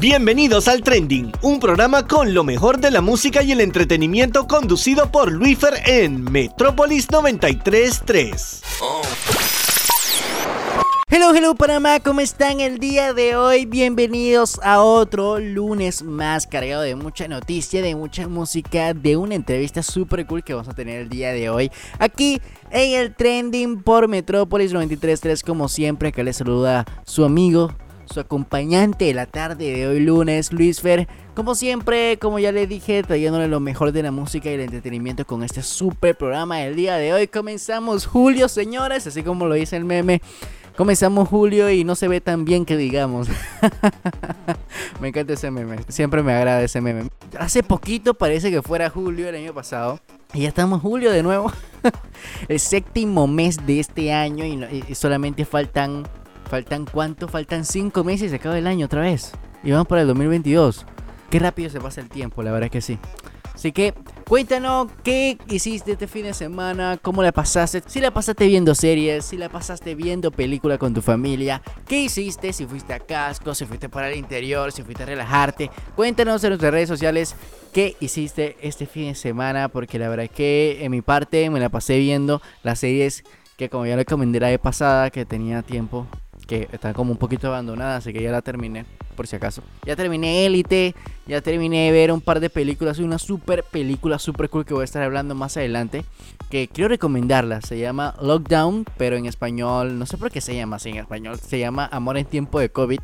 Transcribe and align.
Bienvenidos 0.00 0.68
al 0.68 0.84
Trending, 0.84 1.32
un 1.42 1.58
programa 1.58 2.06
con 2.06 2.32
lo 2.32 2.44
mejor 2.44 2.78
de 2.78 2.92
la 2.92 3.00
música 3.00 3.42
y 3.42 3.50
el 3.50 3.60
entretenimiento 3.60 4.46
conducido 4.46 5.10
por 5.10 5.32
Luifer 5.32 5.74
en 5.86 6.22
Metrópolis 6.22 7.10
933. 7.10 8.62
Hello, 11.10 11.34
hello 11.34 11.56
Panamá, 11.56 11.98
¿cómo 11.98 12.20
están 12.20 12.60
el 12.60 12.78
día 12.78 13.12
de 13.12 13.34
hoy? 13.34 13.66
Bienvenidos 13.66 14.60
a 14.62 14.82
otro 14.82 15.40
lunes 15.40 16.04
más 16.04 16.46
cargado 16.46 16.82
de 16.82 16.94
mucha 16.94 17.26
noticia, 17.26 17.82
de 17.82 17.96
mucha 17.96 18.28
música, 18.28 18.94
de 18.94 19.16
una 19.16 19.34
entrevista 19.34 19.82
super 19.82 20.24
cool 20.26 20.44
que 20.44 20.54
vamos 20.54 20.68
a 20.68 20.74
tener 20.74 21.00
el 21.00 21.08
día 21.08 21.32
de 21.32 21.50
hoy 21.50 21.72
aquí 21.98 22.40
en 22.70 23.00
el 23.00 23.16
Trending 23.16 23.82
por 23.82 24.06
Metrópolis 24.06 24.72
933 24.72 25.42
como 25.42 25.68
siempre, 25.68 26.12
que 26.12 26.22
les 26.22 26.36
saluda 26.36 26.86
su 27.04 27.24
amigo 27.24 27.74
su 28.08 28.20
acompañante 28.20 29.06
de 29.06 29.14
la 29.14 29.26
tarde 29.26 29.72
de 29.72 29.86
hoy 29.86 30.00
lunes, 30.00 30.52
Luis 30.52 30.80
Fer. 30.80 31.08
Como 31.34 31.54
siempre, 31.54 32.18
como 32.18 32.38
ya 32.38 32.52
le 32.52 32.66
dije, 32.66 33.02
trayéndole 33.02 33.48
lo 33.48 33.60
mejor 33.60 33.92
de 33.92 34.02
la 34.02 34.10
música 34.10 34.50
y 34.50 34.54
el 34.54 34.60
entretenimiento 34.60 35.26
con 35.26 35.42
este 35.42 35.62
super 35.62 36.16
programa 36.16 36.58
del 36.58 36.74
día 36.74 36.96
de 36.96 37.12
hoy. 37.12 37.28
Comenzamos 37.28 38.06
julio, 38.06 38.48
señores, 38.48 39.06
así 39.06 39.22
como 39.22 39.46
lo 39.46 39.54
dice 39.54 39.76
el 39.76 39.84
meme. 39.84 40.20
Comenzamos 40.76 41.28
julio 41.28 41.70
y 41.70 41.84
no 41.84 41.96
se 41.96 42.08
ve 42.08 42.20
tan 42.20 42.44
bien 42.44 42.64
que 42.64 42.76
digamos. 42.76 43.28
me 45.00 45.08
encanta 45.08 45.32
ese 45.32 45.50
meme. 45.50 45.78
Siempre 45.88 46.22
me 46.22 46.32
agrada 46.32 46.62
ese 46.62 46.80
meme. 46.80 47.10
Hace 47.38 47.62
poquito 47.62 48.14
parece 48.14 48.50
que 48.50 48.62
fuera 48.62 48.88
julio 48.88 49.28
el 49.28 49.34
año 49.34 49.52
pasado. 49.52 50.00
Y 50.32 50.42
ya 50.42 50.48
estamos 50.48 50.80
julio 50.80 51.10
de 51.10 51.22
nuevo. 51.22 51.52
el 52.48 52.60
séptimo 52.60 53.26
mes 53.26 53.66
de 53.66 53.80
este 53.80 54.12
año 54.12 54.44
y 54.44 54.94
solamente 54.94 55.44
faltan 55.44 56.04
Faltan 56.48 56.86
cuánto? 56.86 57.28
Faltan 57.28 57.64
5 57.64 58.04
meses 58.04 58.26
y 58.26 58.28
se 58.30 58.36
acaba 58.36 58.58
el 58.58 58.66
año 58.66 58.86
otra 58.86 59.02
vez. 59.02 59.32
Y 59.62 59.70
vamos 59.70 59.86
para 59.86 60.02
el 60.02 60.08
2022. 60.08 60.86
Qué 61.30 61.38
rápido 61.38 61.68
se 61.68 61.80
pasa 61.80 62.00
el 62.00 62.08
tiempo, 62.08 62.42
la 62.42 62.52
verdad 62.52 62.70
que 62.70 62.80
sí. 62.80 62.98
Así 63.54 63.72
que 63.72 63.92
cuéntanos 64.24 64.86
qué 65.02 65.36
hiciste 65.48 65.92
este 65.92 66.06
fin 66.06 66.22
de 66.22 66.32
semana, 66.32 66.96
cómo 67.02 67.24
la 67.24 67.32
pasaste, 67.32 67.82
si 67.86 68.00
la 68.00 68.12
pasaste 68.12 68.46
viendo 68.46 68.72
series, 68.72 69.24
si 69.24 69.36
la 69.36 69.48
pasaste 69.48 69.96
viendo 69.96 70.30
película 70.30 70.78
con 70.78 70.94
tu 70.94 71.02
familia, 71.02 71.60
qué 71.86 72.02
hiciste, 72.02 72.52
si 72.52 72.66
fuiste 72.66 72.94
a 72.94 73.00
casco, 73.00 73.56
si 73.56 73.64
fuiste 73.64 73.88
para 73.88 74.10
el 74.10 74.16
interior, 74.16 74.70
si 74.70 74.84
fuiste 74.84 75.02
a 75.02 75.06
relajarte. 75.06 75.72
Cuéntanos 75.96 76.44
en 76.44 76.50
nuestras 76.50 76.72
redes 76.72 76.88
sociales 76.88 77.34
qué 77.72 77.96
hiciste 77.98 78.56
este 78.62 78.86
fin 78.86 79.08
de 79.08 79.14
semana, 79.16 79.68
porque 79.68 79.98
la 79.98 80.08
verdad 80.08 80.26
es 80.26 80.30
que 80.30 80.78
en 80.84 80.92
mi 80.92 81.02
parte 81.02 81.50
me 81.50 81.58
la 81.58 81.68
pasé 81.68 81.98
viendo 81.98 82.40
las 82.62 82.78
series 82.78 83.24
que 83.56 83.68
como 83.68 83.86
ya 83.86 83.96
le 83.96 84.04
comenté 84.04 84.38
la 84.38 84.50
vez 84.50 84.60
pasada, 84.60 85.10
que 85.10 85.26
tenía 85.26 85.62
tiempo 85.62 86.06
que 86.48 86.66
está 86.72 86.94
como 86.94 87.12
un 87.12 87.18
poquito 87.18 87.46
abandonada, 87.48 87.96
así 87.96 88.10
que 88.12 88.22
ya 88.22 88.32
la 88.32 88.40
terminé, 88.40 88.86
por 89.14 89.26
si 89.26 89.36
acaso. 89.36 89.62
Ya 89.84 89.94
terminé 89.94 90.46
Élite, 90.46 90.94
ya 91.26 91.42
terminé 91.42 91.84
de 91.86 91.92
ver 91.92 92.10
un 92.10 92.22
par 92.22 92.40
de 92.40 92.48
películas, 92.48 92.98
una 92.98 93.18
super 93.18 93.62
película 93.62 94.18
super 94.18 94.48
cool 94.48 94.64
que 94.64 94.72
voy 94.72 94.80
a 94.80 94.84
estar 94.84 95.02
hablando 95.02 95.34
más 95.34 95.58
adelante, 95.58 96.06
que 96.48 96.66
quiero 96.66 96.88
recomendarla, 96.88 97.60
se 97.60 97.78
llama 97.78 98.14
Lockdown, 98.22 98.86
pero 98.96 99.16
en 99.16 99.26
español, 99.26 99.98
no 99.98 100.06
sé 100.06 100.16
por 100.16 100.30
qué 100.30 100.40
se 100.40 100.56
llama 100.56 100.76
así 100.76 100.88
en 100.88 100.96
español, 100.96 101.38
se 101.38 101.58
llama 101.58 101.86
Amor 101.92 102.16
en 102.16 102.24
tiempo 102.24 102.58
de 102.58 102.70
COVID 102.70 103.00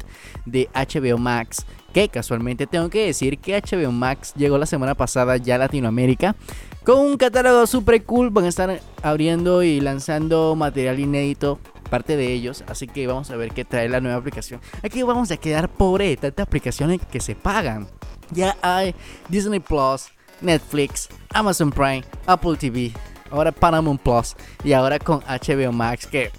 de 0.47 0.71
HBO 0.75 1.19
Max, 1.19 1.67
que 1.93 2.09
casualmente 2.09 2.67
tengo 2.67 2.89
que 2.89 3.05
decir 3.05 3.39
que 3.39 3.61
HBO 3.61 3.93
Max 3.93 4.33
llegó 4.37 4.57
la 4.57 4.67
semana 4.67 4.95
pasada 4.95 5.37
ya 5.37 5.57
a 5.57 5.59
Latinoamérica. 5.59 6.35
Con 6.83 6.99
un 6.99 7.17
catálogo 7.19 7.67
super 7.67 8.03
cool, 8.05 8.31
van 8.31 8.47
a 8.47 8.49
estar 8.49 8.81
abriendo 9.03 9.63
y 9.63 9.81
lanzando 9.81 10.55
material 10.55 10.99
inédito 10.99 11.59
parte 11.85 12.17
de 12.17 12.33
ellos. 12.33 12.65
Así 12.67 12.87
que 12.87 13.07
vamos 13.07 13.31
a 13.31 13.37
ver 13.37 13.53
qué 13.53 13.65
trae 13.65 13.89
la 13.89 14.01
nueva 14.01 14.19
aplicación. 14.19 14.61
Aquí 14.83 15.03
vamos 15.03 15.31
a 15.31 15.37
quedar 15.37 15.69
pobre 15.69 16.09
de 16.09 16.17
tantas 16.17 16.47
aplicaciones 16.47 17.01
que 17.11 17.21
se 17.21 17.35
pagan. 17.35 17.87
Ya 18.31 18.57
hay 18.63 18.95
Disney 19.29 19.61
Plus, 19.61 20.07
Netflix, 20.41 21.09
Amazon 21.33 21.71
Prime, 21.71 22.05
Apple 22.27 22.57
TV, 22.57 22.93
ahora 23.31 23.53
Paramount 23.53 24.01
Plus 24.01 24.35
y 24.65 24.73
ahora 24.73 24.99
con 24.99 25.21
HBO 25.21 25.73
Max 25.73 26.07
que 26.07 26.31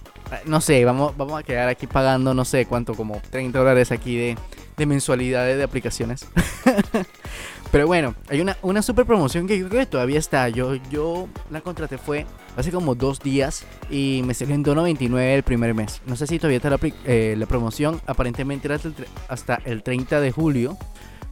no 0.46 0.62
sé, 0.62 0.84
vamos, 0.86 1.16
vamos 1.18 1.40
a 1.40 1.44
quedar 1.44 1.70
aquí 1.70 1.88
pagando 1.88 2.34
no 2.34 2.46
sé 2.46 2.66
cuánto, 2.66 2.96
como 2.96 3.22
30 3.30 3.58
dólares 3.58 3.92
aquí 3.92 4.18
de, 4.18 4.38
de 4.76 4.86
mensualidades 4.86 5.58
de 5.58 5.64
aplicaciones. 5.64 6.28
Pero 7.76 7.88
bueno, 7.88 8.16
hay 8.30 8.40
una, 8.40 8.56
una 8.62 8.82
super 8.82 9.06
promoción 9.06 9.48
que 9.48 9.60
yo 9.60 9.68
creo 9.68 9.82
que 9.82 9.86
todavía 9.86 10.18
está. 10.18 10.48
Yo, 10.48 10.76
yo 10.90 11.28
la 11.50 11.60
contraté 11.60 11.98
fue 11.98 12.26
hace 12.56 12.72
como 12.72 12.96
dos 12.96 13.20
días 13.20 13.66
y 13.90 14.22
me 14.26 14.34
salió 14.34 14.56
en 14.56 14.64
2.99 14.64 15.20
el 15.20 15.44
primer 15.44 15.74
mes. 15.74 16.02
No 16.06 16.16
sé 16.16 16.26
si 16.26 16.40
todavía 16.40 16.56
está 16.56 16.70
la, 16.70 16.80
eh, 17.04 17.36
la 17.38 17.46
promoción. 17.48 18.00
Aparentemente 18.06 18.70
era 18.70 18.80
hasta 19.28 19.56
el 19.66 19.84
30 19.84 20.22
de 20.22 20.32
julio. 20.32 20.78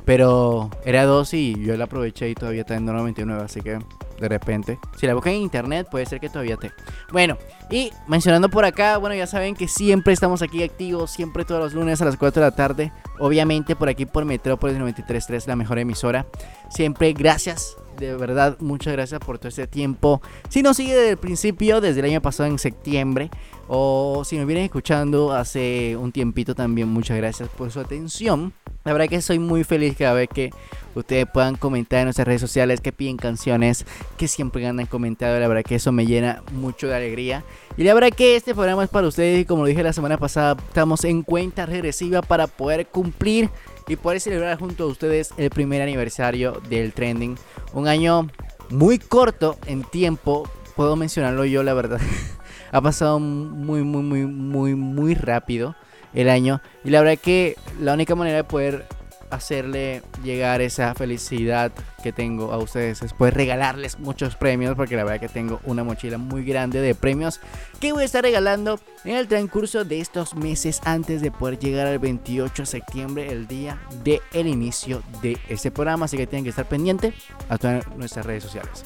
Pero 0.03 0.69
era 0.83 1.05
dos 1.05 1.33
y 1.33 1.55
yo 1.63 1.77
la 1.77 1.85
aproveché 1.85 2.29
y 2.29 2.35
todavía 2.35 2.63
está 2.63 2.75
en 2.75 2.87
2.99. 2.87 3.41
Así 3.41 3.61
que 3.61 3.79
de 4.19 4.29
repente. 4.29 4.79
Si 4.97 5.07
la 5.07 5.13
buscan 5.13 5.33
en 5.33 5.41
internet, 5.41 5.87
puede 5.89 6.05
ser 6.05 6.19
que 6.19 6.29
todavía 6.29 6.57
te. 6.57 6.71
Bueno, 7.11 7.37
y 7.69 7.91
mencionando 8.07 8.49
por 8.49 8.65
acá, 8.65 8.97
bueno, 8.97 9.15
ya 9.15 9.27
saben 9.27 9.55
que 9.55 9.67
siempre 9.67 10.13
estamos 10.13 10.41
aquí 10.41 10.63
activos, 10.63 11.11
siempre 11.11 11.45
todos 11.45 11.61
los 11.61 11.73
lunes 11.73 12.01
a 12.01 12.05
las 12.05 12.17
4 12.17 12.41
de 12.41 12.49
la 12.49 12.55
tarde. 12.55 12.91
Obviamente 13.19 13.75
por 13.75 13.89
aquí 13.89 14.05
por 14.05 14.25
Metrópolis 14.25 14.77
93.3, 14.77 15.47
la 15.47 15.55
mejor 15.55 15.79
emisora. 15.79 16.25
Siempre 16.69 17.13
gracias, 17.13 17.77
de 17.97 18.15
verdad, 18.15 18.57
muchas 18.59 18.93
gracias 18.93 19.19
por 19.19 19.37
todo 19.37 19.49
este 19.49 19.67
tiempo. 19.67 20.21
Si 20.49 20.63
nos 20.63 20.77
sigue 20.77 20.95
desde 20.95 21.11
el 21.11 21.17
principio, 21.17 21.81
desde 21.81 21.99
el 21.99 22.07
año 22.07 22.21
pasado 22.21 22.49
en 22.49 22.59
septiembre, 22.59 23.29
o 23.67 24.23
si 24.25 24.37
nos 24.37 24.45
vienen 24.45 24.65
escuchando 24.65 25.31
hace 25.31 25.95
un 25.95 26.11
tiempito 26.11 26.55
también, 26.55 26.89
muchas 26.89 27.17
gracias 27.17 27.49
por 27.49 27.71
su 27.71 27.79
atención. 27.79 28.53
La 28.85 28.91
verdad 28.91 29.07
que 29.07 29.21
soy 29.21 29.39
muy 29.39 29.63
feliz 29.63 29.95
cada 29.97 30.13
vez 30.13 30.27
que 30.27 30.51
ustedes 30.93 31.25
puedan 31.25 31.55
comentar 31.55 31.99
en 31.99 32.05
nuestras 32.05 32.27
redes 32.27 32.41
sociales, 32.41 32.81
que 32.81 32.91
piden 32.91 33.15
canciones, 33.15 33.85
que 34.17 34.27
siempre 34.27 34.67
andan 34.67 34.87
comentando. 34.87 35.39
La 35.39 35.47
verdad 35.47 35.63
que 35.63 35.75
eso 35.75 35.93
me 35.93 36.05
llena 36.05 36.43
mucho 36.51 36.87
de 36.87 36.95
alegría. 36.95 37.45
Y 37.77 37.85
la 37.85 37.93
verdad 37.93 38.09
que 38.09 38.35
este 38.35 38.53
programa 38.53 38.83
es 38.83 38.89
para 38.89 39.07
ustedes 39.07 39.39
y 39.39 39.45
como 39.45 39.61
lo 39.61 39.69
dije 39.69 39.83
la 39.83 39.93
semana 39.93 40.17
pasada, 40.17 40.57
estamos 40.67 41.05
en 41.05 41.23
cuenta 41.23 41.65
regresiva 41.65 42.21
para 42.21 42.47
poder 42.47 42.87
cumplir 42.87 43.49
y 43.87 43.95
poder 43.95 44.19
celebrar 44.19 44.59
junto 44.59 44.83
a 44.83 44.87
ustedes 44.87 45.33
el 45.37 45.49
primer 45.49 45.81
aniversario 45.81 46.61
del 46.69 46.91
trending. 46.91 47.37
Un 47.73 47.87
año 47.87 48.27
muy 48.69 48.99
corto 48.99 49.57
en 49.65 49.83
tiempo, 49.83 50.49
puedo 50.75 50.97
mencionarlo 50.97 51.45
yo 51.45 51.63
la 51.63 51.73
verdad. 51.73 52.01
ha 52.73 52.81
pasado 52.81 53.19
muy, 53.19 53.81
muy, 53.83 54.03
muy, 54.03 54.25
muy, 54.25 54.75
muy 54.75 55.15
rápido 55.15 55.73
el 56.13 56.29
año. 56.29 56.61
Y 56.83 56.89
la 56.89 57.01
verdad 57.01 57.19
que 57.21 57.55
la 57.79 57.93
única 57.93 58.15
manera 58.15 58.37
de 58.37 58.43
poder 58.43 58.85
hacerle 59.33 60.03
llegar 60.23 60.61
esa 60.61 60.93
felicidad 60.93 61.71
que 62.03 62.11
tengo 62.11 62.51
a 62.51 62.57
ustedes 62.57 63.01
es 63.01 63.13
poder 63.13 63.33
regalarles 63.33 63.97
muchos 63.99 64.35
premios 64.35 64.75
porque 64.75 64.95
la 64.95 65.03
verdad 65.03 65.19
que 65.19 65.29
tengo 65.29 65.59
una 65.63 65.83
mochila 65.83 66.17
muy 66.17 66.43
grande 66.43 66.81
de 66.81 66.93
premios 66.93 67.39
que 67.79 67.93
voy 67.93 68.03
a 68.03 68.05
estar 68.05 68.23
regalando 68.23 68.79
en 69.03 69.15
el 69.15 69.27
transcurso 69.27 69.85
de 69.85 70.01
estos 70.01 70.35
meses 70.35 70.81
antes 70.85 71.21
de 71.21 71.31
poder 71.31 71.57
llegar 71.57 71.87
al 71.87 71.99
28 71.99 72.63
de 72.63 72.67
septiembre 72.67 73.31
el 73.31 73.47
día 73.47 73.79
del 74.03 74.21
el 74.33 74.47
inicio 74.47 75.01
de 75.21 75.37
este 75.49 75.71
programa 75.71 76.05
así 76.05 76.17
que 76.17 76.27
tienen 76.27 76.43
que 76.43 76.51
estar 76.51 76.67
pendientes 76.67 77.15
a 77.49 77.57
todas 77.57 77.87
nuestras 77.97 78.25
redes 78.25 78.43
sociales 78.43 78.83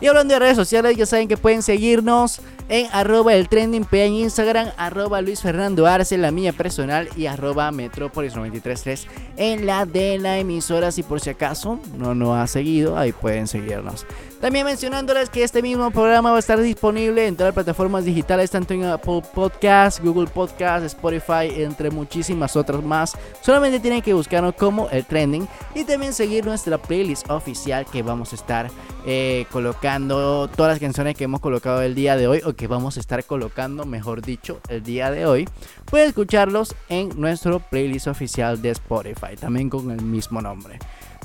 y 0.00 0.06
hablando 0.06 0.34
de 0.34 0.40
redes 0.40 0.56
sociales, 0.56 0.96
ya 0.96 1.06
saben 1.06 1.28
que 1.28 1.36
pueden 1.36 1.62
seguirnos 1.62 2.40
en 2.68 2.86
arroba 2.92 3.34
el 3.34 3.48
trending 3.48 3.86
en 3.90 4.12
Instagram, 4.14 4.68
arroba 4.76 5.20
Luis 5.20 5.42
Fernando 5.42 5.86
Arce, 5.86 6.16
la 6.16 6.30
mía 6.30 6.52
personal, 6.52 7.08
y 7.16 7.26
arroba 7.26 7.70
Metrópolis 7.72 8.34
933 8.34 9.06
en 9.36 9.66
la 9.66 9.86
de 9.86 10.18
la 10.18 10.38
emisora. 10.38 10.92
Si 10.92 11.02
por 11.02 11.20
si 11.20 11.30
acaso 11.30 11.80
no 11.98 12.14
nos 12.14 12.38
ha 12.38 12.46
seguido, 12.46 12.96
ahí 12.96 13.12
pueden 13.12 13.46
seguirnos. 13.46 14.06
También 14.40 14.64
mencionándoles 14.64 15.28
que 15.28 15.44
este 15.44 15.60
mismo 15.60 15.90
programa 15.90 16.30
va 16.30 16.36
a 16.36 16.38
estar 16.38 16.58
disponible 16.58 17.26
en 17.26 17.36
todas 17.36 17.48
las 17.48 17.54
plataformas 17.54 18.06
digitales, 18.06 18.50
tanto 18.50 18.72
en 18.72 18.84
Apple 18.84 19.20
Podcast, 19.34 20.02
Google 20.02 20.28
Podcast, 20.28 20.82
Spotify, 20.86 21.62
entre 21.62 21.90
muchísimas 21.90 22.56
otras 22.56 22.82
más. 22.82 23.12
Solamente 23.42 23.80
tienen 23.80 24.00
que 24.00 24.14
buscarnos 24.14 24.54
como 24.54 24.88
el 24.88 25.04
trending 25.04 25.46
y 25.74 25.84
también 25.84 26.14
seguir 26.14 26.46
nuestra 26.46 26.78
playlist 26.78 27.28
oficial 27.28 27.84
que 27.84 28.02
vamos 28.02 28.32
a 28.32 28.36
estar 28.36 28.70
eh, 29.04 29.44
colocando 29.52 30.48
todas 30.48 30.72
las 30.72 30.80
canciones 30.80 31.16
que 31.16 31.24
hemos 31.24 31.40
colocado 31.40 31.82
el 31.82 31.94
día 31.94 32.16
de 32.16 32.26
hoy 32.26 32.40
o 32.42 32.54
que 32.54 32.66
vamos 32.66 32.96
a 32.96 33.00
estar 33.00 33.22
colocando, 33.24 33.84
mejor 33.84 34.22
dicho, 34.22 34.58
el 34.70 34.82
día 34.82 35.10
de 35.10 35.26
hoy. 35.26 35.48
Pueden 35.84 36.08
escucharlos 36.08 36.74
en 36.88 37.10
nuestro 37.20 37.60
playlist 37.60 38.06
oficial 38.06 38.62
de 38.62 38.70
Spotify, 38.70 39.36
también 39.38 39.68
con 39.68 39.90
el 39.90 40.00
mismo 40.00 40.40
nombre. 40.40 40.78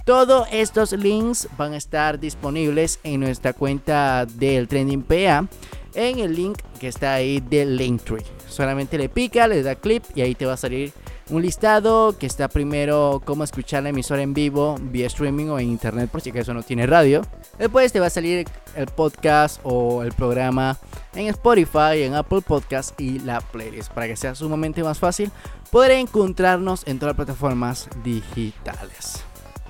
Todos 0.06 0.48
estos 0.52 0.92
links 0.92 1.48
van 1.58 1.74
a 1.74 1.78
estar 1.78 2.20
disponibles 2.20 3.00
en 3.02 3.22
nuestra 3.22 3.54
cuenta 3.54 4.28
del 4.28 4.68
Trending 4.68 5.02
PA 5.02 5.48
en 5.96 6.20
el 6.20 6.36
link 6.36 6.60
que 6.80 6.90
está 6.90 7.16
ahí 7.16 7.40
del 7.40 7.76
Linktree. 7.76 8.24
Solamente 8.48 9.00
le 9.00 9.10
pica, 9.10 9.48
le 9.48 9.64
da 9.64 9.74
clip 9.74 10.04
y 10.14 10.22
ahí 10.22 10.36
te 10.36 10.46
va 10.46 10.54
a 10.54 10.58
salir 10.58 10.94
un 11.32 11.42
listado 11.42 12.16
que 12.20 12.28
está 12.28 12.50
primero 12.50 13.20
cómo 13.26 13.44
escuchar 13.44 13.82
la 13.82 13.90
emisora 13.90 14.22
en 14.22 14.36
vivo 14.36 14.76
vía 14.80 15.08
streaming 15.08 15.48
o 15.48 15.58
en 15.58 15.70
internet 15.70 16.08
por 16.12 16.22
si 16.22 16.30
acaso 16.30 16.54
no 16.54 16.62
tiene 16.62 16.86
radio. 16.86 17.24
Después 17.58 17.92
te 17.92 18.00
va 18.00 18.06
a 18.06 18.12
salir 18.12 18.48
el 18.76 18.86
podcast 18.86 19.60
o 19.64 20.04
el 20.04 20.12
programa 20.12 20.78
en 21.16 21.26
Spotify, 21.30 22.04
en 22.04 22.14
Apple 22.14 22.42
Podcast 22.42 23.02
y 23.02 23.18
la 23.18 23.42
playlist 23.42 23.92
para 23.92 24.06
que 24.06 24.16
sea 24.16 24.36
sumamente 24.36 24.84
más 24.84 25.00
fácil 25.00 25.32
poder 25.72 25.94
encontrarnos 25.94 26.84
en 26.86 27.00
todas 27.00 27.18
las 27.18 27.26
plataformas 27.26 27.90
digitales. 28.04 29.26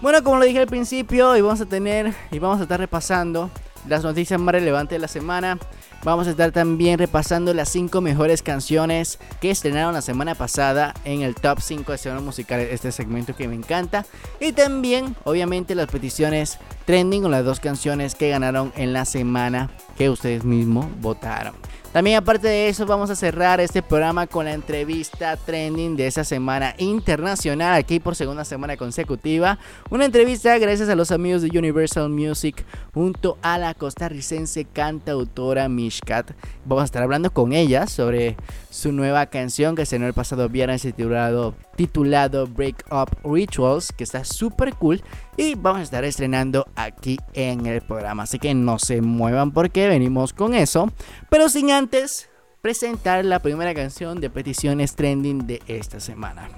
Bueno, 0.05 0.23
como 0.23 0.37
lo 0.37 0.45
dije 0.45 0.59
al 0.59 0.67
principio, 0.67 1.31
hoy 1.31 1.41
vamos 1.41 1.61
a 1.61 1.65
tener 1.65 2.13
y 2.29 2.37
vamos 2.37 2.59
a 2.59 2.61
estar 2.61 2.79
repasando 2.79 3.49
las 3.87 4.03
noticias 4.03 4.39
más 4.39 4.53
relevantes 4.53 4.97
de 4.97 4.99
la 4.99 5.07
semana. 5.07 5.57
Vamos 6.03 6.27
a 6.27 6.29
estar 6.29 6.51
también 6.51 6.99
repasando 6.99 7.55
las 7.55 7.69
5 7.69 8.01
mejores 8.01 8.43
canciones 8.43 9.17
que 9.41 9.49
estrenaron 9.49 9.95
la 9.95 10.03
semana 10.03 10.35
pasada 10.35 10.93
en 11.05 11.23
el 11.23 11.33
top 11.33 11.59
5 11.59 11.91
de 11.91 11.97
semana 11.97 12.21
musicales, 12.21 12.69
este 12.71 12.91
segmento 12.91 13.35
que 13.35 13.47
me 13.47 13.55
encanta. 13.55 14.05
Y 14.39 14.51
también, 14.51 15.15
obviamente, 15.23 15.73
las 15.73 15.87
peticiones 15.87 16.59
trending 16.85 17.23
con 17.23 17.31
las 17.31 17.43
dos 17.43 17.59
canciones 17.59 18.13
que 18.13 18.29
ganaron 18.29 18.71
en 18.75 18.93
la 18.93 19.05
semana 19.05 19.71
que 19.97 20.11
ustedes 20.11 20.43
mismos 20.43 20.85
votaron. 21.01 21.55
También 21.95 22.17
aparte 22.17 22.49
de 22.49 22.67
eso 22.67 22.85
vamos 22.85 23.09
a 23.09 23.15
cerrar 23.15 23.61
este 23.61 23.81
programa 23.81 24.27
con 24.27 24.43
la 24.43 24.51
entrevista 24.51 25.37
trending 25.37 25.95
de 25.95 26.07
esa 26.07 26.25
semana 26.25 26.75
internacional 26.77 27.73
aquí 27.73 28.01
por 28.01 28.17
segunda 28.17 28.43
semana 28.43 28.75
consecutiva. 28.75 29.59
Una 29.89 30.03
entrevista 30.03 30.57
gracias 30.57 30.89
a 30.89 30.95
los 30.95 31.11
amigos 31.11 31.41
de 31.41 31.57
Universal 31.57 32.09
Music 32.09 32.65
junto 32.93 33.37
a 33.41 33.57
la 33.57 33.73
costarricense 33.75 34.65
cantautora 34.65 35.69
Mishkat. 35.69 36.31
Vamos 36.65 36.81
a 36.81 36.85
estar 36.85 37.01
hablando 37.01 37.31
con 37.31 37.53
ella 37.53 37.87
sobre 37.87 38.35
su 38.69 38.91
nueva 38.91 39.27
canción 39.27 39.77
que 39.77 39.85
se 39.85 39.95
el 39.95 40.13
pasado 40.13 40.49
viernes 40.49 40.81
titulado, 40.81 41.55
titulado 41.75 42.47
Break 42.47 42.85
Up 42.91 43.17
Rituals 43.23 43.91
que 43.91 44.03
está 44.03 44.23
súper 44.23 44.73
cool 44.75 45.01
y 45.37 45.55
vamos 45.55 45.81
a 45.81 45.83
estar 45.83 46.03
estrenando 46.03 46.65
aquí 46.75 47.17
en 47.33 47.65
el 47.65 47.81
programa. 47.81 48.23
Así 48.23 48.39
que 48.39 48.53
no 48.53 48.79
se 48.79 49.01
muevan 49.01 49.51
porque 49.51 49.87
venimos 49.87 50.33
con 50.33 50.53
eso. 50.53 50.91
Pero 51.29 51.49
sin 51.49 51.71
antes 51.71 52.29
presentar 52.61 53.23
la 53.25 53.39
primera 53.39 53.73
canción 53.73 54.19
de 54.19 54.29
peticiones 54.29 54.95
trending 54.95 55.45
de 55.45 55.61
esta 55.67 55.99
semana. 55.99 56.49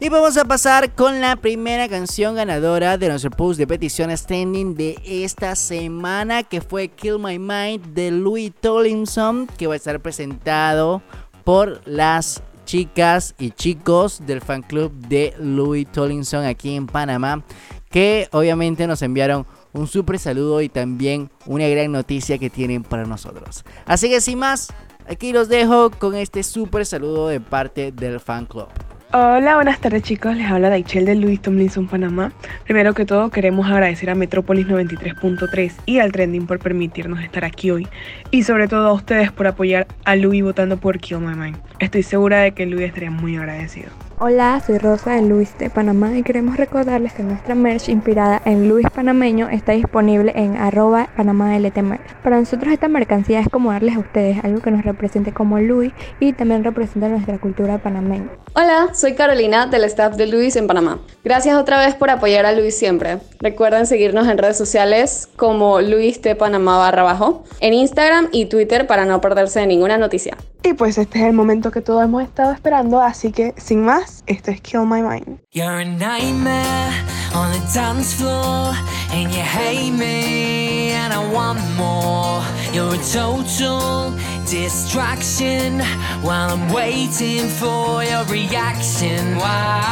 Y 0.00 0.08
vamos 0.08 0.36
a 0.36 0.44
pasar 0.44 0.94
con 0.94 1.20
la 1.20 1.36
primera 1.36 1.88
canción 1.88 2.34
ganadora 2.34 2.98
de 2.98 3.08
nuestro 3.08 3.30
post 3.30 3.58
de 3.58 3.66
peticiones 3.66 4.26
trending 4.26 4.74
de 4.74 4.98
esta 5.04 5.54
semana, 5.54 6.42
que 6.42 6.60
fue 6.60 6.88
Kill 6.88 7.18
My 7.18 7.38
Mind 7.38 7.94
de 7.94 8.10
Louis 8.10 8.52
Tollinson, 8.60 9.46
que 9.56 9.68
va 9.68 9.72
a 9.72 9.76
estar 9.76 10.00
presentado 10.00 11.00
por 11.44 11.80
las 11.86 12.42
chicas 12.64 13.34
y 13.38 13.50
chicos 13.50 14.22
del 14.26 14.40
fan 14.40 14.62
club 14.62 14.92
de 14.92 15.34
Louis 15.38 15.86
Tollinson 15.90 16.44
aquí 16.44 16.74
en 16.74 16.86
Panamá 16.86 17.42
que 17.90 18.28
obviamente 18.32 18.86
nos 18.86 19.02
enviaron 19.02 19.46
un 19.72 19.86
súper 19.86 20.18
saludo 20.18 20.60
y 20.62 20.68
también 20.68 21.30
una 21.46 21.68
gran 21.68 21.92
noticia 21.92 22.38
que 22.38 22.50
tienen 22.50 22.82
para 22.82 23.04
nosotros. 23.04 23.64
Así 23.86 24.08
que 24.08 24.20
sin 24.20 24.38
más, 24.38 24.72
aquí 25.08 25.32
los 25.32 25.48
dejo 25.48 25.90
con 25.90 26.16
este 26.16 26.42
súper 26.42 26.86
saludo 26.86 27.28
de 27.28 27.40
parte 27.40 27.92
del 27.92 28.18
fan 28.18 28.46
club. 28.46 28.68
Hola, 29.16 29.54
buenas 29.54 29.78
tardes 29.78 30.02
chicos, 30.02 30.34
les 30.36 30.50
habla 30.50 30.70
Daichel 30.70 31.04
de 31.04 31.14
Luis 31.14 31.40
Tomlinson 31.40 31.86
Panamá. 31.86 32.32
Primero 32.64 32.94
que 32.94 33.06
todo 33.06 33.30
queremos 33.30 33.70
agradecer 33.70 34.10
a 34.10 34.16
Metrópolis 34.16 34.66
93.3 34.66 35.72
y 35.86 36.00
al 36.00 36.10
Trending 36.10 36.48
por 36.48 36.58
permitirnos 36.58 37.22
estar 37.22 37.44
aquí 37.44 37.70
hoy 37.70 37.86
y 38.32 38.42
sobre 38.42 38.66
todo 38.66 38.88
a 38.88 38.92
ustedes 38.92 39.30
por 39.30 39.46
apoyar 39.46 39.86
a 40.04 40.16
Louis 40.16 40.42
votando 40.42 40.78
por 40.78 40.98
Kill 40.98 41.18
My 41.18 41.36
Mind. 41.36 41.58
Estoy 41.78 42.02
segura 42.02 42.40
de 42.40 42.54
que 42.54 42.66
Louis 42.66 42.86
estaría 42.86 43.12
muy 43.12 43.36
agradecido. 43.36 44.03
Hola, 44.20 44.62
soy 44.64 44.78
Rosa 44.78 45.10
de 45.16 45.22
Luis 45.22 45.58
de 45.58 45.70
Panamá 45.70 46.16
y 46.16 46.22
queremos 46.22 46.56
recordarles 46.56 47.12
que 47.14 47.24
nuestra 47.24 47.56
merch 47.56 47.88
inspirada 47.88 48.40
en 48.44 48.68
Luis 48.68 48.86
Panameño 48.94 49.48
está 49.48 49.72
disponible 49.72 50.32
en 50.36 50.56
arroba. 50.56 51.08
Para 51.16 52.38
nosotros 52.38 52.72
esta 52.72 52.86
mercancía 52.86 53.40
es 53.40 53.48
como 53.48 53.72
darles 53.72 53.96
a 53.96 53.98
ustedes 53.98 54.44
algo 54.44 54.60
que 54.60 54.70
nos 54.70 54.84
represente 54.84 55.32
como 55.32 55.58
Luis 55.58 55.92
y 56.20 56.32
también 56.32 56.62
representa 56.62 57.08
nuestra 57.08 57.38
cultura 57.38 57.78
panameña. 57.78 58.30
Hola, 58.54 58.94
soy 58.94 59.14
Carolina 59.14 59.66
del 59.66 59.82
staff 59.82 60.14
de 60.14 60.28
Luis 60.28 60.54
en 60.54 60.68
Panamá. 60.68 61.00
Gracias 61.24 61.56
otra 61.56 61.84
vez 61.84 61.96
por 61.96 62.08
apoyar 62.08 62.46
a 62.46 62.52
Luis 62.52 62.78
siempre. 62.78 63.18
Recuerden 63.40 63.84
seguirnos 63.84 64.28
en 64.28 64.38
redes 64.38 64.56
sociales 64.56 65.28
como 65.34 65.80
Luis 65.80 66.22
de 66.22 66.36
Panamá 66.36 66.78
barra 66.78 67.02
abajo, 67.02 67.42
en 67.58 67.74
Instagram 67.74 68.28
y 68.30 68.46
Twitter 68.46 68.86
para 68.86 69.06
no 69.06 69.20
perderse 69.20 69.58
de 69.58 69.66
ninguna 69.66 69.98
noticia. 69.98 70.36
Y 70.66 70.72
pues 70.72 70.96
este 70.96 71.18
es 71.18 71.26
el 71.26 71.34
momento 71.34 71.70
que 71.70 71.82
todos 71.82 72.02
hemos 72.02 72.22
estado 72.22 72.50
esperando, 72.50 72.98
así 72.98 73.30
que 73.30 73.52
sin 73.58 73.84
más, 73.84 74.24
esto 74.26 74.50
es 74.50 74.62
Kill 74.62 74.86
My 74.86 75.02
Mind. 75.02 75.38
You're 75.52 75.82
a 75.82 75.84
nightmare 75.84 76.90
on 77.34 77.52
the 77.52 77.60
dance 77.74 78.14
floor 78.14 78.74
and 79.12 79.30
you 79.30 79.42
hate 79.42 79.92
me 79.92 80.92
and 80.92 81.12
I 81.12 81.18
want 81.34 81.60
more. 81.76 82.42
You're 82.72 82.94
a 82.94 82.98
total 83.12 84.14
distraction 84.48 85.80
while 86.22 86.50
I'm 86.50 86.72
waiting 86.72 87.46
for 87.46 88.02
your 88.02 88.24
reaction. 88.24 89.36
Why? 89.36 89.84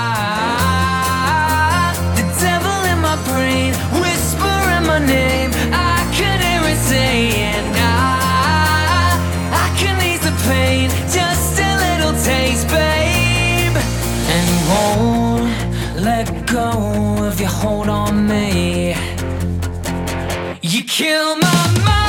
The 2.17 2.25
devil 2.41 2.83
in 2.91 2.99
my 2.99 3.17
brain 3.29 3.75
whispering 4.01 4.87
my 4.87 5.01
name. 5.05 5.51
I 5.71 6.01
could 6.17 6.41
hear 6.41 6.63
it 6.65 6.79
saying 6.79 7.42
taste, 12.25 12.69
babe. 12.69 13.77
And 14.35 14.45
you 14.53 14.61
won't 14.73 16.03
let 16.09 16.47
go 16.47 17.25
if 17.25 17.41
you 17.41 17.47
hold 17.47 17.89
on 17.89 18.27
me. 18.27 18.95
You 20.63 20.85
kill 20.85 21.37
my 21.37 22.02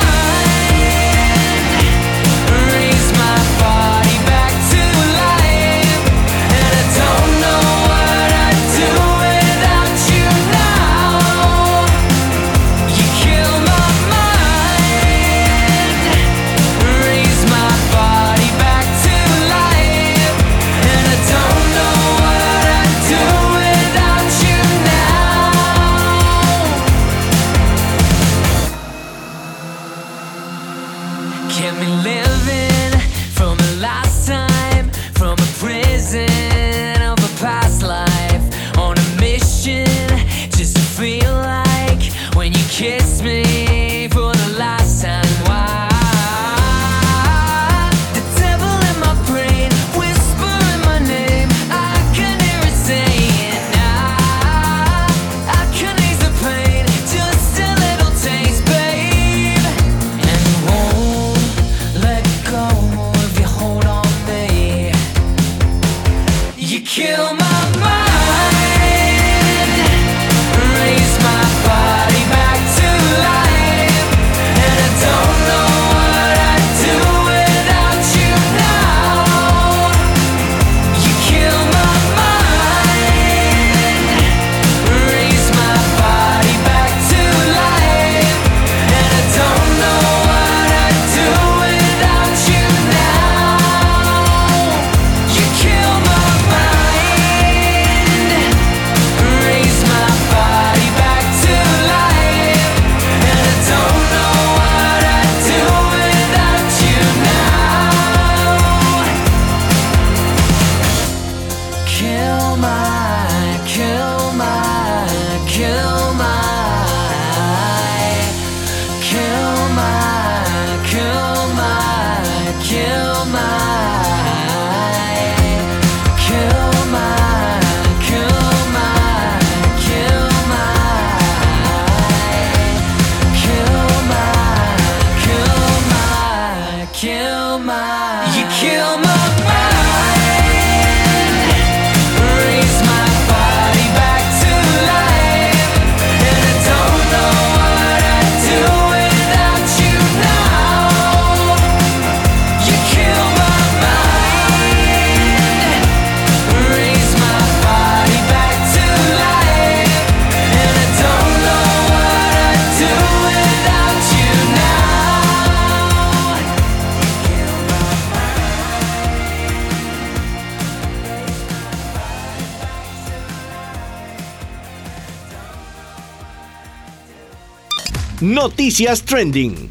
Noticias 178.64 179.02
Trending. 179.02 179.70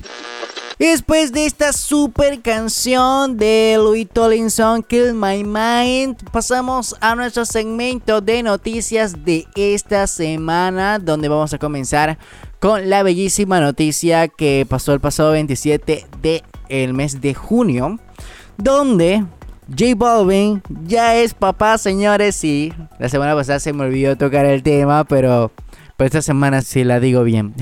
Después 0.77 1.31
de 1.31 1.47
esta 1.47 1.73
super 1.73 2.43
canción 2.43 3.37
de 3.37 3.73
Louis 3.79 4.07
Tollinson, 4.07 4.83
Kill 4.83 5.15
My 5.15 5.43
Mind, 5.43 6.29
pasamos 6.31 6.95
a 7.01 7.15
nuestro 7.15 7.43
segmento 7.43 8.21
de 8.21 8.43
noticias 8.43 9.25
de 9.25 9.47
esta 9.55 10.05
semana, 10.05 10.99
donde 10.99 11.27
vamos 11.27 11.55
a 11.55 11.57
comenzar 11.57 12.19
con 12.59 12.87
la 12.87 13.01
bellísima 13.01 13.59
noticia 13.59 14.27
que 14.27 14.63
pasó 14.69 14.93
el 14.93 14.99
pasado 14.99 15.31
27 15.31 16.05
de 16.21 16.43
el 16.69 16.93
mes 16.93 17.19
de 17.19 17.33
junio, 17.33 17.97
donde 18.57 19.25
J 19.69 19.95
Balvin 19.95 20.61
ya 20.85 21.15
es 21.15 21.33
papá, 21.33 21.79
señores, 21.79 22.43
y 22.43 22.71
la 22.99 23.09
semana 23.09 23.33
pasada 23.33 23.59
se 23.59 23.73
me 23.73 23.85
olvidó 23.85 24.15
tocar 24.17 24.45
el 24.45 24.61
tema, 24.61 25.03
pero, 25.03 25.51
pero 25.97 26.05
esta 26.05 26.21
semana 26.21 26.61
sí 26.61 26.83
la 26.83 26.99
digo 26.99 27.23
bien. 27.23 27.55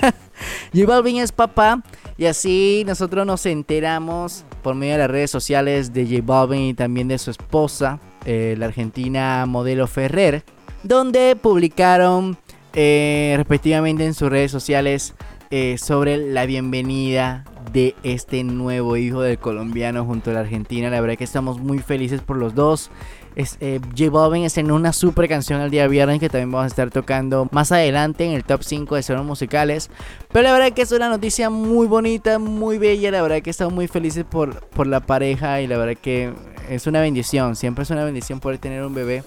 J 0.74 0.86
Balvin 0.86 1.18
es 1.18 1.32
papá 1.32 1.82
y 2.16 2.26
así 2.26 2.84
nosotros 2.86 3.26
nos 3.26 3.46
enteramos 3.46 4.44
por 4.62 4.74
medio 4.74 4.94
de 4.94 4.98
las 4.98 5.10
redes 5.10 5.30
sociales 5.30 5.92
de 5.92 6.06
J 6.06 6.22
Balvin 6.24 6.62
y 6.62 6.74
también 6.74 7.08
de 7.08 7.18
su 7.18 7.30
esposa, 7.30 8.00
eh, 8.24 8.54
la 8.58 8.66
argentina 8.66 9.46
modelo 9.46 9.86
Ferrer, 9.86 10.44
donde 10.82 11.36
publicaron 11.36 12.36
eh, 12.74 13.34
respectivamente 13.36 14.04
en 14.04 14.14
sus 14.14 14.30
redes 14.30 14.50
sociales 14.50 15.14
eh, 15.50 15.78
sobre 15.78 16.18
la 16.18 16.44
bienvenida 16.44 17.44
de 17.72 17.94
este 18.02 18.44
nuevo 18.44 18.96
hijo 18.96 19.22
del 19.22 19.38
colombiano 19.38 20.04
junto 20.04 20.30
a 20.30 20.34
la 20.34 20.40
Argentina. 20.40 20.90
La 20.90 21.00
verdad 21.00 21.16
que 21.16 21.24
estamos 21.24 21.58
muy 21.58 21.78
felices 21.78 22.20
por 22.20 22.36
los 22.36 22.54
dos. 22.54 22.90
Es, 23.38 23.56
eh, 23.60 23.78
J 23.96 24.10
Balvin 24.10 24.42
estrenó 24.42 24.74
una 24.74 24.92
super 24.92 25.28
canción 25.28 25.60
el 25.60 25.70
día 25.70 25.86
viernes 25.86 26.18
que 26.18 26.28
también 26.28 26.50
vamos 26.50 26.64
a 26.64 26.66
estar 26.66 26.90
tocando 26.90 27.48
más 27.52 27.70
adelante 27.70 28.24
en 28.24 28.32
el 28.32 28.42
top 28.42 28.64
5 28.64 28.96
de 28.96 29.02
sonos 29.04 29.24
musicales. 29.24 29.90
Pero 30.32 30.42
la 30.42 30.52
verdad 30.52 30.72
que 30.72 30.82
es 30.82 30.90
una 30.90 31.08
noticia 31.08 31.48
muy 31.48 31.86
bonita, 31.86 32.40
muy 32.40 32.78
bella. 32.78 33.12
La 33.12 33.22
verdad 33.22 33.40
que 33.40 33.50
estamos 33.50 33.72
muy 33.72 33.86
felices 33.86 34.24
por, 34.28 34.66
por 34.70 34.88
la 34.88 34.98
pareja 34.98 35.60
y 35.60 35.68
la 35.68 35.78
verdad 35.78 35.96
que 36.02 36.32
es 36.68 36.88
una 36.88 37.00
bendición. 37.00 37.54
Siempre 37.54 37.84
es 37.84 37.90
una 37.90 38.02
bendición 38.02 38.40
poder 38.40 38.58
tener 38.58 38.84
un 38.84 38.92
bebé. 38.92 39.22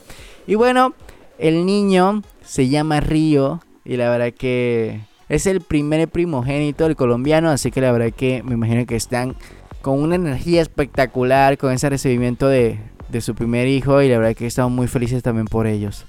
Y 0.46 0.56
bueno, 0.56 0.94
el 1.40 1.66
niño 1.66 2.22
se 2.44 2.68
llama 2.68 3.00
Río 3.00 3.62
y 3.86 3.96
la 3.96 4.10
verdad 4.10 4.34
que 4.38 5.00
es 5.30 5.46
el 5.46 5.62
primer 5.62 6.10
primogénito 6.10 6.84
del 6.84 6.98
colombiano. 6.98 7.50
Así 7.50 7.72
que 7.72 7.80
la 7.80 7.94
verdad 7.94 8.12
que 8.12 8.44
me 8.44 8.56
imagino 8.56 8.86
que 8.86 8.98
están 8.98 9.38
con 9.82 10.02
una 10.02 10.16
energía 10.16 10.62
espectacular, 10.62 11.58
con 11.58 11.72
ese 11.72 11.90
recibimiento 11.90 12.50
de, 12.50 12.78
de 13.12 13.22
su 13.22 13.36
primer 13.36 13.68
hijo 13.68 14.02
y 14.02 14.10
la 14.10 14.18
verdad 14.18 14.36
que 14.36 14.48
estamos 14.48 14.72
muy 14.72 14.88
felices 14.88 15.22
también 15.22 15.48
por 15.48 15.68
ellos. 15.68 16.06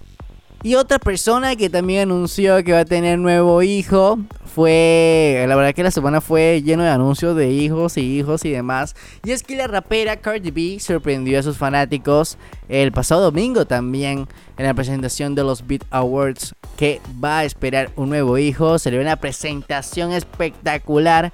Y 0.65 0.77
otra 0.77 1.01
persona 1.01 1.57
que 1.57 1.69
también 1.69 2.03
anunció 2.03 2.63
que 2.63 2.73
va 2.73 2.81
a 2.81 2.85
tener 2.85 3.19
nuevo 3.19 3.65
hijo 3.65 4.21
fue, 4.55 5.45
la 5.49 5.57
verdad 5.57 5.75
que 5.75 5.83
la 5.83 5.91
semana 5.91 6.21
fue 6.21 6.63
lleno 6.63 6.85
de 6.85 6.91
anuncios 6.91 7.35
de 7.35 7.51
hijos 7.51 7.97
y 7.97 8.19
hijos 8.19 8.45
y 8.45 8.51
demás. 8.51 8.95
Y 9.25 9.33
es 9.33 9.43
que 9.43 9.57
la 9.57 9.67
rapera 9.67 10.19
Cardi 10.19 10.53
B 10.53 10.79
sorprendió 10.79 11.41
a 11.41 11.43
sus 11.43 11.59
fanáticos 11.59 12.39
el 12.69 12.93
pasado 12.93 13.23
domingo 13.23 13.67
también 13.67 14.29
en 14.57 14.65
la 14.65 14.75
presentación 14.75 15.35
de 15.35 15.43
los 15.43 15.67
Beat 15.67 15.83
Awards 15.91 16.55
que 16.77 17.01
va 17.23 17.41
a 17.41 17.45
esperar 17.45 17.91
un 17.97 18.11
nuevo 18.11 18.39
hijo. 18.39 18.79
Se 18.79 18.93
le 18.93 18.99
ve 18.99 19.03
una 19.03 19.17
presentación 19.17 20.13
espectacular 20.13 21.33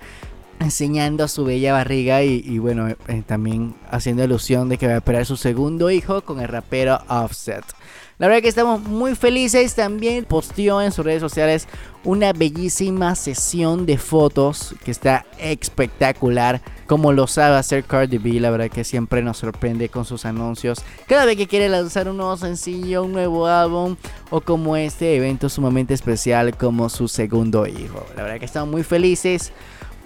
enseñando 0.60 1.28
su 1.28 1.44
bella 1.44 1.72
barriga 1.72 2.22
y, 2.22 2.58
bueno, 2.58 2.88
eh, 2.88 3.22
también 3.26 3.74
haciendo 3.90 4.22
alusión 4.22 4.68
de 4.68 4.78
que 4.78 4.86
va 4.86 4.94
a 4.94 4.96
esperar 4.96 5.26
su 5.26 5.36
segundo 5.36 5.90
hijo 5.90 6.22
con 6.22 6.40
el 6.40 6.48
rapero 6.48 7.00
Offset. 7.08 7.64
La 8.18 8.26
verdad 8.26 8.42
que 8.42 8.48
estamos 8.48 8.82
muy 8.82 9.14
felices. 9.14 9.76
También 9.76 10.24
posteó 10.24 10.82
en 10.82 10.90
sus 10.90 11.04
redes 11.04 11.20
sociales 11.20 11.68
una 12.02 12.32
bellísima 12.32 13.14
sesión 13.14 13.86
de 13.86 13.96
fotos 13.96 14.74
que 14.84 14.90
está 14.90 15.24
espectacular. 15.38 16.60
Como 16.88 17.12
lo 17.12 17.28
sabe 17.28 17.56
hacer 17.56 17.84
Cardi 17.84 18.18
B, 18.18 18.40
la 18.40 18.50
verdad 18.50 18.70
que 18.70 18.82
siempre 18.82 19.22
nos 19.22 19.38
sorprende 19.38 19.88
con 19.88 20.04
sus 20.04 20.24
anuncios. 20.24 20.80
Cada 21.06 21.26
vez 21.26 21.36
que 21.36 21.46
quiere 21.46 21.68
lanzar 21.68 22.08
un 22.08 22.16
nuevo 22.16 22.36
sencillo, 22.36 23.04
un 23.04 23.12
nuevo 23.12 23.46
álbum 23.46 23.94
o 24.30 24.40
como 24.40 24.76
este 24.76 25.14
evento 25.14 25.48
sumamente 25.48 25.94
especial 25.94 26.56
como 26.56 26.88
su 26.88 27.06
segundo 27.06 27.66
hijo. 27.66 28.04
La 28.16 28.24
verdad 28.24 28.40
que 28.40 28.46
estamos 28.46 28.68
muy 28.68 28.82
felices. 28.82 29.52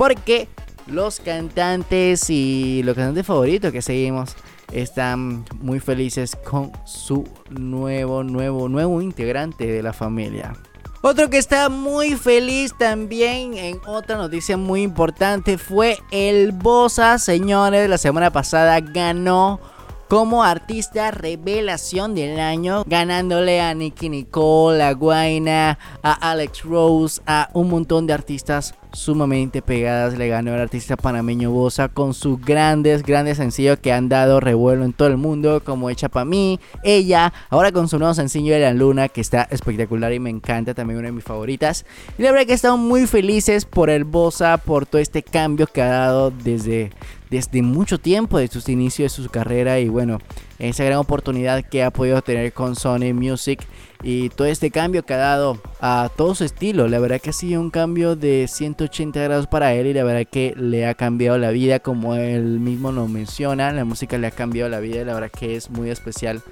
Porque 0.03 0.49
los 0.89 1.21
cantantes 1.21 2.29
y 2.29 2.83
los 2.83 2.97
cantantes 2.97 3.25
favoritos 3.25 3.71
que 3.71 3.83
seguimos 3.83 4.35
están 4.73 5.45
muy 5.61 5.79
felices 5.79 6.35
con 6.35 6.73
su 6.85 7.23
nuevo, 7.51 8.25
nuevo, 8.25 8.69
nuevo 8.69 9.01
integrante 9.01 9.65
de 9.65 9.81
la 9.81 9.93
familia. 9.93 10.55
Otro 11.03 11.31
que 11.31 11.39
está 11.39 11.69
muy 11.69 12.17
feliz 12.17 12.75
también 12.77 13.57
en 13.57 13.79
otra 13.87 14.17
noticia 14.17 14.57
muy 14.57 14.83
importante 14.83 15.57
fue 15.57 16.01
el 16.11 16.51
Bosa, 16.51 17.21
señores. 17.21 17.89
La 17.89 17.97
semana 17.97 18.33
pasada 18.33 18.81
ganó 18.81 19.61
como 20.09 20.43
artista 20.43 21.13
revelación 21.13 22.17
del 22.17 22.41
año, 22.41 22.83
ganándole 22.89 23.61
a 23.61 23.73
Nicky 23.73 24.09
Nicole, 24.09 24.83
a 24.83 24.95
Guaina, 24.95 25.79
a 26.03 26.31
Alex 26.33 26.65
Rose, 26.65 27.23
a 27.25 27.51
un 27.53 27.71
montón 27.71 28.09
de 28.09 28.15
artistas 28.15 28.75
sumamente 28.93 29.63
pegadas. 29.63 30.17
Le 30.17 30.29
ganó 30.29 30.55
el 30.55 30.61
artista 30.61 30.97
panameño 30.97 31.51
Bosa 31.51 31.89
con 31.89 32.15
sus 32.15 32.41
grandes, 32.41 33.03
grandes 33.03 33.39
sencillos 33.39 33.79
que 33.79 33.93
han 33.93 34.09
dado 34.09 34.41
revuelo 34.41 34.85
en 34.85 34.93
todo 34.93 35.09
el 35.09 35.17
mundo, 35.17 35.63
como 35.65 35.91
Hecha 35.91 36.09
para 36.09 36.25
mí, 36.25 36.61
ella, 36.83 37.33
ahora 37.51 37.73
con 37.73 37.89
su 37.89 37.99
nuevo 37.99 38.15
sencillo 38.15 38.55
de 38.55 38.61
la 38.61 38.73
luna 38.73 39.09
que 39.09 39.21
está 39.21 39.43
espectacular 39.51 40.13
y 40.13 40.21
me 40.21 40.31
encanta, 40.31 40.75
también 40.75 40.99
una 40.99 41.09
de 41.09 41.13
mis 41.13 41.25
favoritas. 41.25 41.85
Y 42.19 42.23
la 42.23 42.33
verdad 42.33 42.47
que 42.47 42.55
estamos 42.55 42.81
muy 42.81 43.07
felices 43.07 43.65
por 43.65 43.91
el 43.91 44.05
Bosa, 44.05 44.59
por 44.59 44.87
todo 44.87 45.01
este 45.01 45.23
cambio 45.23 45.67
que 45.67 45.83
ha 45.83 45.89
dado 45.89 46.31
desde 46.31 46.91
desde 47.33 47.63
mucho 47.63 47.99
tiempo, 47.99 48.39
desde 48.39 48.53
sus 48.53 48.69
inicios 48.69 49.17
de 49.17 49.25
su 49.25 49.31
carrera 49.31 49.81
y 49.81 49.89
bueno, 49.89 50.19
esa 50.59 50.85
gran 50.85 50.99
oportunidad 50.99 51.65
que 51.65 51.83
ha 51.83 51.91
podido 51.91 52.21
tener 52.21 52.53
con 52.53 52.77
Sony 52.77 53.15
Music 53.15 53.65
y 54.03 54.29
todo 54.29 54.47
este 54.49 54.71
cambio 54.71 55.03
que 55.03 55.15
ha 55.15 55.17
dado 55.17 55.59
a 55.81 56.11
todo 56.15 56.35
su 56.35 56.45
estilo. 56.45 56.89
La 56.89 56.99
verdad 56.99 57.23
que 57.23 57.31
ha 57.31 57.33
sido 57.33 57.63
un 57.63 57.71
cambio 57.71 58.17
de 58.17 58.49
180 58.49 59.19
grados 59.19 59.47
para 59.47 59.73
él 59.73 59.87
y 59.87 59.95
la 59.95 60.05
verdad 60.05 60.29
que 60.31 60.53
le 60.59 60.87
ha 60.87 60.93
cambiado 60.93 61.39
la 61.39 61.53
vida 61.53 61.81
como 61.81 62.17
él 62.17 62.61
mismo 62.61 62.93
nos 62.93 63.09
menciona. 63.09 63.73
La 63.73 63.87
música 63.87 64.19
le 64.19 64.27
ha 64.27 64.31
cambiado 64.31 64.69
la 64.69 64.81
vida 64.81 65.01
y 65.01 65.05
la 65.07 65.15
verdad 65.15 65.31
que 65.31 65.57
es 65.57 65.71
muy 65.71 65.89
especial 65.89 66.43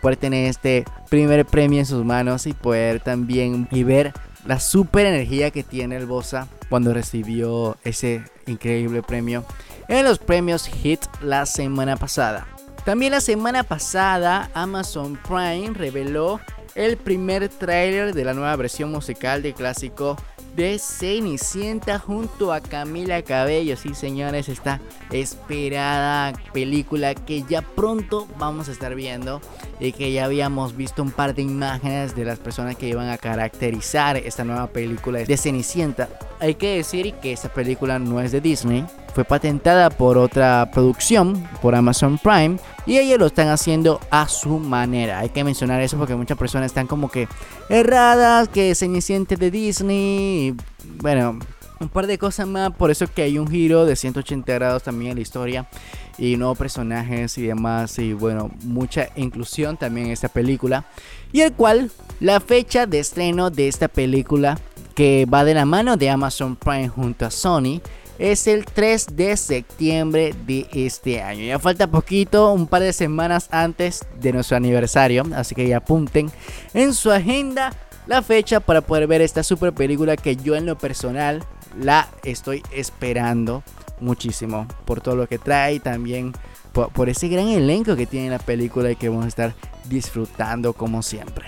poder 0.00 0.18
tener 0.18 0.46
este 0.46 0.84
primer 1.10 1.44
premio 1.46 1.80
en 1.80 1.86
sus 1.86 2.04
manos 2.04 2.46
y 2.46 2.52
poder 2.52 3.00
también 3.00 3.66
y 3.72 3.82
ver 3.82 4.12
la 4.46 4.60
super 4.60 5.04
energía 5.04 5.50
que 5.50 5.64
tiene 5.64 5.96
el 5.96 6.06
Bosa 6.06 6.46
cuando 6.68 6.94
recibió 6.94 7.76
ese 7.82 8.22
increíble 8.46 9.02
premio 9.02 9.44
en 9.88 10.04
los 10.04 10.18
premios 10.18 10.66
Hit 10.66 11.00
la 11.20 11.46
semana 11.46 11.96
pasada. 11.96 12.46
También 12.84 13.12
la 13.12 13.20
semana 13.20 13.64
pasada 13.64 14.50
Amazon 14.54 15.18
Prime 15.26 15.72
reveló 15.74 16.40
el 16.74 16.96
primer 16.96 17.48
tráiler 17.48 18.14
de 18.14 18.24
la 18.24 18.34
nueva 18.34 18.54
versión 18.56 18.90
musical 18.92 19.42
del 19.42 19.54
clásico 19.54 20.16
de 20.54 20.78
Cenicienta 20.78 21.98
junto 21.98 22.52
a 22.52 22.60
Camila 22.60 23.22
Cabello. 23.22 23.76
Sí, 23.76 23.94
señores, 23.94 24.48
esta 24.48 24.80
esperada 25.10 26.32
película 26.52 27.14
que 27.14 27.44
ya 27.48 27.62
pronto 27.62 28.26
vamos 28.38 28.68
a 28.68 28.72
estar 28.72 28.94
viendo 28.94 29.40
y 29.80 29.92
que 29.92 30.12
ya 30.12 30.24
habíamos 30.24 30.76
visto 30.76 31.02
un 31.02 31.10
par 31.10 31.34
de 31.34 31.42
imágenes 31.42 32.16
de 32.16 32.24
las 32.24 32.38
personas 32.38 32.76
que 32.76 32.88
iban 32.88 33.08
a 33.08 33.18
caracterizar 33.18 34.16
esta 34.16 34.44
nueva 34.44 34.68
película 34.68 35.20
de 35.20 35.36
Cenicienta. 35.36 36.08
Hay 36.40 36.54
que 36.54 36.76
decir 36.76 37.14
que 37.14 37.32
esta 37.32 37.48
película 37.48 37.98
no 37.98 38.20
es 38.20 38.32
de 38.32 38.40
Disney, 38.40 38.84
fue 39.18 39.24
patentada 39.24 39.90
por 39.90 40.16
otra 40.16 40.70
producción, 40.72 41.44
por 41.60 41.74
Amazon 41.74 42.18
Prime, 42.18 42.56
y 42.86 42.98
ellos 42.98 43.18
lo 43.18 43.26
están 43.26 43.48
haciendo 43.48 43.98
a 44.12 44.28
su 44.28 44.60
manera. 44.60 45.18
Hay 45.18 45.30
que 45.30 45.42
mencionar 45.42 45.80
eso 45.80 45.98
porque 45.98 46.14
muchas 46.14 46.38
personas 46.38 46.66
están 46.66 46.86
como 46.86 47.10
que 47.10 47.26
erradas, 47.68 48.48
que 48.48 48.72
Cenicienta 48.76 49.34
de 49.34 49.50
Disney, 49.50 50.54
bueno, 51.02 51.36
un 51.80 51.88
par 51.88 52.06
de 52.06 52.16
cosas 52.16 52.46
más, 52.46 52.70
por 52.70 52.92
eso 52.92 53.08
que 53.12 53.22
hay 53.22 53.40
un 53.40 53.48
giro 53.48 53.86
de 53.86 53.96
180 53.96 54.54
grados 54.54 54.84
también 54.84 55.10
en 55.10 55.16
la 55.16 55.22
historia 55.22 55.66
y 56.16 56.36
nuevos 56.36 56.56
personajes 56.56 57.36
y 57.38 57.42
demás 57.48 57.98
y 57.98 58.12
bueno, 58.12 58.52
mucha 58.62 59.08
inclusión 59.16 59.76
también 59.76 60.06
en 60.06 60.12
esta 60.12 60.28
película 60.28 60.84
y 61.32 61.40
el 61.40 61.54
cual 61.54 61.90
la 62.20 62.38
fecha 62.38 62.86
de 62.86 63.00
estreno 63.00 63.50
de 63.50 63.66
esta 63.66 63.88
película 63.88 64.60
que 64.94 65.26
va 65.26 65.42
de 65.42 65.54
la 65.54 65.64
mano 65.64 65.96
de 65.96 66.08
Amazon 66.08 66.54
Prime 66.54 66.88
junto 66.88 67.26
a 67.26 67.32
Sony 67.32 67.80
es 68.18 68.46
el 68.46 68.64
3 68.64 69.16
de 69.16 69.36
septiembre 69.36 70.34
de 70.46 70.66
este 70.72 71.22
año. 71.22 71.44
Ya 71.44 71.58
falta 71.58 71.86
poquito, 71.86 72.52
un 72.52 72.66
par 72.66 72.82
de 72.82 72.92
semanas 72.92 73.48
antes 73.50 74.04
de 74.20 74.32
nuestro 74.32 74.56
aniversario, 74.56 75.24
así 75.34 75.54
que 75.54 75.68
ya 75.68 75.78
apunten 75.78 76.30
en 76.74 76.94
su 76.94 77.10
agenda 77.10 77.72
la 78.06 78.22
fecha 78.22 78.60
para 78.60 78.80
poder 78.80 79.06
ver 79.06 79.20
esta 79.20 79.42
super 79.42 79.72
película 79.72 80.16
que 80.16 80.36
yo 80.36 80.56
en 80.56 80.66
lo 80.66 80.76
personal 80.76 81.44
la 81.78 82.08
estoy 82.24 82.62
esperando 82.72 83.62
muchísimo 84.00 84.66
por 84.84 85.00
todo 85.00 85.16
lo 85.16 85.28
que 85.28 85.38
trae 85.38 85.74
y 85.74 85.80
también 85.80 86.32
por, 86.72 86.90
por 86.90 87.08
ese 87.08 87.28
gran 87.28 87.48
elenco 87.48 87.96
que 87.96 88.06
tiene 88.06 88.30
la 88.30 88.38
película 88.38 88.90
y 88.90 88.96
que 88.96 89.08
vamos 89.08 89.26
a 89.26 89.28
estar 89.28 89.54
disfrutando 89.88 90.72
como 90.72 91.02
siempre. 91.02 91.46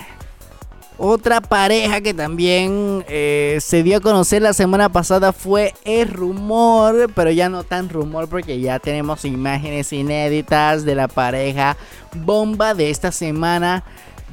Otra 1.02 1.40
pareja 1.40 2.02
que 2.02 2.12
también 2.12 3.06
eh, 3.08 3.56
se 3.62 3.82
dio 3.82 3.96
a 3.96 4.00
conocer 4.00 4.42
la 4.42 4.52
semana 4.52 4.90
pasada 4.90 5.32
fue 5.32 5.72
el 5.86 6.06
rumor, 6.10 7.10
pero 7.14 7.30
ya 7.30 7.48
no 7.48 7.64
tan 7.64 7.88
rumor 7.88 8.28
porque 8.28 8.60
ya 8.60 8.78
tenemos 8.78 9.24
imágenes 9.24 9.94
inéditas 9.94 10.84
de 10.84 10.94
la 10.94 11.08
pareja 11.08 11.78
bomba 12.14 12.74
de 12.74 12.90
esta 12.90 13.12
semana 13.12 13.82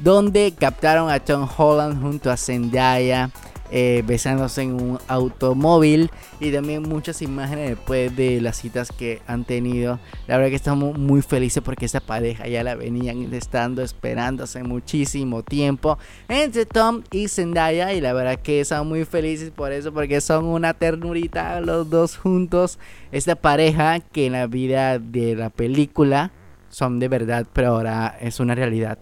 donde 0.02 0.52
captaron 0.52 1.10
a 1.10 1.20
Tom 1.20 1.48
Holland 1.56 2.02
junto 2.02 2.30
a 2.30 2.36
Zendaya 2.36 3.30
eh, 3.70 4.02
besándose 4.06 4.62
en 4.62 4.74
un 4.74 4.98
automóvil 5.08 6.10
y 6.40 6.50
también 6.52 6.82
muchas 6.82 7.20
imágenes 7.22 7.70
después 7.70 8.14
de 8.16 8.40
las 8.40 8.56
citas 8.56 8.90
que 8.90 9.20
han 9.26 9.44
tenido. 9.44 9.98
La 10.26 10.36
verdad 10.36 10.50
que 10.50 10.56
estamos 10.56 10.98
muy 10.98 11.22
felices 11.22 11.62
porque 11.62 11.86
esa 11.86 12.00
pareja 12.00 12.46
ya 12.48 12.64
la 12.64 12.74
venían 12.74 13.32
estando 13.34 13.82
esperando 13.82 14.44
hace 14.44 14.62
muchísimo 14.62 15.42
tiempo 15.42 15.98
entre 16.28 16.66
Tom 16.66 17.02
y 17.10 17.28
Zendaya 17.28 17.92
y 17.92 18.00
la 18.00 18.12
verdad 18.12 18.40
que 18.40 18.60
estamos 18.60 18.86
muy 18.86 19.04
felices 19.04 19.50
por 19.50 19.72
eso 19.72 19.92
porque 19.92 20.20
son 20.20 20.46
una 20.46 20.74
ternurita 20.74 21.60
los 21.60 21.90
dos 21.90 22.16
juntos. 22.16 22.78
Esta 23.12 23.34
pareja 23.34 24.00
que 24.00 24.26
en 24.26 24.32
la 24.32 24.46
vida 24.46 24.98
de 24.98 25.34
la 25.34 25.50
película 25.50 26.32
son 26.70 26.98
de 26.98 27.08
verdad, 27.08 27.46
pero 27.52 27.68
ahora 27.68 28.16
es 28.20 28.40
una 28.40 28.54
realidad. 28.54 28.98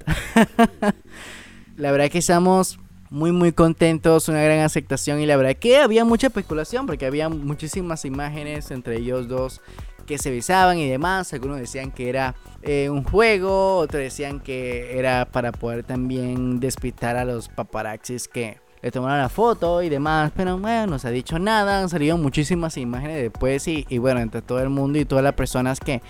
la 1.77 1.91
verdad 1.91 2.11
que 2.11 2.19
estamos 2.19 2.79
muy 3.11 3.33
muy 3.33 3.53
contentos, 3.53 4.29
una 4.29 4.43
gran 4.43 4.61
aceptación 4.61 5.21
y 5.21 5.27
la 5.27 5.37
verdad 5.37 5.55
que 5.55 5.79
había 5.79 6.05
mucha 6.05 6.29
especulación 6.29 6.87
porque 6.87 7.07
había 7.07 7.29
muchísimas 7.29 8.05
imágenes 8.05 8.71
entre 8.71 8.97
ellos 8.97 9.29
dos 9.29 9.61
que 10.07 10.19
se 10.19 10.31
besaban 10.31 10.79
y 10.79 10.89
demás. 10.89 11.33
Algunos 11.33 11.59
decían 11.59 11.91
que 11.91 12.09
era 12.09 12.35
eh, 12.63 12.89
un 12.89 13.05
juego, 13.05 13.79
otros 13.79 14.03
decían 14.03 14.41
que 14.41 14.99
era 14.99 15.27
para 15.27 15.53
poder 15.53 15.85
también 15.85 16.61
despistar 16.61 17.17
a 17.17 17.25
los 17.25 17.49
paparazzis 17.49 18.29
que 18.29 18.59
le 18.81 18.91
tomaron 18.91 19.19
la 19.19 19.29
foto 19.29 19.83
y 19.83 19.89
demás. 19.89 20.33
Pero 20.35 20.59
bueno, 20.59 20.87
no 20.87 20.99
se 20.99 21.09
ha 21.09 21.11
dicho 21.11 21.39
nada, 21.39 21.81
han 21.81 21.89
salido 21.89 22.17
muchísimas 22.17 22.77
imágenes 22.79 23.21
después 23.21 23.67
y, 23.69 23.85
y 23.89 23.99
bueno, 23.99 24.21
entre 24.21 24.41
todo 24.41 24.61
el 24.61 24.71
mundo 24.71 24.99
y 24.99 25.05
todas 25.05 25.25
las 25.25 25.35
personas 25.35 25.81
que, 25.81 26.01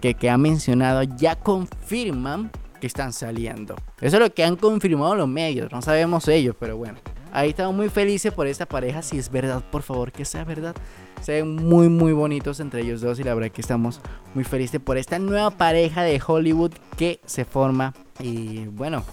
que, 0.00 0.14
que 0.14 0.30
han 0.30 0.40
mencionado 0.40 1.02
ya 1.02 1.36
confirman 1.36 2.50
que 2.80 2.86
están 2.86 3.12
saliendo. 3.12 3.76
Eso 4.00 4.16
es 4.16 4.22
lo 4.22 4.34
que 4.34 4.42
han 4.42 4.56
confirmado 4.56 5.14
los 5.14 5.28
medios, 5.28 5.70
no 5.70 5.82
sabemos 5.82 6.26
ellos, 6.28 6.56
pero 6.58 6.76
bueno. 6.76 6.98
Ahí 7.32 7.50
estamos 7.50 7.76
muy 7.76 7.88
felices 7.88 8.32
por 8.32 8.48
esta 8.48 8.66
pareja, 8.66 9.02
si 9.02 9.16
es 9.18 9.30
verdad, 9.30 9.62
por 9.70 9.82
favor, 9.82 10.10
que 10.10 10.24
sea 10.24 10.42
verdad. 10.44 10.74
Se 11.20 11.32
ven 11.32 11.54
muy 11.54 11.88
muy 11.88 12.12
bonitos 12.12 12.58
entre 12.58 12.80
ellos 12.80 13.02
dos 13.02 13.20
y 13.20 13.24
la 13.24 13.34
verdad 13.34 13.52
que 13.52 13.60
estamos 13.60 14.00
muy 14.34 14.42
felices 14.42 14.80
por 14.80 14.96
esta 14.96 15.18
nueva 15.18 15.50
pareja 15.50 16.02
de 16.02 16.20
Hollywood 16.24 16.72
que 16.96 17.20
se 17.26 17.44
forma 17.44 17.94
y 18.18 18.66
bueno, 18.66 19.04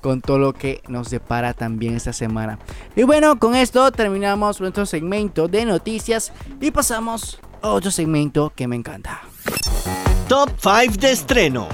con 0.00 0.20
todo 0.20 0.38
lo 0.38 0.52
que 0.52 0.82
nos 0.86 1.10
depara 1.10 1.54
también 1.54 1.94
esta 1.94 2.12
semana. 2.12 2.58
Y 2.94 3.02
bueno, 3.04 3.38
con 3.38 3.56
esto 3.56 3.90
terminamos 3.90 4.60
nuestro 4.60 4.86
segmento 4.86 5.48
de 5.48 5.64
noticias 5.64 6.32
y 6.60 6.70
pasamos 6.70 7.40
a 7.62 7.70
otro 7.70 7.90
segmento 7.90 8.52
que 8.54 8.68
me 8.68 8.76
encanta. 8.76 9.22
Top 10.28 10.50
5 10.60 10.98
de 11.00 11.12
estreno. 11.12 11.68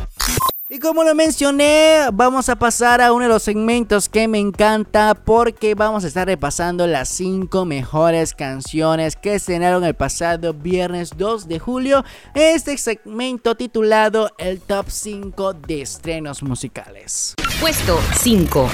Y 0.72 0.78
como 0.78 1.02
lo 1.02 1.16
mencioné, 1.16 1.98
vamos 2.12 2.48
a 2.48 2.54
pasar 2.54 3.00
a 3.00 3.12
uno 3.12 3.24
de 3.24 3.28
los 3.28 3.42
segmentos 3.42 4.08
que 4.08 4.28
me 4.28 4.38
encanta 4.38 5.16
porque 5.16 5.74
vamos 5.74 6.04
a 6.04 6.06
estar 6.06 6.28
repasando 6.28 6.86
las 6.86 7.08
5 7.08 7.64
mejores 7.64 8.34
canciones 8.34 9.16
que 9.16 9.34
estrenaron 9.34 9.82
el 9.82 9.94
pasado 9.94 10.54
viernes 10.54 11.10
2 11.18 11.48
de 11.48 11.58
julio. 11.58 12.04
Este 12.34 12.78
segmento 12.78 13.56
titulado 13.56 14.30
El 14.38 14.60
Top 14.60 14.86
5 14.90 15.54
de 15.54 15.82
estrenos 15.82 16.40
musicales. 16.44 17.34
Puesto 17.60 17.98
5. 18.20 18.68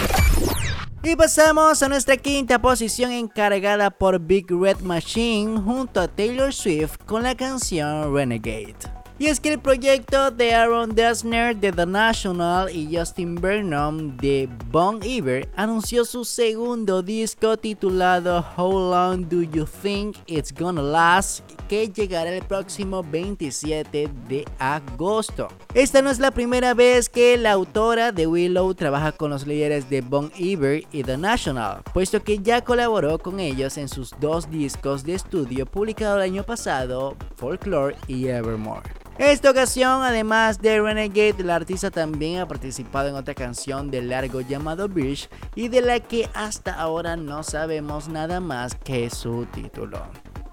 Y 1.03 1.17
pasamos 1.17 1.83
a 1.83 1.89
nuestra 1.89 2.19
quinta 2.19 2.61
posición 2.61 3.11
encargada 3.11 3.91
por 3.91 4.19
Big 4.19 4.51
Red 4.51 4.81
Machine 4.81 5.63
junto 5.63 6.03
a 6.03 6.09
Taylor 6.09 6.53
Swift 6.53 6.99
con 7.07 7.23
la 7.23 7.35
canción 7.35 8.15
Renegade. 8.15 8.96
Y 9.19 9.27
es 9.27 9.41
que 9.41 9.49
el 9.51 9.59
proyecto 9.59 10.31
de 10.31 10.53
Aaron 10.53 10.95
Dessner 10.95 11.57
de 11.57 11.73
The 11.73 11.87
National 11.87 12.69
y 12.71 12.95
Justin 12.95 13.35
Burnham 13.37 14.15
de 14.19 14.47
Bon 14.71 15.03
Iver 15.03 15.49
anunció 15.57 16.05
su 16.05 16.23
segundo 16.27 17.03
disco 17.03 17.57
titulado 17.57 18.45
How 18.59 18.73
Long 18.73 19.27
Do 19.27 19.41
You 19.41 19.65
Think 19.83 20.17
It's 20.27 20.53
Gonna 20.53 20.83
Last 20.83 21.56
que 21.69 21.89
llegará 21.89 22.33
el 22.33 22.43
próximo 22.43 23.03
27 23.03 24.09
de 24.29 24.45
agosto. 24.59 25.49
Esta 25.75 26.03
no 26.03 26.11
es 26.11 26.19
la 26.19 26.31
primera 26.31 26.75
vez 26.75 27.09
que 27.09 27.37
la 27.37 27.53
autora 27.53 28.13
de 28.13 28.27
Willow 28.27 28.75
trabaja 28.75 29.13
con 29.13 29.31
los 29.31 29.47
líderes 29.47 29.91
de 29.91 30.01
Bon 30.01 30.31
Iver 30.37 30.85
y 30.93 31.03
The 31.03 31.17
National, 31.17 31.83
puesto 31.93 32.23
que 32.23 32.39
ya 32.39 32.63
colaboró 32.63 33.19
con 33.19 33.41
ellos 33.41 33.77
en 33.79 33.89
sus 33.89 34.13
dos 34.21 34.51
discos 34.51 35.05
de 35.05 35.15
estudio 35.15 35.67
publicados 35.67 36.17
el 36.17 36.31
año 36.31 36.43
pasado, 36.45 37.17
Folklore 37.37 37.97
y 38.07 38.29
Evermore. 38.29 38.91
Esta 39.19 39.51
ocasión, 39.51 40.03
además 40.03 40.61
de 40.61 40.79
Renegade, 40.79 41.43
la 41.43 41.55
artista 41.55 41.91
también 41.91 42.41
ha 42.41 42.47
participado 42.47 43.09
en 43.09 43.15
otra 43.15 43.33
canción 43.33 43.91
de 43.91 44.03
largo 44.03 44.43
llamado 44.43 44.89
Bridge 44.89 45.31
y 45.55 45.69
de 45.69 45.81
la 45.81 46.01
que 46.01 46.29
hasta 46.35 46.75
ahora 46.75 47.17
no 47.17 47.43
sabemos 47.43 48.09
nada 48.09 48.41
más 48.41 48.75
que 48.75 49.09
su 49.09 49.47
título. 49.47 50.03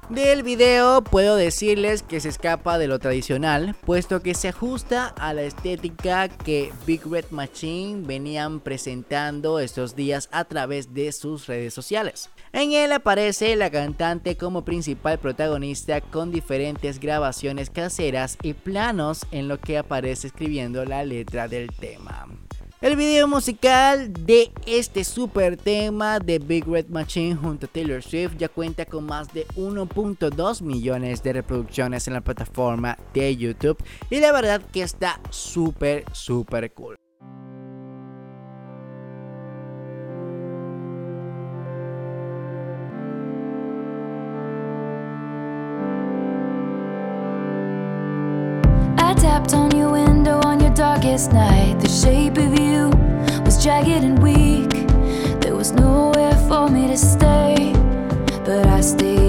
Del 0.09 0.43
video 0.43 1.01
puedo 1.01 1.37
decirles 1.37 2.03
que 2.03 2.19
se 2.19 2.27
escapa 2.27 2.77
de 2.77 2.87
lo 2.87 2.99
tradicional, 2.99 3.73
puesto 3.85 4.21
que 4.21 4.35
se 4.35 4.49
ajusta 4.49 5.07
a 5.07 5.33
la 5.33 5.43
estética 5.43 6.27
que 6.27 6.73
Big 6.85 7.01
Red 7.09 7.31
Machine 7.31 8.05
venían 8.05 8.59
presentando 8.59 9.59
estos 9.59 9.95
días 9.95 10.27
a 10.31 10.43
través 10.43 10.93
de 10.93 11.11
sus 11.13 11.47
redes 11.47 11.73
sociales. 11.73 12.29
En 12.51 12.73
él 12.73 12.91
aparece 12.91 13.55
la 13.55 13.71
cantante 13.71 14.35
como 14.35 14.65
principal 14.65 15.19
protagonista 15.19 16.01
con 16.01 16.31
diferentes 16.31 16.99
grabaciones 16.99 17.69
caseras 17.69 18.37
y 18.43 18.53
planos 18.53 19.25
en 19.31 19.47
lo 19.47 19.59
que 19.59 19.77
aparece 19.77 20.27
escribiendo 20.27 20.83
la 20.83 21.05
letra 21.05 21.47
del 21.47 21.69
tema. 21.71 22.27
El 22.83 22.97
video 22.97 23.29
musical 23.29 24.11
de 24.11 24.51
este 24.65 25.05
super 25.05 25.55
tema 25.55 26.19
de 26.19 26.37
Big 26.37 26.67
Red 26.67 26.87
Machine 26.89 27.33
junto 27.33 27.65
a 27.65 27.69
Taylor 27.69 28.03
Swift 28.03 28.35
ya 28.37 28.49
cuenta 28.49 28.85
con 28.85 29.05
más 29.05 29.33
de 29.33 29.47
1.2 29.55 30.61
millones 30.61 31.23
de 31.23 31.31
reproducciones 31.31 32.09
en 32.09 32.13
la 32.15 32.19
plataforma 32.19 32.97
de 33.13 33.37
YouTube 33.37 33.81
y 34.09 34.19
la 34.19 34.33
verdad 34.33 34.61
que 34.73 34.81
está 34.81 35.17
súper 35.29 36.03
súper 36.11 36.73
cool. 36.73 36.97
darkest 50.75 51.31
night, 51.31 51.62
jagged 53.63 54.03
and 54.03 54.21
weak. 54.21 54.71
There 55.39 55.55
was 55.55 55.71
nowhere 55.71 56.35
for 56.49 56.67
me 56.69 56.87
to 56.87 56.97
stay, 56.97 57.71
but 58.43 58.67
I 58.67 58.81
stayed. 58.81 59.22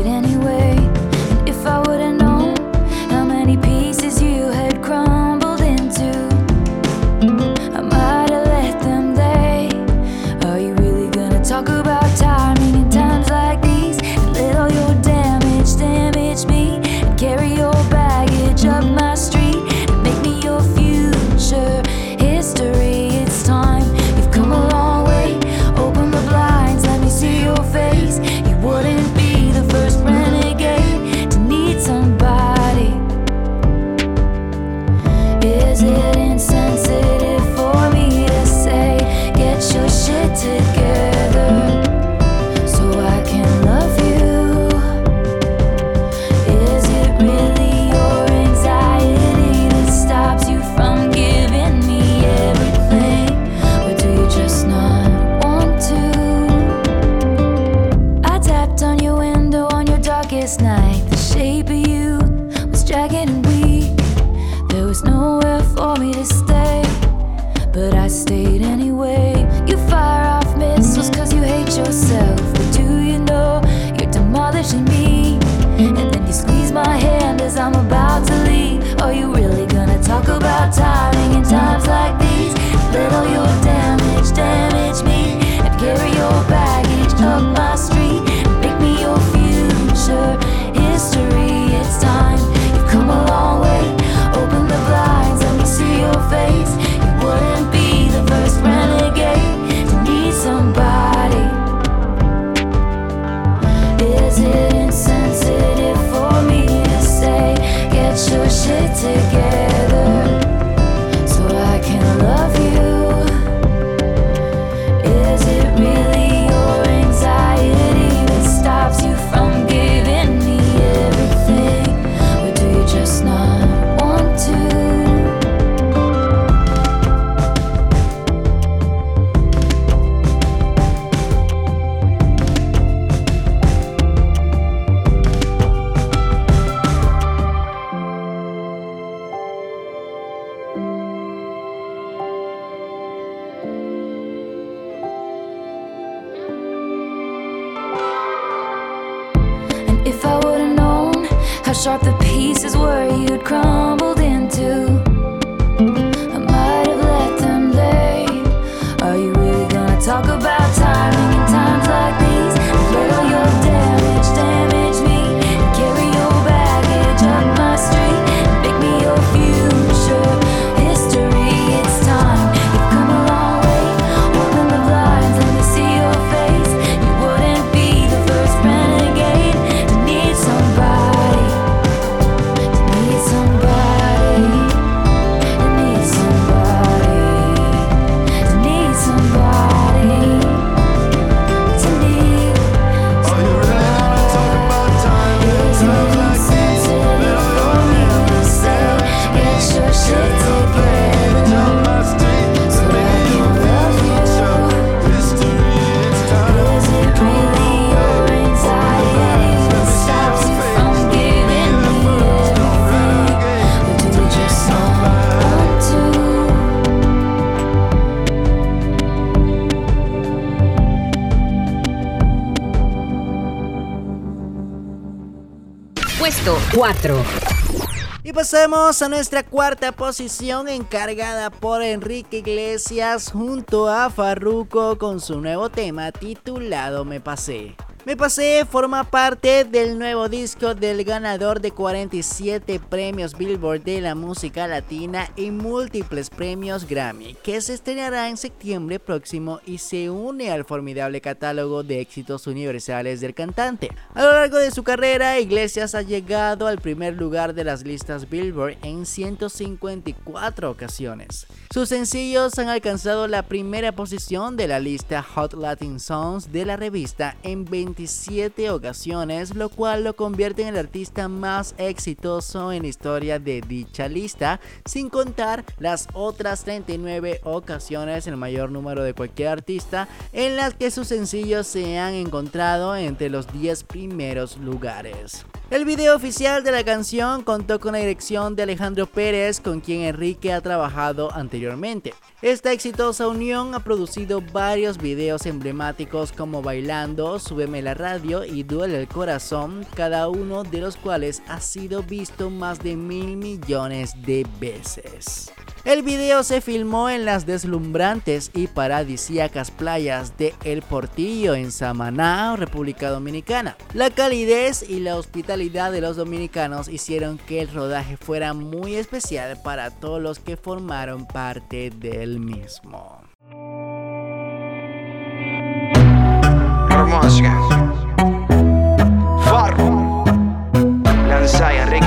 Y 228.24 228.32
pasemos 228.32 229.00
a 229.00 229.08
nuestra 229.08 229.44
cuarta 229.44 229.92
posición 229.92 230.68
encargada 230.68 231.50
por 231.50 231.82
Enrique 231.82 232.38
Iglesias 232.38 233.30
junto 233.30 233.88
a 233.88 234.10
Farruko 234.10 234.98
con 234.98 235.20
su 235.20 235.40
nuevo 235.40 235.68
tema 235.68 236.10
titulado 236.10 237.04
Me 237.04 237.20
Pasé. 237.20 237.76
Me 238.06 238.18
pasé 238.18 238.66
forma 238.70 239.04
parte 239.04 239.64
del 239.64 239.98
nuevo 239.98 240.28
disco 240.28 240.74
del 240.74 241.04
ganador 241.04 241.62
de 241.62 241.70
47 241.70 242.78
premios 242.78 243.32
Billboard 243.32 243.82
de 243.82 244.02
la 244.02 244.14
música 244.14 244.66
latina 244.68 245.30
y 245.36 245.50
múltiples 245.50 246.28
premios 246.28 246.86
Grammy, 246.86 247.34
que 247.42 247.62
se 247.62 247.72
estrenará 247.72 248.28
en 248.28 248.36
septiembre 248.36 249.00
próximo 249.00 249.60
y 249.64 249.78
se 249.78 250.10
une 250.10 250.50
al 250.50 250.66
formidable 250.66 251.22
catálogo 251.22 251.82
de 251.82 252.02
éxitos 252.02 252.46
universales 252.46 253.22
del 253.22 253.32
cantante. 253.32 253.88
A 254.12 254.22
lo 254.22 254.32
largo 254.32 254.58
de 254.58 254.70
su 254.70 254.82
carrera, 254.82 255.40
Iglesias 255.40 255.94
ha 255.94 256.02
llegado 256.02 256.66
al 256.66 256.82
primer 256.82 257.14
lugar 257.14 257.54
de 257.54 257.64
las 257.64 257.84
listas 257.84 258.28
Billboard 258.28 258.76
en 258.82 259.06
154 259.06 260.70
ocasiones. 260.70 261.46
Sus 261.72 261.88
sencillos 261.88 262.58
han 262.58 262.68
alcanzado 262.68 263.28
la 263.28 263.44
primera 263.44 263.92
posición 263.92 264.58
de 264.58 264.68
la 264.68 264.78
lista 264.78 265.22
Hot 265.22 265.54
Latin 265.54 265.98
Songs 265.98 266.52
de 266.52 266.66
la 266.66 266.76
revista 266.76 267.36
en 267.42 267.64
27 267.94 268.70
ocasiones, 268.70 269.54
lo 269.54 269.68
cual 269.68 270.02
lo 270.02 270.16
convierte 270.16 270.62
en 270.62 270.68
el 270.68 270.78
artista 270.78 271.28
más 271.28 271.76
exitoso 271.78 272.72
en 272.72 272.82
la 272.82 272.88
historia 272.88 273.38
de 273.38 273.60
dicha 273.60 274.08
lista, 274.08 274.60
sin 274.84 275.08
contar 275.08 275.64
las 275.78 276.08
otras 276.12 276.64
39 276.64 277.40
ocasiones, 277.44 278.26
el 278.26 278.36
mayor 278.36 278.72
número 278.72 279.04
de 279.04 279.14
cualquier 279.14 279.48
artista, 279.48 280.08
en 280.32 280.56
las 280.56 280.74
que 280.74 280.90
sus 280.90 281.06
sencillos 281.06 281.68
se 281.68 281.98
han 281.98 282.14
encontrado 282.14 282.96
entre 282.96 283.30
los 283.30 283.52
10 283.52 283.84
primeros 283.84 284.56
lugares. 284.56 285.46
El 285.70 285.86
video 285.86 286.14
oficial 286.14 286.62
de 286.62 286.70
la 286.70 286.84
canción 286.84 287.42
contó 287.42 287.80
con 287.80 287.92
la 287.92 287.98
dirección 287.98 288.54
de 288.54 288.64
Alejandro 288.64 289.06
Pérez, 289.06 289.60
con 289.60 289.80
quien 289.80 290.02
Enrique 290.02 290.52
ha 290.52 290.60
trabajado 290.60 291.32
anteriormente. 291.32 292.12
Esta 292.42 292.70
exitosa 292.70 293.26
unión 293.28 293.74
ha 293.74 293.80
producido 293.80 294.42
varios 294.52 294.98
videos 294.98 295.46
emblemáticos 295.46 296.32
como 296.32 296.60
Bailando, 296.60 297.38
Súbeme 297.38 297.80
la 297.80 297.94
radio 297.94 298.44
y 298.44 298.62
Duele 298.62 299.00
el 299.00 299.08
corazón, 299.08 299.86
cada 299.94 300.28
uno 300.28 300.64
de 300.64 300.82
los 300.82 300.96
cuales 300.96 301.42
ha 301.48 301.60
sido 301.60 302.02
visto 302.02 302.50
más 302.50 302.78
de 302.80 302.94
mil 302.94 303.38
millones 303.38 304.12
de 304.22 304.46
veces. 304.60 305.50
El 305.84 306.02
video 306.02 306.42
se 306.44 306.62
filmó 306.62 307.10
en 307.10 307.26
las 307.26 307.44
deslumbrantes 307.44 308.50
y 308.54 308.68
paradisíacas 308.68 309.70
playas 309.70 310.38
de 310.38 310.54
El 310.64 310.80
Portillo 310.80 311.54
en 311.54 311.70
Samaná, 311.70 312.56
República 312.56 313.10
Dominicana. 313.10 313.76
La 313.92 314.08
calidez 314.08 314.82
y 314.88 315.00
la 315.00 315.16
hospitalidad 315.16 315.92
de 315.92 316.00
los 316.00 316.16
dominicanos 316.16 316.88
hicieron 316.88 317.36
que 317.36 317.60
el 317.60 317.68
rodaje 317.68 318.16
fuera 318.16 318.54
muy 318.54 318.94
especial 318.94 319.60
para 319.62 319.90
todos 319.90 320.22
los 320.22 320.38
que 320.38 320.56
formaron 320.56 321.26
parte 321.26 321.90
del 321.90 322.40
mismo. 322.40 323.20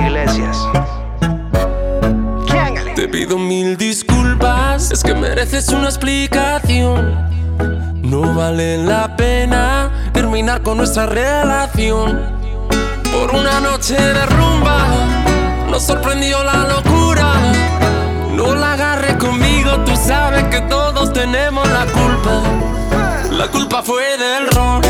Iglesias. 0.07 0.96
Pido 3.11 3.37
mil 3.37 3.77
disculpas, 3.77 4.91
es 4.91 5.01
que 5.01 5.15
mereces 5.15 5.69
una 5.69 5.85
explicación. 5.85 7.15
No 8.01 8.33
vale 8.33 8.77
la 8.77 9.15
pena 9.15 10.09
terminar 10.13 10.61
con 10.61 10.77
nuestra 10.77 11.05
relación. 11.05 12.21
Por 13.11 13.33
una 13.33 13.59
noche 13.61 13.95
de 13.95 14.25
rumba, 14.25 14.85
nos 15.69 15.83
sorprendió 15.83 16.43
la 16.43 16.67
locura. 16.67 17.33
No 18.33 18.53
la 18.53 18.73
agarres 18.73 19.15
conmigo, 19.15 19.71
tú 19.85 19.95
sabes 19.95 20.43
que 20.45 20.61
todos 20.61 21.13
tenemos 21.13 21.67
la 21.69 21.85
culpa. 21.85 22.41
La 23.31 23.47
culpa 23.47 23.81
fue 23.81 24.03
del 24.17 24.47
ron, 24.51 24.81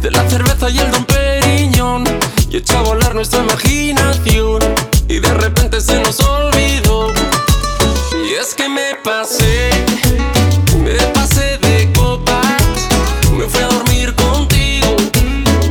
de 0.00 0.10
la 0.10 0.28
cerveza 0.30 0.70
y 0.70 0.78
el 0.78 0.90
don 0.90 1.04
Periñón. 1.04 2.04
Y 2.50 2.58
echó 2.58 2.78
a 2.78 2.82
volar 2.82 3.14
nuestra 3.14 3.40
imaginación. 3.40 4.62
Y 5.08 5.18
de 5.18 5.34
repente 5.34 5.80
se 5.80 6.00
nos 6.00 6.18
olvidó 6.20 7.12
es 8.40 8.54
que 8.54 8.68
me 8.68 8.94
pasé, 8.96 9.70
me 10.78 10.94
pasé 11.12 11.56
de 11.58 11.92
copas, 11.92 12.62
me 13.32 13.44
fui 13.46 13.60
a 13.62 13.66
dormir 13.68 14.14
contigo 14.14 14.96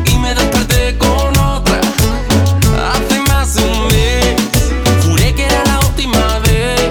y 0.05 0.17
me 0.19 0.33
desperté 0.33 0.97
con 0.97 1.37
otra. 1.37 1.81
Hace 2.93 3.19
más 3.27 3.55
de 3.55 3.63
un 3.65 3.87
mes, 3.87 4.35
juré 5.05 5.33
que 5.35 5.45
era 5.45 5.63
la 5.65 5.79
última 5.79 6.39
vez. 6.39 6.81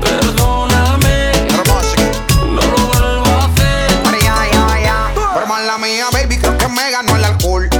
Perdóname, 0.00 1.32
no 2.48 2.62
lo 2.62 2.86
vuelvo 2.86 3.26
a 3.26 3.44
hacer. 3.44 3.90
Pero 5.34 5.46
mala 5.46 5.78
mía, 5.78 6.06
baby, 6.12 6.38
creo 6.38 6.56
que 6.56 6.68
me 6.68 6.90
ganó 6.90 7.16
el 7.16 7.24
alcohol. 7.24 7.73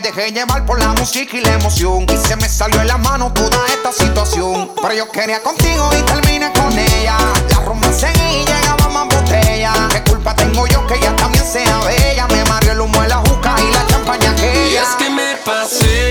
Dejé 0.00 0.32
llevar 0.32 0.64
por 0.66 0.78
la 0.78 0.92
música 0.94 1.36
y 1.36 1.40
la 1.40 1.54
emoción. 1.54 2.06
Y 2.12 2.16
se 2.16 2.36
me 2.36 2.48
salió 2.48 2.80
en 2.80 2.88
la 2.88 2.98
mano 2.98 3.32
toda 3.32 3.58
esta 3.68 3.92
situación. 3.92 4.70
Pero 4.80 4.94
yo 4.94 5.10
quería 5.10 5.42
contigo 5.42 5.90
y 5.98 6.02
terminé 6.02 6.52
con 6.52 6.76
ella. 6.78 7.16
La 7.50 7.60
rumba 7.60 7.92
seguía 7.92 8.42
y 8.42 8.44
llegaba 8.44 8.88
más 8.88 9.06
botella. 9.14 9.72
¿Qué 9.90 10.02
culpa 10.04 10.34
tengo 10.34 10.66
yo 10.66 10.86
que 10.86 10.94
ella 10.94 11.14
también 11.16 11.44
sea 11.44 11.78
bella? 11.80 12.26
Me 12.28 12.44
mareó 12.44 12.72
el 12.72 12.80
humo 12.80 13.00
de 13.02 13.08
la 13.08 13.18
juca 13.18 13.54
y 13.58 13.72
la 13.72 13.86
champaña 13.86 14.34
que 14.36 14.70
Y 14.70 14.76
es 14.76 14.88
que 14.98 15.10
me 15.10 15.36
pasé, 15.44 16.10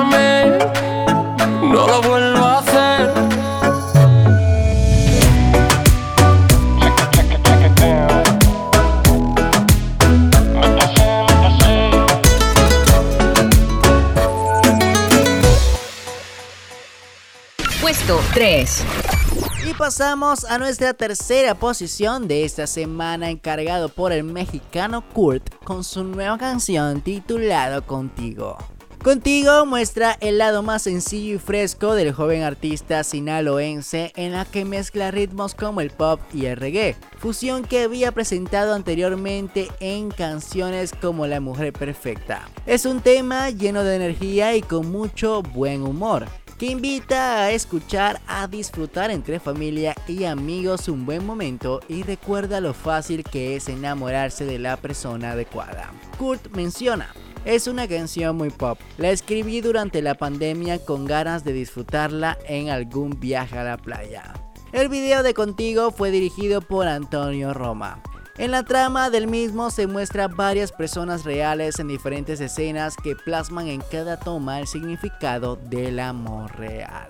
3. 18.77 19.67
Y 19.69 19.73
pasamos 19.73 20.45
a 20.45 20.57
nuestra 20.57 20.93
tercera 20.93 21.55
posición 21.55 22.27
de 22.27 22.45
esta 22.45 22.67
semana 22.67 23.29
encargado 23.29 23.89
por 23.89 24.11
el 24.11 24.23
mexicano 24.23 25.03
Kurt 25.13 25.53
con 25.63 25.83
su 25.83 26.03
nueva 26.03 26.37
canción 26.37 27.01
titulado 27.01 27.85
Contigo. 27.85 28.57
Contigo 29.03 29.65
muestra 29.65 30.15
el 30.21 30.37
lado 30.37 30.61
más 30.61 30.83
sencillo 30.83 31.35
y 31.35 31.39
fresco 31.39 31.95
del 31.95 32.11
joven 32.13 32.43
artista 32.43 33.03
sinaloense 33.03 34.11
en 34.15 34.31
la 34.31 34.45
que 34.45 34.63
mezcla 34.63 35.09
ritmos 35.09 35.55
como 35.55 35.81
el 35.81 35.89
pop 35.89 36.19
y 36.31 36.45
el 36.45 36.57
reggae, 36.57 36.95
fusión 37.17 37.63
que 37.63 37.81
había 37.81 38.11
presentado 38.11 38.75
anteriormente 38.75 39.69
en 39.79 40.11
canciones 40.11 40.91
como 41.01 41.25
La 41.25 41.39
Mujer 41.39 41.73
Perfecta. 41.73 42.47
Es 42.67 42.85
un 42.85 43.01
tema 43.01 43.49
lleno 43.49 43.83
de 43.83 43.95
energía 43.95 44.55
y 44.55 44.61
con 44.61 44.91
mucho 44.91 45.41
buen 45.41 45.81
humor 45.81 46.27
que 46.61 46.67
invita 46.67 47.45
a 47.45 47.51
escuchar, 47.51 48.21
a 48.27 48.45
disfrutar 48.45 49.09
entre 49.09 49.39
familia 49.39 49.95
y 50.07 50.25
amigos 50.25 50.89
un 50.89 51.07
buen 51.07 51.25
momento 51.25 51.79
y 51.87 52.03
recuerda 52.03 52.61
lo 52.61 52.75
fácil 52.75 53.23
que 53.23 53.55
es 53.55 53.67
enamorarse 53.67 54.45
de 54.45 54.59
la 54.59 54.77
persona 54.77 55.31
adecuada. 55.31 55.91
Kurt 56.19 56.55
menciona, 56.55 57.15
es 57.45 57.65
una 57.65 57.87
canción 57.87 58.37
muy 58.37 58.51
pop. 58.51 58.77
La 58.99 59.09
escribí 59.09 59.61
durante 59.61 60.03
la 60.03 60.13
pandemia 60.13 60.77
con 60.85 61.05
ganas 61.05 61.43
de 61.43 61.53
disfrutarla 61.53 62.37
en 62.47 62.69
algún 62.69 63.19
viaje 63.19 63.57
a 63.57 63.63
la 63.63 63.77
playa. 63.77 64.31
El 64.71 64.87
video 64.87 65.23
de 65.23 65.33
Contigo 65.33 65.89
fue 65.89 66.11
dirigido 66.11 66.61
por 66.61 66.87
Antonio 66.87 67.55
Roma. 67.55 68.03
En 68.41 68.49
la 68.49 68.63
trama 68.63 69.11
del 69.11 69.27
mismo 69.27 69.69
se 69.69 69.85
muestra 69.85 70.27
varias 70.27 70.71
personas 70.71 71.25
reales 71.25 71.77
en 71.77 71.87
diferentes 71.87 72.41
escenas 72.41 72.95
que 72.97 73.15
plasman 73.15 73.67
en 73.67 73.83
cada 73.91 74.17
toma 74.17 74.59
el 74.59 74.65
significado 74.65 75.57
del 75.57 75.99
amor 75.99 76.57
real. 76.57 77.05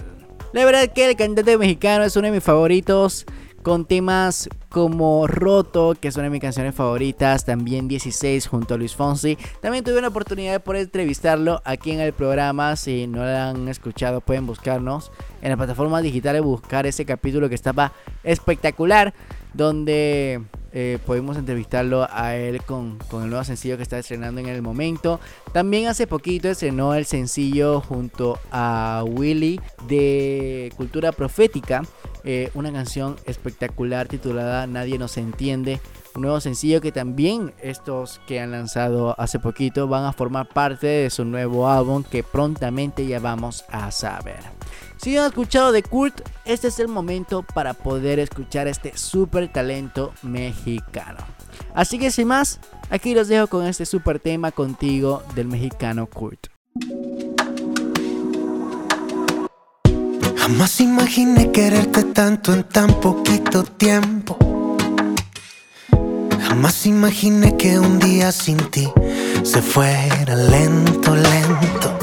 La 0.51 0.65
verdad 0.65 0.91
que 0.93 1.09
el 1.09 1.15
cantante 1.15 1.57
mexicano 1.57 2.03
es 2.03 2.17
uno 2.17 2.25
de 2.25 2.33
mis 2.33 2.43
favoritos 2.43 3.25
con 3.63 3.85
temas 3.85 4.49
como 4.67 5.25
Roto, 5.25 5.95
que 5.97 6.09
es 6.09 6.15
una 6.17 6.25
de 6.25 6.31
mis 6.31 6.41
canciones 6.41 6.75
favoritas, 6.75 7.45
también 7.45 7.87
16 7.87 8.47
junto 8.47 8.73
a 8.73 8.77
Luis 8.77 8.93
Fonsi. 8.93 9.37
También 9.61 9.85
tuve 9.85 9.99
una 9.99 10.09
oportunidad 10.09 10.51
de 10.51 10.59
poder 10.59 10.81
entrevistarlo 10.81 11.61
aquí 11.63 11.91
en 11.91 12.01
el 12.01 12.11
programa, 12.11 12.75
si 12.75 13.07
no 13.07 13.23
lo 13.23 13.37
han 13.37 13.69
escuchado 13.69 14.19
pueden 14.19 14.45
buscarnos 14.45 15.13
en 15.41 15.51
la 15.51 15.55
plataforma 15.55 16.01
digital 16.01 16.35
y 16.35 16.41
buscar 16.41 16.85
ese 16.85 17.05
capítulo 17.05 17.47
que 17.47 17.55
estaba 17.55 17.93
espectacular, 18.25 19.13
donde 19.53 20.41
eh, 20.73 20.99
podemos 21.05 21.37
entrevistarlo 21.37 22.07
a 22.09 22.35
él 22.35 22.61
con, 22.63 22.97
con, 23.09 23.23
el 23.23 23.29
nuevo 23.29 23.43
sencillo 23.43 23.77
que 23.77 23.83
está 23.83 23.99
estrenando 23.99 24.39
en 24.39 24.47
el 24.47 24.61
momento. 24.61 25.19
También 25.51 25.87
hace 25.87 26.07
poquito 26.07 26.49
estrenó 26.49 26.93
el 26.93 27.05
sencillo 27.05 27.81
junto 27.81 28.39
a 28.51 29.03
Willy 29.05 29.59
de 29.87 30.71
Cultura 30.77 31.11
Profética, 31.11 31.83
eh, 32.23 32.51
una 32.53 32.71
canción 32.71 33.15
espectacular 33.25 34.07
titulada 34.07 34.67
Nadie 34.67 34.97
nos 34.97 35.17
entiende. 35.17 35.79
Un 36.13 36.23
nuevo 36.23 36.41
sencillo 36.41 36.81
que 36.81 36.91
también 36.91 37.53
estos 37.61 38.19
que 38.27 38.41
han 38.41 38.51
lanzado 38.51 39.15
hace 39.17 39.39
poquito 39.39 39.87
van 39.87 40.03
a 40.03 40.11
formar 40.11 40.49
parte 40.49 40.87
de 40.87 41.09
su 41.09 41.23
nuevo 41.23 41.69
álbum 41.69 42.03
que 42.03 42.21
prontamente 42.21 43.07
ya 43.07 43.19
vamos 43.19 43.63
a 43.69 43.91
saber. 43.91 44.39
Si 45.01 45.15
no 45.15 45.21
han 45.21 45.29
escuchado 45.29 45.71
de 45.71 45.81
Kurt, 45.81 46.21
este 46.45 46.67
es 46.67 46.77
el 46.77 46.87
momento 46.87 47.43
para 47.55 47.73
poder 47.73 48.19
escuchar 48.19 48.67
este 48.67 48.95
super 48.95 49.51
talento 49.51 50.13
mexicano. 50.21 51.17
Así 51.73 51.97
que 51.97 52.11
sin 52.11 52.27
más, 52.27 52.59
aquí 52.91 53.15
los 53.15 53.27
dejo 53.27 53.47
con 53.47 53.65
este 53.65 53.87
super 53.87 54.19
tema 54.19 54.51
contigo 54.51 55.23
del 55.33 55.47
mexicano 55.47 56.05
Kurt. 56.05 56.49
Jamás 60.37 60.79
imaginé 60.81 61.51
quererte 61.51 62.03
tanto 62.03 62.53
en 62.53 62.63
tan 62.63 62.99
poquito 62.99 63.63
tiempo. 63.63 64.37
Jamás 66.43 66.85
imaginé 66.85 67.57
que 67.57 67.79
un 67.79 67.97
día 67.97 68.31
sin 68.31 68.57
ti 68.69 68.87
se 69.41 69.63
fuera 69.63 70.35
lento, 70.35 71.15
lento. 71.15 72.00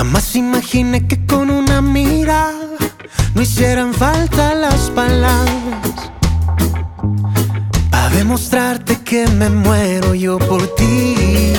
Jamás 0.00 0.34
imaginé 0.34 1.06
que 1.06 1.26
con 1.26 1.50
una 1.50 1.82
mirada 1.82 2.78
no 3.34 3.42
hicieran 3.42 3.92
falta 3.92 4.54
las 4.54 4.88
palabras. 4.88 5.94
Para 7.90 8.08
demostrarte 8.08 8.96
que 9.02 9.26
me 9.26 9.50
muero 9.50 10.14
yo 10.14 10.38
por 10.38 10.66
ti. 10.74 11.52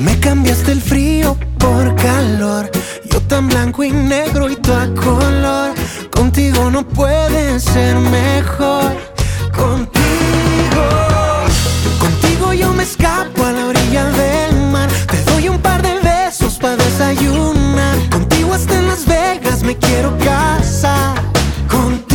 Me 0.00 0.18
cambiaste 0.18 0.72
el 0.72 0.82
frío 0.82 1.36
por 1.56 1.94
calor. 1.94 2.68
Yo 3.12 3.20
tan 3.28 3.46
blanco 3.46 3.84
y 3.84 3.92
negro 3.92 4.50
y 4.50 4.56
tú 4.56 4.72
a 4.72 4.92
color. 4.94 5.70
Contigo 6.10 6.72
no 6.72 6.82
puede 6.84 7.60
ser 7.60 7.94
mejor. 7.94 8.90
Contigo, 9.54 10.84
contigo 12.00 12.52
yo 12.54 12.72
me 12.72 12.82
escapo 12.82 13.44
a 13.44 13.52
la 13.52 13.66
orilla 13.66 14.04
del 14.04 14.66
mar. 14.72 14.90
Te 15.06 15.22
doy 15.30 15.48
un 15.48 15.58
par 15.60 15.80
de 15.80 15.97
besos 16.38 16.58
para 16.58 16.76
desayunar 16.76 17.96
hasta 18.58 18.78
en 18.78 18.86
Las 18.86 19.06
Vegas 19.06 19.62
me 19.62 19.76
quiero 19.76 20.16
casar 20.18 21.14
contigo. 21.68 22.07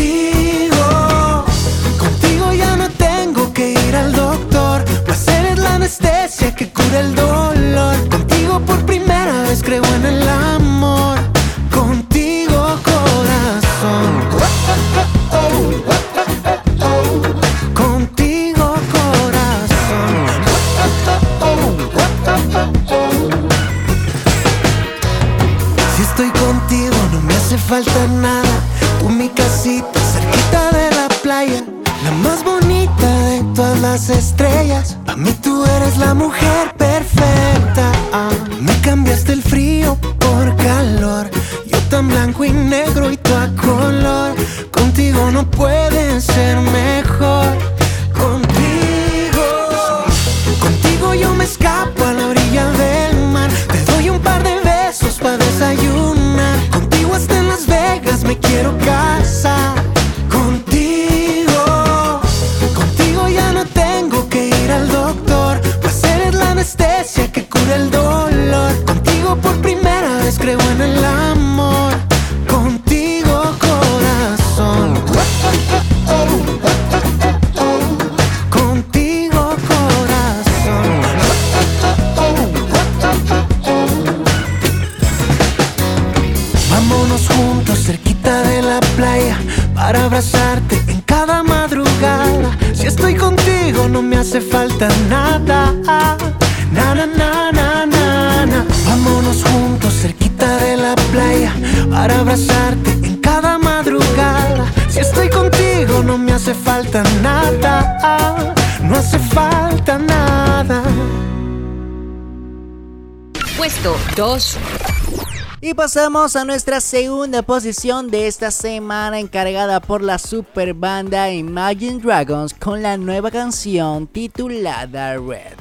Pasamos 115.83 116.37
a 116.37 116.45
nuestra 116.45 116.79
segunda 116.79 117.41
posición 117.41 118.09
de 118.09 118.27
esta 118.27 118.51
semana 118.51 119.19
encargada 119.19 119.81
por 119.81 120.01
la 120.01 120.17
super 120.17 120.73
banda 120.73 121.29
Imagine 121.29 121.99
Dragons 121.99 122.53
con 122.53 122.81
la 122.81 122.95
nueva 122.95 123.29
canción 123.29 124.07
titulada 124.07 125.17
Red. 125.17 125.57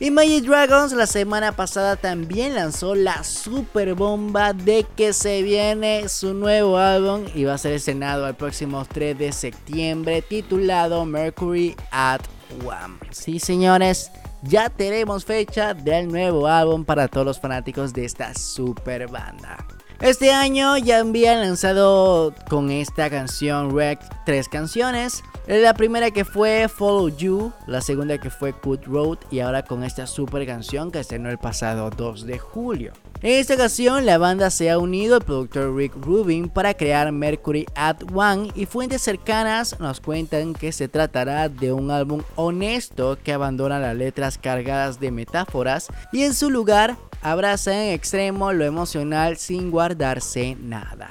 Imagine 0.00 0.40
Dragons 0.40 0.92
la 0.92 1.06
semana 1.06 1.52
pasada 1.52 1.94
también 1.94 2.56
lanzó 2.56 2.96
la 2.96 3.22
super 3.22 3.94
bomba 3.94 4.52
de 4.54 4.84
que 4.96 5.12
se 5.12 5.40
viene 5.42 6.08
su 6.08 6.34
nuevo 6.34 6.76
álbum 6.76 7.26
y 7.32 7.44
va 7.44 7.54
a 7.54 7.58
ser 7.58 7.74
estrenado 7.74 8.26
el 8.26 8.34
próximo 8.34 8.84
3 8.84 9.16
de 9.16 9.30
septiembre 9.30 10.20
titulado 10.20 11.04
Mercury 11.04 11.76
at 11.92 12.22
One. 12.66 12.98
Sí 13.12 13.38
señores, 13.38 14.10
ya 14.42 14.70
tenemos 14.70 15.24
fecha 15.24 15.74
del 15.74 16.08
nuevo 16.08 16.46
álbum 16.46 16.84
para 16.84 17.08
todos 17.08 17.26
los 17.26 17.40
fanáticos 17.40 17.92
de 17.92 18.04
esta 18.04 18.34
super 18.34 19.08
banda. 19.08 19.58
Este 20.00 20.32
año 20.32 20.78
ya 20.78 21.00
habían 21.00 21.40
lanzado 21.40 22.34
con 22.48 22.70
esta 22.70 23.10
canción 23.10 23.74
Wreck 23.74 24.00
tres 24.24 24.48
canciones. 24.48 25.22
La 25.46 25.74
primera 25.74 26.10
que 26.10 26.24
fue 26.24 26.68
Follow 26.68 27.08
You, 27.08 27.52
la 27.66 27.82
segunda 27.82 28.16
que 28.16 28.30
fue 28.30 28.52
Good 28.52 28.84
Road 28.86 29.18
y 29.30 29.40
ahora 29.40 29.62
con 29.62 29.84
esta 29.84 30.06
super 30.06 30.46
canción 30.46 30.90
que 30.90 31.00
estrenó 31.00 31.28
el 31.28 31.38
pasado 31.38 31.90
2 31.90 32.24
de 32.24 32.38
julio. 32.38 32.92
En 33.22 33.32
esta 33.32 33.52
ocasión, 33.52 34.06
la 34.06 34.16
banda 34.16 34.48
se 34.48 34.70
ha 34.70 34.78
unido 34.78 35.16
al 35.16 35.22
productor 35.22 35.76
Rick 35.76 35.92
Rubin 35.94 36.48
para 36.48 36.72
crear 36.72 37.12
Mercury 37.12 37.66
at 37.74 37.98
One 38.14 38.50
y 38.54 38.64
fuentes 38.64 39.02
cercanas 39.02 39.78
nos 39.78 40.00
cuentan 40.00 40.54
que 40.54 40.72
se 40.72 40.88
tratará 40.88 41.50
de 41.50 41.70
un 41.70 41.90
álbum 41.90 42.22
honesto 42.36 43.18
que 43.22 43.34
abandona 43.34 43.78
las 43.78 43.94
letras 43.94 44.38
cargadas 44.38 45.00
de 45.00 45.10
metáforas 45.10 45.88
y 46.14 46.22
en 46.22 46.32
su 46.32 46.48
lugar 46.48 46.96
abraza 47.20 47.74
en 47.74 47.92
extremo 47.92 48.54
lo 48.54 48.64
emocional 48.64 49.36
sin 49.36 49.70
guardarse 49.70 50.56
nada. 50.58 51.10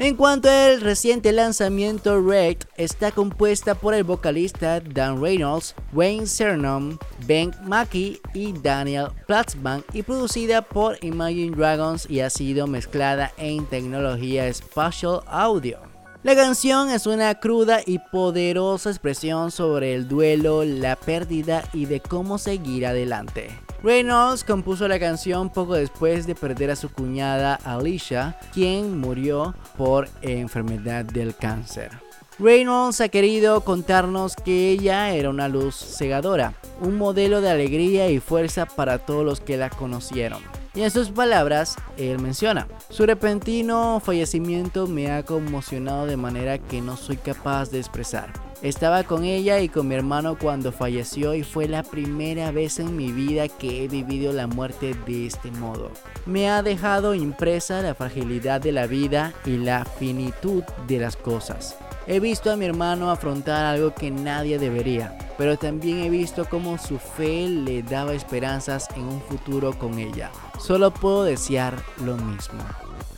En 0.00 0.14
cuanto 0.14 0.48
al 0.48 0.80
reciente 0.80 1.32
lanzamiento, 1.32 2.20
Red 2.20 2.58
está 2.76 3.10
compuesta 3.10 3.74
por 3.74 3.94
el 3.94 4.04
vocalista 4.04 4.78
Dan 4.78 5.20
Reynolds, 5.20 5.74
Wayne 5.92 6.28
Cernom, 6.28 6.96
Ben 7.26 7.50
Mackey 7.64 8.20
y 8.32 8.52
Daniel 8.52 9.08
Platzman 9.26 9.82
y 9.92 10.04
producida 10.04 10.62
por 10.62 11.04
Imagine 11.04 11.56
Dragons 11.56 12.08
y 12.08 12.20
ha 12.20 12.30
sido 12.30 12.68
mezclada 12.68 13.32
en 13.38 13.66
tecnología 13.66 14.54
Spatial 14.54 15.22
Audio. 15.26 15.80
La 16.22 16.36
canción 16.36 16.90
es 16.90 17.08
una 17.08 17.34
cruda 17.34 17.80
y 17.84 17.98
poderosa 17.98 18.90
expresión 18.90 19.50
sobre 19.50 19.96
el 19.96 20.06
duelo, 20.06 20.62
la 20.64 20.94
pérdida 20.94 21.64
y 21.72 21.86
de 21.86 21.98
cómo 21.98 22.38
seguir 22.38 22.86
adelante. 22.86 23.50
Reynolds 23.82 24.42
compuso 24.42 24.88
la 24.88 24.98
canción 24.98 25.50
poco 25.50 25.74
después 25.74 26.26
de 26.26 26.34
perder 26.34 26.72
a 26.72 26.76
su 26.76 26.90
cuñada 26.90 27.54
Alicia, 27.54 28.36
quien 28.52 28.98
murió 28.98 29.54
por 29.76 30.08
enfermedad 30.20 31.04
del 31.04 31.36
cáncer. 31.36 31.92
Reynolds 32.40 33.00
ha 33.00 33.08
querido 33.08 33.60
contarnos 33.62 34.34
que 34.34 34.70
ella 34.70 35.10
era 35.10 35.30
una 35.30 35.48
luz 35.48 35.76
cegadora, 35.76 36.54
un 36.80 36.96
modelo 36.96 37.40
de 37.40 37.50
alegría 37.50 38.10
y 38.10 38.18
fuerza 38.18 38.66
para 38.66 38.98
todos 38.98 39.24
los 39.24 39.40
que 39.40 39.56
la 39.56 39.70
conocieron. 39.70 40.57
Y 40.78 40.82
en 40.84 40.92
sus 40.92 41.10
palabras, 41.10 41.74
él 41.96 42.20
menciona, 42.20 42.68
su 42.88 43.04
repentino 43.04 44.00
fallecimiento 44.00 44.86
me 44.86 45.10
ha 45.10 45.24
conmocionado 45.24 46.06
de 46.06 46.16
manera 46.16 46.58
que 46.58 46.80
no 46.80 46.96
soy 46.96 47.16
capaz 47.16 47.72
de 47.72 47.80
expresar. 47.80 48.32
Estaba 48.62 49.02
con 49.02 49.24
ella 49.24 49.58
y 49.58 49.68
con 49.68 49.88
mi 49.88 49.96
hermano 49.96 50.38
cuando 50.38 50.70
falleció 50.70 51.34
y 51.34 51.42
fue 51.42 51.66
la 51.66 51.82
primera 51.82 52.52
vez 52.52 52.78
en 52.78 52.94
mi 52.94 53.10
vida 53.10 53.48
que 53.48 53.82
he 53.82 53.88
vivido 53.88 54.32
la 54.32 54.46
muerte 54.46 54.94
de 55.04 55.26
este 55.26 55.50
modo. 55.50 55.90
Me 56.26 56.48
ha 56.48 56.62
dejado 56.62 57.12
impresa 57.12 57.82
la 57.82 57.96
fragilidad 57.96 58.60
de 58.60 58.70
la 58.70 58.86
vida 58.86 59.32
y 59.44 59.56
la 59.56 59.84
finitud 59.84 60.62
de 60.86 61.00
las 61.00 61.16
cosas. 61.16 61.76
He 62.10 62.20
visto 62.20 62.50
a 62.50 62.56
mi 62.56 62.64
hermano 62.64 63.10
afrontar 63.10 63.66
algo 63.66 63.94
que 63.94 64.10
nadie 64.10 64.58
debería, 64.58 65.18
pero 65.36 65.58
también 65.58 65.98
he 65.98 66.08
visto 66.08 66.46
cómo 66.48 66.78
su 66.78 66.98
fe 66.98 67.46
le 67.46 67.82
daba 67.82 68.14
esperanzas 68.14 68.88
en 68.96 69.02
un 69.02 69.20
futuro 69.20 69.78
con 69.78 69.98
ella. 69.98 70.30
Solo 70.58 70.90
puedo 70.90 71.24
desear 71.24 71.76
lo 72.02 72.16
mismo. 72.16 72.60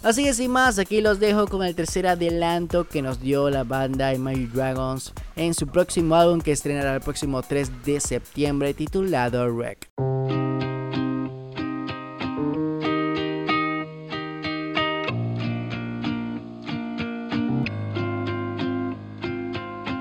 Así 0.02 0.24
que 0.24 0.34
sin 0.34 0.50
más, 0.50 0.80
aquí 0.80 1.00
los 1.00 1.20
dejo 1.20 1.46
con 1.46 1.62
el 1.62 1.76
tercer 1.76 2.08
adelanto 2.08 2.88
que 2.88 3.00
nos 3.00 3.20
dio 3.20 3.48
la 3.48 3.62
banda 3.62 4.12
Imagine 4.12 4.48
Dragons 4.52 5.12
en 5.36 5.54
su 5.54 5.68
próximo 5.68 6.16
álbum 6.16 6.40
que 6.40 6.50
estrenará 6.50 6.96
el 6.96 7.00
próximo 7.00 7.42
3 7.42 7.84
de 7.84 8.00
septiembre 8.00 8.74
titulado 8.74 9.46
Wreck. 9.54 9.88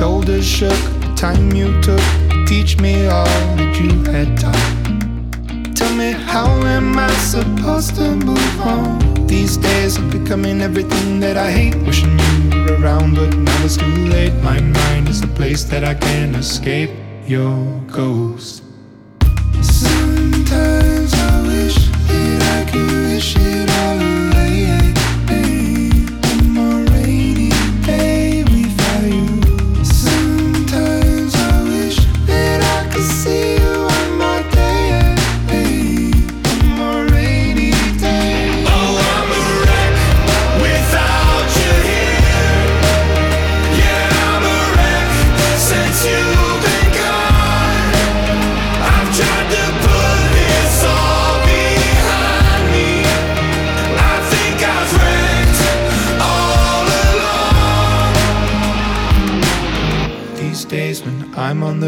Shoulders 0.00 0.46
shook, 0.46 0.80
the 1.02 1.12
time 1.14 1.52
you 1.52 1.78
took 1.82 2.00
teach 2.46 2.80
me 2.80 3.06
all 3.06 3.26
that 3.58 3.78
you 3.78 4.02
had 4.10 4.28
taught. 4.40 5.76
Tell 5.76 5.94
me, 5.94 6.12
how 6.12 6.48
am 6.64 6.98
I 6.98 7.12
supposed 7.32 7.96
to 7.96 8.16
move 8.16 8.60
on? 8.62 9.26
These 9.26 9.58
days 9.58 9.98
I'm 9.98 10.08
becoming 10.08 10.62
everything 10.62 11.20
that 11.20 11.36
I 11.36 11.50
hate. 11.50 11.74
Wishing 11.84 12.18
you 12.18 12.64
were 12.64 12.80
around, 12.80 13.14
but 13.14 13.36
now 13.36 13.62
it's 13.62 13.76
too 13.76 13.94
late. 14.08 14.32
My 14.42 14.58
mind 14.58 15.10
is 15.10 15.22
a 15.22 15.28
place 15.28 15.64
that 15.64 15.84
I 15.84 15.92
can't 15.92 16.34
escape. 16.34 16.92
Your 17.26 17.82
ghost. 17.86 18.69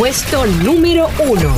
Puesto 0.00 0.46
número 0.46 1.08
1. 1.28 1.56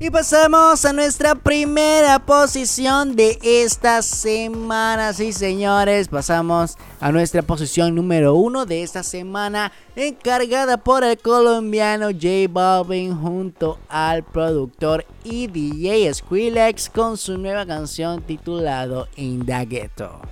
Y 0.00 0.10
pasamos 0.10 0.84
a 0.84 0.92
nuestra 0.92 1.36
primera 1.36 2.18
posición 2.18 3.14
de 3.14 3.38
esta 3.40 4.02
semana. 4.02 5.12
Sí, 5.12 5.32
señores, 5.32 6.08
pasamos 6.08 6.76
a 6.98 7.12
nuestra 7.12 7.42
posición 7.42 7.94
número 7.94 8.34
uno 8.34 8.66
de 8.66 8.82
esta 8.82 9.04
semana, 9.04 9.70
encargada 9.94 10.78
por 10.78 11.04
el 11.04 11.16
colombiano 11.16 12.08
J 12.10 12.48
Balvin 12.50 13.16
junto 13.16 13.78
al 13.88 14.24
productor 14.24 15.06
y 15.22 15.46
DJ 15.46 16.12
Skrillex 16.12 16.90
con 16.90 17.16
su 17.16 17.38
nueva 17.38 17.66
canción 17.66 18.20
titulado 18.20 19.06
Indagueto. 19.14 20.22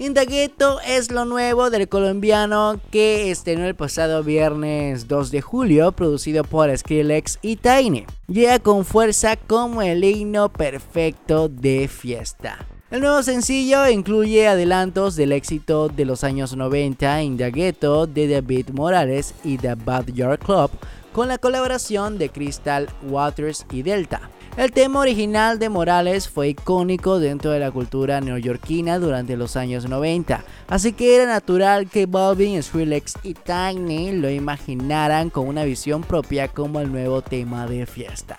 Indagueto 0.00 0.78
es 0.86 1.10
lo 1.10 1.24
nuevo 1.24 1.70
del 1.70 1.88
colombiano 1.88 2.80
que 2.92 3.32
estrenó 3.32 3.66
el 3.66 3.74
pasado 3.74 4.22
viernes 4.22 5.08
2 5.08 5.32
de 5.32 5.40
julio, 5.40 5.90
producido 5.90 6.44
por 6.44 6.74
Skrillex 6.76 7.40
y 7.42 7.56
Tiny. 7.56 8.06
Llega 8.28 8.60
con 8.60 8.84
fuerza 8.84 9.34
como 9.34 9.82
el 9.82 10.04
himno 10.04 10.52
perfecto 10.52 11.48
de 11.48 11.88
fiesta. 11.88 12.64
El 12.92 13.00
nuevo 13.00 13.24
sencillo 13.24 13.88
incluye 13.88 14.46
adelantos 14.46 15.16
del 15.16 15.32
éxito 15.32 15.88
de 15.88 16.04
los 16.04 16.22
años 16.22 16.56
90 16.56 17.22
Indagueto 17.24 18.06
de 18.06 18.28
David 18.28 18.68
Morales 18.68 19.34
y 19.42 19.58
The 19.58 19.74
Bad 19.74 20.06
Yard 20.14 20.38
Club, 20.38 20.70
con 21.18 21.26
la 21.26 21.38
colaboración 21.38 22.16
de 22.16 22.28
Crystal 22.28 22.88
Waters 23.02 23.66
y 23.72 23.82
Delta. 23.82 24.30
El 24.56 24.70
tema 24.70 25.00
original 25.00 25.58
de 25.58 25.68
Morales 25.68 26.28
fue 26.28 26.50
icónico 26.50 27.18
dentro 27.18 27.50
de 27.50 27.58
la 27.58 27.72
cultura 27.72 28.20
neoyorquina 28.20 29.00
durante 29.00 29.36
los 29.36 29.56
años 29.56 29.88
90, 29.88 30.44
así 30.68 30.92
que 30.92 31.16
era 31.16 31.26
natural 31.26 31.88
que 31.90 32.06
Balvin, 32.06 32.62
Skrillex 32.62 33.16
y 33.24 33.34
Tiny 33.34 34.12
lo 34.12 34.30
imaginaran 34.30 35.28
con 35.30 35.48
una 35.48 35.64
visión 35.64 36.02
propia 36.02 36.46
como 36.46 36.78
el 36.78 36.92
nuevo 36.92 37.20
tema 37.20 37.66
de 37.66 37.84
fiesta. 37.86 38.36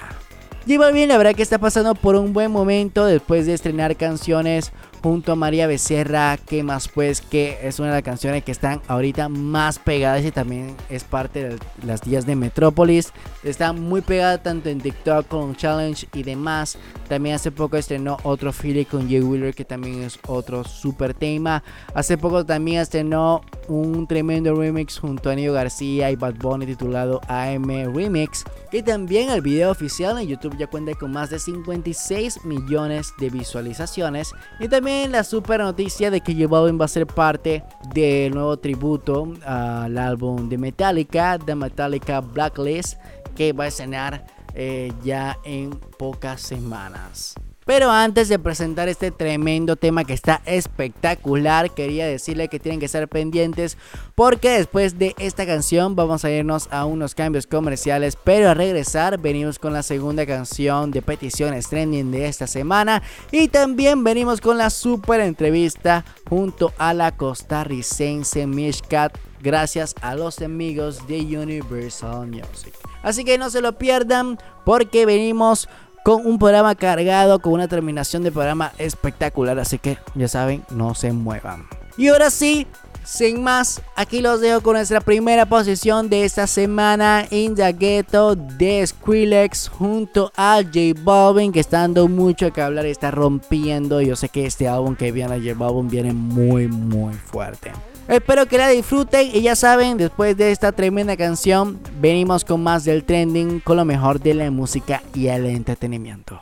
J 0.66 0.80
Balvin 0.80 1.10
la 1.10 1.18
verdad 1.18 1.36
que 1.36 1.44
está 1.44 1.58
pasando 1.58 1.96
por 1.96 2.16
un 2.16 2.32
buen 2.32 2.50
momento 2.50 3.06
después 3.06 3.46
de 3.46 3.56
estrenar 3.56 3.98
canciones 3.98 4.72
junto 5.02 5.32
a 5.32 5.36
María 5.36 5.68
Becerra, 5.68 6.38
que 6.38 6.64
más 6.64 6.88
pues 6.88 7.22
que 7.22 7.58
es 7.64 7.80
una 7.80 7.90
de 7.90 7.96
las 7.96 8.04
canciones 8.04 8.44
que 8.44 8.52
están 8.52 8.82
ahorita 8.88 9.30
más 9.30 9.80
pegadas 9.80 10.26
y 10.26 10.32
también 10.32 10.76
es 10.90 11.04
parte 11.04 11.50
de 11.50 11.60
las 11.86 12.02
días 12.02 12.26
de 12.26 12.36
Metrópolis. 12.36 13.14
Está 13.44 13.74
muy 13.74 14.02
pegada 14.02 14.42
tanto 14.42 14.70
en 14.70 14.82
TikTok 14.82 15.28
con 15.28 15.56
Challenge 15.56 16.08
y 16.14 16.24
demás. 16.24 16.78
También 17.08 17.36
hace 17.36 17.52
poco 17.52 17.78
estrenó 17.78 18.18
otro 18.24 18.52
Philly 18.52 18.86
con 18.86 19.10
Jay 19.10 19.22
Wheeler 19.22 19.54
que 19.54 19.66
también 19.66 20.04
es 20.04 20.20
otro 20.28 20.64
super 20.64 21.14
tema. 21.14 21.64
Hace 21.94 22.18
poco 22.18 22.46
también 22.46 22.82
estrenó 22.82 23.42
un 23.68 24.08
tremendo 24.08 24.54
remix 24.56 25.00
junto 25.00 25.30
a 25.30 25.36
Nio 25.36 25.54
García 25.54 26.12
y 26.12 26.16
Bad 26.16 26.36
Bunny 26.36 26.66
titulado 26.66 27.22
AM 27.28 27.96
Remix. 27.96 28.44
Que 28.72 28.84
también 28.84 29.30
el 29.30 29.42
video 29.42 29.72
oficial 29.72 30.20
en 30.20 30.28
YouTube 30.28 30.58
ya 30.58 30.68
cuenta 30.68 30.94
con 30.94 31.12
más 31.12 31.30
de 31.30 31.40
56 31.40 32.46
millones 32.46 33.14
de 33.20 33.30
visualizaciones. 33.30 34.32
Y 34.60 34.68
también 34.68 34.89
la 34.90 35.24
super 35.24 35.60
noticia 35.60 36.10
de 36.10 36.22
que 36.22 36.34
J 36.34 36.48
Balvin 36.48 36.80
va 36.80 36.86
a 36.86 36.88
ser 36.88 37.06
parte 37.06 37.64
del 37.94 38.34
nuevo 38.34 38.58
tributo 38.58 39.34
al 39.46 39.98
álbum 39.98 40.50
de 40.50 40.58
Metallica, 40.58 41.38
The 41.38 41.54
Metallica 41.54 42.22
Blacklist, 42.22 43.00
que 43.36 43.54
va 43.54 43.66
a 43.66 43.68
estrenar 43.68 44.26
eh, 44.56 44.92
ya 45.04 45.38
en 45.44 45.70
pocas 45.70 46.42
semanas. 46.42 47.36
Pero 47.70 47.92
antes 47.92 48.30
de 48.30 48.40
presentar 48.40 48.90
este 48.90 49.12
tremendo 49.12 49.76
tema 49.76 50.04
que 50.04 50.14
está 50.14 50.42
espectacular, 50.48 51.70
quería 51.70 52.08
decirle 52.08 52.48
que 52.48 52.60
tienen 52.60 52.80
que 52.80 52.88
estar 52.88 53.08
pendientes 53.08 53.78
porque 54.16 54.50
después 54.50 54.98
de 54.98 55.14
esta 55.20 55.46
canción 55.46 55.96
vamos 55.96 56.26
a 56.26 56.32
irnos 56.32 56.68
a 56.72 56.86
unos 56.86 57.14
cambios 57.14 57.46
comerciales, 57.46 58.18
pero 58.24 58.50
a 58.50 58.56
regresar 58.56 59.20
venimos 59.20 59.60
con 59.60 59.72
la 59.72 59.84
segunda 59.84 60.26
canción 60.26 60.90
de 60.90 61.04
peticiones 61.04 61.70
trending 61.70 62.10
de 62.10 62.26
esta 62.26 62.48
semana 62.48 63.04
y 63.32 63.50
también 63.50 64.04
venimos 64.04 64.42
con 64.42 64.58
la 64.58 64.72
super 64.72 65.20
entrevista 65.20 66.04
junto 66.28 66.74
a 66.80 66.96
la 66.96 67.16
costarricense 67.16 68.48
Mishkat 68.48 69.16
gracias 69.44 69.94
a 70.02 70.16
los 70.16 70.42
amigos 70.42 71.08
de 71.08 71.20
Universal 71.38 72.26
Music. 72.26 72.74
Así 73.04 73.24
que 73.24 73.38
no 73.38 73.52
se 73.52 73.62
lo 73.62 73.78
pierdan 73.78 74.40
porque 74.66 75.06
venimos 75.06 75.70
con 76.04 76.26
un 76.26 76.40
programa 76.40 76.76
cargado, 76.76 77.40
con 77.40 77.54
una 77.54 77.68
terminación 77.68 78.24
de 78.24 78.32
programa 78.32 78.72
espectacular. 78.78 79.60
Así 79.60 79.80
que 79.80 79.98
ya 80.16 80.28
saben, 80.28 80.64
no 80.70 80.96
se 80.96 81.12
muevan. 81.12 81.68
Y 81.98 82.08
ahora 82.08 82.30
sí, 82.30 82.66
sin 83.04 83.42
más, 83.42 83.82
aquí 83.96 84.22
los 84.22 84.40
dejo 84.40 84.62
con 84.62 84.76
nuestra 84.76 85.02
primera 85.02 85.46
posición 85.48 86.10
de 86.10 86.26
esta 86.26 86.46
semana 86.48 87.26
In 87.32 87.56
the 87.56 87.74
Ghetto 87.74 88.36
de 88.36 88.86
Skrillex 88.86 89.68
junto 89.68 90.32
a 90.38 90.62
J 90.64 91.00
Balvin 91.04 91.52
que 91.52 91.60
está 91.60 91.80
dando 91.80 92.08
mucho 92.08 92.54
que 92.54 92.62
hablar 92.62 92.86
y 92.86 92.92
está 92.92 93.10
rompiendo. 93.12 94.00
Yo 94.02 94.16
sé 94.16 94.30
que 94.30 94.46
este 94.46 94.68
álbum 94.68 94.96
que 94.96 95.12
viene 95.12 95.34
a 95.34 95.38
J 95.38 95.54
Balvin 95.56 95.90
viene 95.90 96.14
muy 96.14 96.68
muy 96.68 97.14
fuerte. 97.16 97.72
Espero 98.10 98.48
que 98.48 98.58
la 98.58 98.70
disfruten 98.70 99.30
y 99.32 99.42
ya 99.44 99.56
saben, 99.56 99.98
después 99.98 100.36
de 100.36 100.52
esta 100.52 100.72
tremenda 100.72 101.16
canción, 101.16 101.80
venimos 102.02 102.44
con 102.44 102.64
más 102.64 102.84
del 102.84 103.04
trending, 103.04 103.60
con 103.60 103.78
lo 103.78 103.86
mejor 103.86 104.20
de 104.20 104.34
la 104.34 104.50
música 104.50 105.04
y 105.14 105.28
el 105.28 105.46
entretenimiento. 105.46 106.42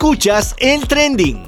Escuchas 0.00 0.54
el 0.60 0.86
trending. 0.86 1.42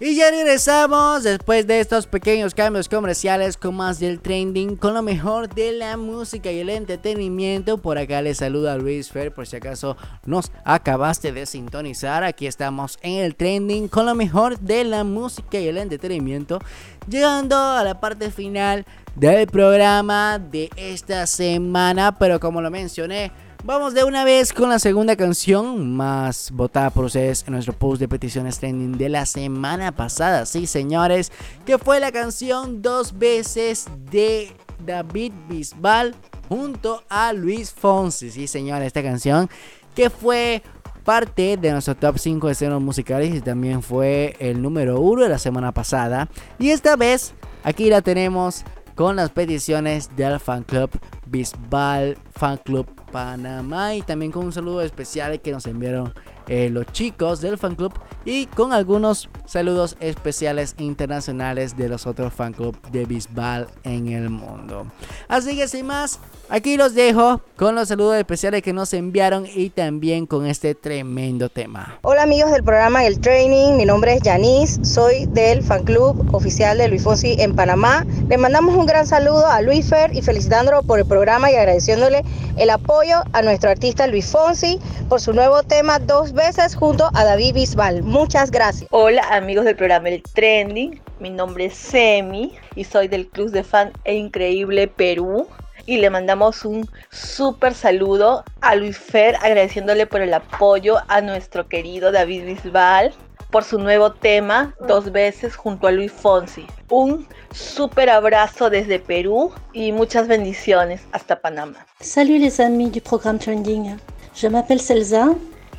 Y 0.00 0.16
ya 0.16 0.30
regresamos 0.30 1.24
después 1.24 1.66
de 1.66 1.80
estos 1.80 2.06
pequeños 2.06 2.54
cambios 2.54 2.88
comerciales 2.88 3.58
con 3.58 3.76
más 3.76 4.00
del 4.00 4.18
trending, 4.18 4.76
con 4.76 4.94
lo 4.94 5.02
mejor 5.02 5.54
de 5.54 5.72
la 5.72 5.98
música 5.98 6.50
y 6.50 6.60
el 6.60 6.70
entretenimiento. 6.70 7.76
Por 7.76 7.98
acá 7.98 8.22
les 8.22 8.38
saluda 8.38 8.78
Luis 8.78 9.10
Fer, 9.10 9.34
por 9.34 9.46
si 9.46 9.56
acaso 9.56 9.98
nos 10.24 10.52
acabaste 10.64 11.32
de 11.32 11.44
sintonizar. 11.44 12.24
Aquí 12.24 12.46
estamos 12.46 12.98
en 13.02 13.22
el 13.22 13.36
trending 13.36 13.88
con 13.88 14.06
lo 14.06 14.14
mejor 14.14 14.58
de 14.58 14.82
la 14.84 15.04
música 15.04 15.60
y 15.60 15.68
el 15.68 15.76
entretenimiento. 15.76 16.60
Llegando 17.06 17.58
a 17.58 17.84
la 17.84 18.00
parte 18.00 18.30
final 18.30 18.86
del 19.16 19.46
programa 19.48 20.38
de 20.38 20.70
esta 20.76 21.26
semana, 21.26 22.16
pero 22.18 22.40
como 22.40 22.62
lo 22.62 22.70
mencioné, 22.70 23.32
Vamos 23.66 23.94
de 23.94 24.04
una 24.04 24.22
vez 24.22 24.52
con 24.52 24.70
la 24.70 24.78
segunda 24.78 25.16
canción 25.16 25.96
más 25.96 26.52
votada 26.52 26.90
por 26.90 27.06
ustedes 27.06 27.42
en 27.48 27.54
nuestro 27.54 27.72
post 27.72 27.98
de 27.98 28.06
peticiones 28.06 28.60
trending 28.60 28.96
de 28.96 29.08
la 29.08 29.26
semana 29.26 29.90
pasada. 29.90 30.46
Sí, 30.46 30.68
señores, 30.68 31.32
que 31.64 31.76
fue 31.76 31.98
la 31.98 32.12
canción 32.12 32.80
dos 32.80 33.18
veces 33.18 33.88
de 34.08 34.52
David 34.86 35.32
Bisbal 35.48 36.14
junto 36.48 37.02
a 37.08 37.32
Luis 37.32 37.72
Fonsi. 37.72 38.30
Sí, 38.30 38.46
señores, 38.46 38.86
esta 38.86 39.02
canción 39.02 39.50
que 39.96 40.10
fue 40.10 40.62
parte 41.04 41.56
de 41.56 41.72
nuestro 41.72 41.96
top 41.96 42.18
5 42.20 42.46
de 42.46 42.52
escenas 42.52 42.80
musicales 42.80 43.34
y 43.34 43.40
también 43.40 43.82
fue 43.82 44.36
el 44.38 44.62
número 44.62 45.00
1 45.00 45.24
de 45.24 45.28
la 45.28 45.38
semana 45.38 45.72
pasada. 45.72 46.28
Y 46.60 46.70
esta 46.70 46.94
vez 46.94 47.34
aquí 47.64 47.90
la 47.90 48.00
tenemos 48.00 48.62
con 48.94 49.16
las 49.16 49.30
peticiones 49.30 50.14
del 50.14 50.38
fan 50.38 50.62
club 50.62 50.88
Bisbal 51.26 52.16
Fan 52.30 52.58
Club 52.58 52.86
Panamá 53.16 53.94
y 53.94 54.02
también 54.02 54.30
con 54.30 54.44
un 54.44 54.52
saludo 54.52 54.82
especial 54.82 55.40
que 55.40 55.50
nos 55.50 55.64
enviaron 55.64 56.12
eh, 56.48 56.68
los 56.70 56.84
chicos 56.92 57.40
del 57.40 57.56
fan 57.56 57.74
club 57.74 57.94
y 58.26 58.44
con 58.44 58.74
algunos 58.74 59.30
saludos 59.46 59.96
especiales 60.00 60.74
internacionales 60.78 61.78
de 61.78 61.88
los 61.88 62.06
otros 62.06 62.34
fan 62.34 62.52
club 62.52 62.76
de 62.90 63.06
Bisbal 63.06 63.68
en 63.84 64.08
el 64.08 64.28
mundo. 64.28 64.86
Así 65.28 65.56
que 65.56 65.66
sin 65.66 65.86
más, 65.86 66.20
aquí 66.50 66.76
los 66.76 66.94
dejo 66.94 67.40
con 67.56 67.74
los 67.74 67.88
saludos 67.88 68.16
especiales 68.16 68.62
que 68.62 68.74
nos 68.74 68.92
enviaron 68.92 69.46
y 69.46 69.70
también 69.70 70.26
con 70.26 70.46
este 70.46 70.74
tremendo 70.74 71.48
tema. 71.48 71.98
Hola 72.02 72.24
amigos 72.24 72.52
del 72.52 72.64
programa 72.64 73.06
El 73.06 73.18
Training, 73.18 73.78
mi 73.78 73.86
nombre 73.86 74.12
es 74.12 74.20
Yanis, 74.20 74.78
soy 74.82 75.24
del 75.24 75.62
fan 75.62 75.84
club 75.84 76.34
oficial 76.34 76.76
de 76.76 76.88
Luis 76.88 77.02
Fonsi 77.02 77.36
en 77.38 77.56
Panamá. 77.56 78.04
Le 78.28 78.36
mandamos 78.36 78.76
un 78.76 78.84
gran 78.84 79.06
saludo 79.06 79.46
a 79.46 79.62
Luis 79.62 79.88
Fer 79.88 80.14
y 80.14 80.20
felicitándolo 80.20 80.82
por 80.82 80.98
el 80.98 81.06
programa 81.06 81.50
y 81.50 81.54
agradeciéndole 81.54 82.22
el 82.56 82.70
apoyo 82.70 83.05
a 83.12 83.42
nuestro 83.42 83.70
artista 83.70 84.06
Luis 84.08 84.32
Fonsi 84.32 84.80
por 85.08 85.20
su 85.20 85.32
nuevo 85.32 85.62
tema 85.62 86.00
dos 86.00 86.32
veces 86.32 86.74
junto 86.74 87.08
a 87.14 87.24
David 87.24 87.54
Bisbal. 87.54 88.02
Muchas 88.02 88.50
gracias. 88.50 88.88
Hola 88.90 89.22
amigos 89.30 89.64
del 89.64 89.76
programa 89.76 90.08
El 90.08 90.22
Trending, 90.22 91.00
mi 91.20 91.30
nombre 91.30 91.66
es 91.66 91.74
Semi 91.74 92.56
y 92.74 92.82
soy 92.82 93.06
del 93.06 93.28
Club 93.28 93.50
de 93.50 93.62
Fan 93.62 93.92
e 94.04 94.14
Increíble 94.14 94.88
Perú. 94.88 95.46
Y 95.88 95.98
le 95.98 96.10
mandamos 96.10 96.64
un 96.64 96.88
súper 97.10 97.74
saludo 97.74 98.42
a 98.60 98.74
Luis 98.74 98.98
Fer 98.98 99.36
agradeciéndole 99.36 100.08
por 100.08 100.20
el 100.20 100.34
apoyo 100.34 100.96
a 101.06 101.20
nuestro 101.20 101.68
querido 101.68 102.10
David 102.10 102.44
Bisbal 102.44 103.14
por 103.56 103.64
su 103.64 103.78
nuevo 103.78 104.12
tema 104.12 104.74
dos 104.86 105.10
veces 105.10 105.56
junto 105.56 105.86
a 105.86 105.90
Luis 105.90 106.12
Fonsi. 106.12 106.66
Un 106.90 107.26
súper 107.54 108.10
abrazo 108.10 108.68
desde 108.68 108.98
Perú 108.98 109.50
y 109.72 109.92
muchas 109.92 110.28
bendiciones 110.28 111.00
hasta 111.12 111.40
Panamá. 111.40 111.86
Salut 112.02 112.38
les 112.38 112.60
amis 112.60 112.90
du 112.90 113.00
programme 113.00 113.38
Trending. 113.38 113.96
Je 114.34 114.48
m'appelle 114.48 114.78
Selza. 114.78 115.28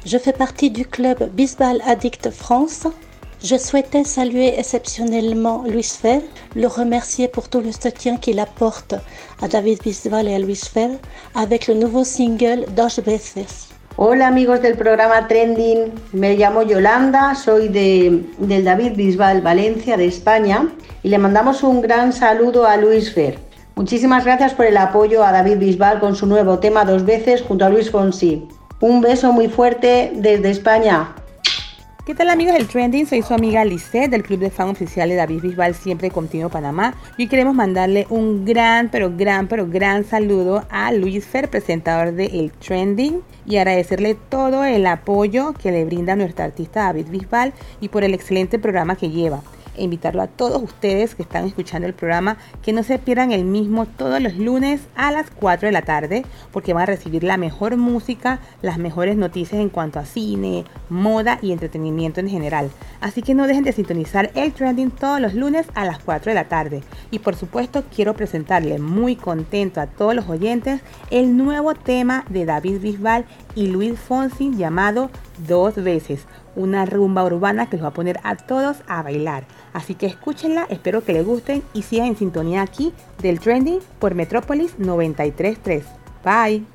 Je 0.08 0.18
fais 0.18 0.34
partie 0.34 0.72
du 0.72 0.88
club 0.88 1.30
Bisbal 1.34 1.80
Addict 1.86 2.32
France. 2.32 2.88
Je 3.44 3.58
souhaitais 3.58 4.06
saluer 4.06 4.58
exceptionnellement 4.58 5.64
Luis 5.68 5.84
Fer, 6.02 6.24
le 6.56 6.66
remercier 6.66 7.28
pour 7.28 7.48
tout 7.48 7.62
le 7.62 7.72
soutien 7.72 8.18
qu'il 8.18 8.40
apporte 8.40 8.96
à 9.40 9.48
David 9.48 9.84
Bisbal 9.84 10.28
et 10.28 10.34
à 10.34 10.40
Luis 10.40 10.64
Fer 10.74 10.90
avec 11.36 11.68
le 11.68 11.76
nouveau 11.76 12.04
single 12.04 12.66
Dos 12.76 13.00
veces. 13.06 13.77
Hola 14.00 14.28
amigos 14.28 14.62
del 14.62 14.78
programa 14.78 15.28
Trending, 15.28 15.92
me 16.14 16.36
llamo 16.36 16.62
Yolanda, 16.62 17.34
soy 17.34 17.68
de, 17.68 18.26
del 18.38 18.64
David 18.64 18.92
Bisbal 18.96 19.42
Valencia 19.42 19.98
de 19.98 20.06
España 20.06 20.68
y 21.02 21.10
le 21.10 21.18
mandamos 21.18 21.64
un 21.64 21.82
gran 21.82 22.14
saludo 22.14 22.68
a 22.68 22.78
Luis 22.78 23.12
Fer. 23.12 23.40
Muchísimas 23.74 24.24
gracias 24.24 24.54
por 24.54 24.68
el 24.68 24.78
apoyo 24.78 25.24
a 25.24 25.32
David 25.32 25.58
Bisbal 25.58 26.00
con 26.00 26.16
su 26.16 26.28
nuevo 26.28 26.60
tema 26.60 26.86
dos 26.86 27.06
veces 27.06 27.42
junto 27.42 27.66
a 27.66 27.70
Luis 27.70 27.90
Fonsi. 27.90 28.48
Un 28.82 29.02
beso 29.02 29.34
muy 29.34 29.48
fuerte 29.48 30.12
desde 30.14 30.52
España. 30.52 31.16
¿Qué 32.08 32.16
tal 32.16 32.30
amigos 32.30 32.54
del 32.54 32.70
Trending? 32.70 33.06
Soy 33.06 33.22
su 33.22 33.34
amiga 33.34 33.66
Lisette 33.66 34.10
del 34.10 34.24
Club 34.24 34.40
de 34.40 34.50
Fan 34.50 34.70
Oficial 34.70 35.10
de 35.10 35.16
David 35.16 35.42
Bisbal 35.42 35.76
Siempre 35.76 36.10
Continuo 36.10 36.48
Panamá 36.48 36.96
y 37.18 37.28
queremos 37.28 37.54
mandarle 37.54 38.08
un 38.10 38.46
gran, 38.46 38.88
pero 38.88 39.12
gran, 39.14 39.50
pero 39.50 39.68
gran 39.68 40.06
saludo 40.06 40.64
a 40.70 40.94
Luis 40.94 41.26
Fer, 41.26 41.50
presentador 41.50 42.14
de 42.14 42.28
El 42.28 42.54
Trending 42.54 43.20
y 43.46 43.58
agradecerle 43.58 44.16
todo 44.30 44.64
el 44.64 44.88
apoyo 44.88 45.52
que 45.52 45.74
le 45.74 45.84
brinda 45.84 46.16
nuestro 46.16 46.46
artista 46.46 46.84
David 46.84 47.08
Bisbal 47.10 47.52
y 47.82 47.90
por 47.90 48.06
el 48.06 48.14
excelente 48.14 48.58
programa 48.58 48.96
que 48.96 49.10
lleva 49.10 49.42
invitarlo 49.78 50.22
a 50.22 50.28
todos 50.28 50.62
ustedes 50.62 51.16
que 51.16 51.24
están 51.24 51.46
escuchando 51.46 51.88
el 51.88 51.94
programa 51.94 52.38
que 52.62 52.74
no 52.74 52.84
se 52.84 53.00
pierdan 53.00 53.32
el 53.32 53.46
mismo 53.46 53.86
todos 53.86 54.22
los 54.22 54.36
lunes 54.36 54.82
a 54.96 55.12
las 55.12 55.30
4 55.30 55.68
de 55.68 55.72
la 55.72 55.82
tarde 55.82 56.26
porque 56.52 56.74
van 56.74 56.84
a 56.84 56.88
recibir 56.88 57.24
la 57.24 57.38
mejor 57.38 57.78
música, 57.78 58.40
las 58.62 58.78
mejores 58.78 59.18
noticias 59.18 59.62
en 59.62 59.70
cuanto 59.70 60.00
a 60.00 60.06
cine, 60.06 60.66
moda 60.90 61.40
y 61.42 61.52
entretenimiento 61.52 62.20
en 62.20 62.30
general. 62.30 62.70
Así 63.02 63.22
que 63.22 63.36
no 63.36 63.48
dejen 63.48 63.64
de 63.64 63.74
sintonizar 63.74 64.32
el 64.36 64.54
trending 64.54 64.92
todos 64.92 65.20
los 65.20 65.34
lunes 65.34 65.68
a 65.76 65.86
las 65.86 66.00
4 66.00 66.32
de 66.32 66.36
la 66.36 66.50
tarde. 66.50 66.84
Y 67.12 67.20
por 67.20 67.36
supuesto 67.36 67.84
quiero 67.94 68.14
presentarle 68.14 68.80
muy 68.80 69.16
contento 69.16 69.82
a 69.82 69.88
todos 69.88 70.16
los 70.16 70.28
oyentes 70.30 70.82
el 71.12 71.38
nuevo 71.38 71.74
tema 71.76 72.26
de 72.30 72.46
David 72.46 72.82
Bisbal 72.82 73.26
y 73.56 73.68
Luis 73.68 74.00
Fonsi 74.00 74.56
llamado 74.56 75.10
Dos 75.48 75.76
veces 75.76 76.26
una 76.58 76.86
rumba 76.86 77.24
urbana 77.24 77.70
que 77.70 77.78
los 77.78 77.86
va 77.86 77.90
a 77.90 77.94
poner 77.94 78.20
a 78.24 78.36
todos 78.36 78.78
a 78.88 79.04
bailar. 79.04 79.46
Así 79.78 79.94
que 79.94 80.08
escúchenla, 80.08 80.66
espero 80.72 81.06
que 81.06 81.14
les 81.14 81.24
gusten 81.24 81.62
y 81.72 81.84
sigan 81.84 82.08
en 82.08 82.18
sintonía 82.18 82.64
aquí 82.64 82.94
del 83.22 83.40
Trending 83.40 83.80
por 84.00 84.16
Metrópolis 84.16 84.72
933. 84.80 85.86
Bye. 86.26 86.66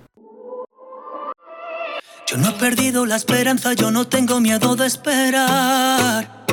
Yo 2.28 2.36
no 2.36 2.50
he 2.50 2.53
perdido 2.53 3.05
la 3.05 3.16
esperanza, 3.16 3.72
yo 3.72 3.90
no 3.90 4.07
tengo 4.07 4.38
miedo 4.38 4.76
de 4.76 4.86
esperar. 4.86 6.44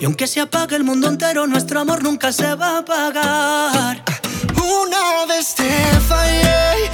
Y 0.00 0.06
aunque 0.06 0.26
se 0.26 0.40
apague 0.40 0.74
el 0.74 0.82
mundo 0.82 1.06
entero, 1.06 1.46
nuestro 1.46 1.78
amor 1.78 2.02
nunca 2.02 2.32
se 2.32 2.56
va 2.56 2.70
a 2.70 2.78
apagar. 2.78 4.02
Una 4.56 5.24
vez 5.28 5.54
te 5.54 5.70
fallé, 6.08 6.90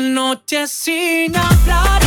noche 0.00 0.66
sin 0.66 1.36
hablar, 1.36 2.00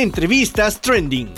Entrevistas 0.00 0.80
trending. 0.80 1.28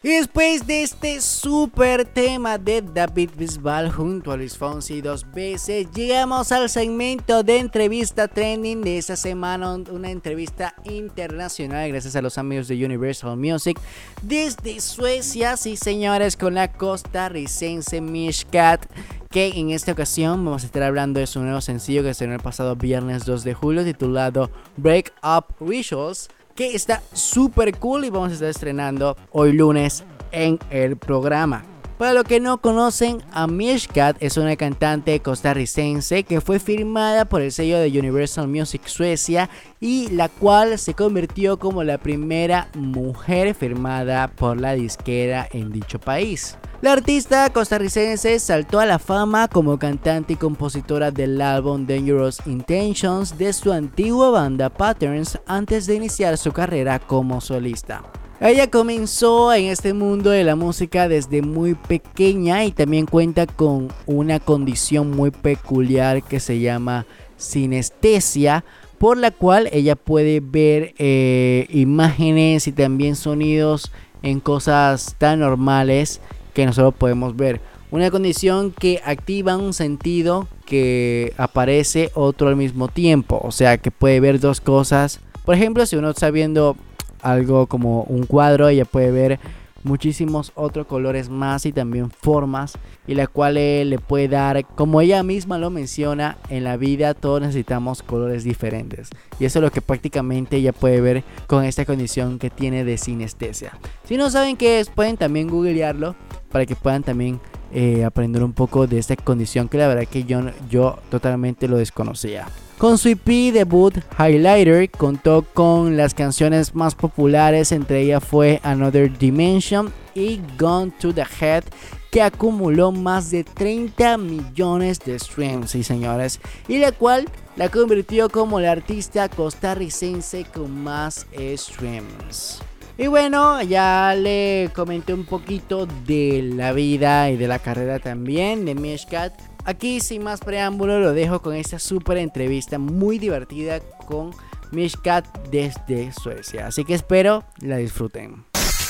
Después 0.00 0.64
de 0.64 0.84
este 0.84 1.20
super 1.20 2.04
tema 2.04 2.56
de 2.56 2.80
David 2.82 3.30
Bisbal 3.36 3.90
junto 3.90 4.30
a 4.30 4.36
Luis 4.36 4.56
Fonsi 4.56 5.00
dos 5.00 5.28
veces, 5.32 5.88
llegamos 5.92 6.52
al 6.52 6.70
segmento 6.70 7.42
de 7.42 7.58
entrevista 7.58 8.28
trending 8.28 8.80
de 8.80 8.98
esta 8.98 9.16
semana, 9.16 9.74
una 9.90 10.12
entrevista 10.12 10.76
internacional 10.84 11.88
gracias 11.88 12.14
a 12.14 12.22
los 12.22 12.38
amigos 12.38 12.68
de 12.68 12.84
Universal 12.84 13.36
Music 13.36 13.80
desde 14.22 14.78
Suecia, 14.78 15.56
sí 15.56 15.76
señores, 15.76 16.36
con 16.36 16.54
la 16.54 16.70
costarricense 16.70 18.00
Mishkat 18.00 18.86
que 19.30 19.48
en 19.48 19.70
esta 19.70 19.90
ocasión 19.90 20.44
vamos 20.44 20.62
a 20.62 20.66
estar 20.66 20.84
hablando 20.84 21.18
de 21.18 21.26
su 21.26 21.40
nuevo 21.40 21.60
sencillo 21.60 22.04
que 22.04 22.14
se 22.14 22.26
el 22.26 22.38
pasado 22.38 22.76
viernes 22.76 23.24
2 23.24 23.42
de 23.42 23.54
julio 23.54 23.82
titulado 23.82 24.48
Break 24.76 25.12
Up 25.24 25.56
Rituals 25.58 26.28
que 26.54 26.74
está 26.74 27.02
súper 27.12 27.76
cool 27.78 28.04
y 28.04 28.10
vamos 28.10 28.30
a 28.30 28.34
estar 28.34 28.48
estrenando 28.48 29.16
hoy 29.32 29.52
lunes 29.52 30.04
en 30.32 30.58
el 30.70 30.96
programa. 30.96 31.73
Para 31.98 32.12
los 32.12 32.24
que 32.24 32.40
no 32.40 32.58
conocen, 32.58 33.22
a 33.30 33.46
Mishkat 33.46 34.16
es 34.18 34.36
una 34.36 34.56
cantante 34.56 35.20
costarricense 35.20 36.24
que 36.24 36.40
fue 36.40 36.58
firmada 36.58 37.24
por 37.24 37.40
el 37.40 37.52
sello 37.52 37.78
de 37.78 37.96
Universal 37.96 38.48
Music 38.48 38.82
Suecia 38.86 39.48
y 39.78 40.08
la 40.08 40.28
cual 40.28 40.76
se 40.76 40.94
convirtió 40.94 41.60
como 41.60 41.84
la 41.84 41.98
primera 41.98 42.68
mujer 42.74 43.54
firmada 43.54 44.26
por 44.26 44.60
la 44.60 44.74
disquera 44.74 45.48
en 45.52 45.70
dicho 45.70 46.00
país. 46.00 46.58
La 46.82 46.92
artista 46.92 47.48
costarricense 47.50 48.40
saltó 48.40 48.80
a 48.80 48.86
la 48.86 48.98
fama 48.98 49.46
como 49.46 49.78
cantante 49.78 50.32
y 50.32 50.36
compositora 50.36 51.12
del 51.12 51.40
álbum 51.40 51.86
Dangerous 51.86 52.44
Intentions 52.44 53.38
de 53.38 53.52
su 53.52 53.72
antigua 53.72 54.30
banda 54.30 54.68
Patterns 54.68 55.38
antes 55.46 55.86
de 55.86 55.94
iniciar 55.94 56.38
su 56.38 56.50
carrera 56.50 56.98
como 56.98 57.40
solista. 57.40 58.02
Ella 58.40 58.68
comenzó 58.68 59.54
en 59.54 59.66
este 59.66 59.92
mundo 59.94 60.30
de 60.30 60.42
la 60.42 60.56
música 60.56 61.08
desde 61.08 61.40
muy 61.40 61.74
pequeña 61.74 62.64
y 62.64 62.72
también 62.72 63.06
cuenta 63.06 63.46
con 63.46 63.88
una 64.06 64.40
condición 64.40 65.12
muy 65.12 65.30
peculiar 65.30 66.20
que 66.22 66.40
se 66.40 66.58
llama 66.58 67.06
sinestesia, 67.36 68.64
por 68.98 69.18
la 69.18 69.30
cual 69.30 69.68
ella 69.72 69.94
puede 69.94 70.40
ver 70.40 70.94
eh, 70.98 71.66
imágenes 71.70 72.66
y 72.66 72.72
también 72.72 73.14
sonidos 73.14 73.92
en 74.22 74.40
cosas 74.40 75.14
tan 75.18 75.38
normales 75.38 76.20
que 76.54 76.66
nosotros 76.66 76.94
podemos 76.94 77.36
ver. 77.36 77.60
Una 77.92 78.10
condición 78.10 78.72
que 78.72 79.00
activa 79.04 79.56
un 79.56 79.72
sentido 79.72 80.48
que 80.66 81.32
aparece 81.36 82.10
otro 82.14 82.48
al 82.48 82.56
mismo 82.56 82.88
tiempo, 82.88 83.40
o 83.44 83.52
sea 83.52 83.78
que 83.78 83.92
puede 83.92 84.18
ver 84.18 84.40
dos 84.40 84.60
cosas. 84.60 85.20
Por 85.44 85.54
ejemplo, 85.54 85.86
si 85.86 85.94
uno 85.94 86.10
está 86.10 86.30
viendo 86.30 86.76
algo 87.24 87.66
como 87.66 88.02
un 88.04 88.26
cuadro, 88.26 88.68
ella 88.68 88.84
puede 88.84 89.10
ver 89.10 89.40
muchísimos 89.84 90.50
otros 90.54 90.86
colores 90.86 91.28
más 91.28 91.66
y 91.66 91.72
también 91.72 92.10
formas 92.10 92.78
y 93.06 93.14
la 93.14 93.26
cual 93.26 93.54
le 93.54 93.98
puede 93.98 94.28
dar, 94.28 94.64
como 94.64 95.00
ella 95.00 95.22
misma 95.22 95.58
lo 95.58 95.70
menciona, 95.70 96.38
en 96.48 96.64
la 96.64 96.76
vida 96.76 97.14
todos 97.14 97.40
necesitamos 97.40 98.02
colores 98.02 98.44
diferentes 98.44 99.10
y 99.38 99.44
eso 99.44 99.58
es 99.58 99.62
lo 99.62 99.70
que 99.70 99.82
prácticamente 99.82 100.56
ella 100.56 100.72
puede 100.72 101.00
ver 101.00 101.24
con 101.46 101.64
esta 101.64 101.84
condición 101.84 102.38
que 102.38 102.50
tiene 102.50 102.84
de 102.84 102.98
sinestesia. 102.98 103.78
Si 104.04 104.16
no 104.16 104.30
saben 104.30 104.56
qué 104.56 104.80
es, 104.80 104.90
pueden 104.90 105.16
también 105.16 105.48
googlearlo 105.48 106.16
para 106.54 106.66
que 106.66 106.76
puedan 106.76 107.02
también 107.02 107.40
eh, 107.72 108.04
aprender 108.04 108.44
un 108.44 108.52
poco 108.52 108.86
de 108.86 109.00
esta 109.00 109.16
condición 109.16 109.68
que 109.68 109.76
la 109.76 109.88
verdad 109.88 110.06
que 110.06 110.22
yo, 110.22 110.40
yo 110.70 111.00
totalmente 111.10 111.66
lo 111.66 111.78
desconocía. 111.78 112.46
Con 112.78 112.96
su 112.96 113.08
EP 113.08 113.52
debut 113.52 113.96
Highlighter 114.16 114.88
contó 114.88 115.44
con 115.52 115.96
las 115.96 116.14
canciones 116.14 116.72
más 116.72 116.94
populares, 116.94 117.72
entre 117.72 118.02
ellas 118.02 118.22
fue 118.22 118.60
Another 118.62 119.18
Dimension 119.18 119.92
y 120.14 120.40
Gone 120.56 120.92
to 121.00 121.12
the 121.12 121.24
Head, 121.40 121.64
que 122.12 122.22
acumuló 122.22 122.92
más 122.92 123.32
de 123.32 123.42
30 123.42 124.16
millones 124.18 125.00
de 125.00 125.18
streams, 125.18 125.72
sí 125.72 125.82
señores, 125.82 126.38
y 126.68 126.78
la 126.78 126.92
cual 126.92 127.28
la 127.56 127.68
convirtió 127.68 128.28
como 128.28 128.60
la 128.60 128.70
artista 128.70 129.28
costarricense 129.28 130.44
con 130.44 130.84
más 130.84 131.26
streams. 131.56 132.62
Y 132.96 133.08
bueno, 133.08 133.60
ya 133.62 134.14
le 134.16 134.70
comenté 134.72 135.14
un 135.14 135.24
poquito 135.24 135.86
de 136.06 136.48
la 136.54 136.72
vida 136.72 137.28
y 137.28 137.36
de 137.36 137.48
la 137.48 137.58
carrera 137.58 137.98
también 137.98 138.64
de 138.64 138.76
Mishkat. 138.76 139.32
Aquí 139.64 139.98
sin 139.98 140.22
más 140.22 140.40
preámbulo 140.40 141.00
lo 141.00 141.12
dejo 141.12 141.42
con 141.42 141.56
esta 141.56 141.80
super 141.80 142.18
entrevista 142.18 142.78
muy 142.78 143.18
divertida 143.18 143.80
con 144.06 144.30
Mishkat 144.70 145.26
desde 145.48 146.12
Suecia. 146.12 146.68
Así 146.68 146.84
que 146.84 146.94
espero 146.94 147.42
la 147.60 147.78
disfruten. 147.78 148.44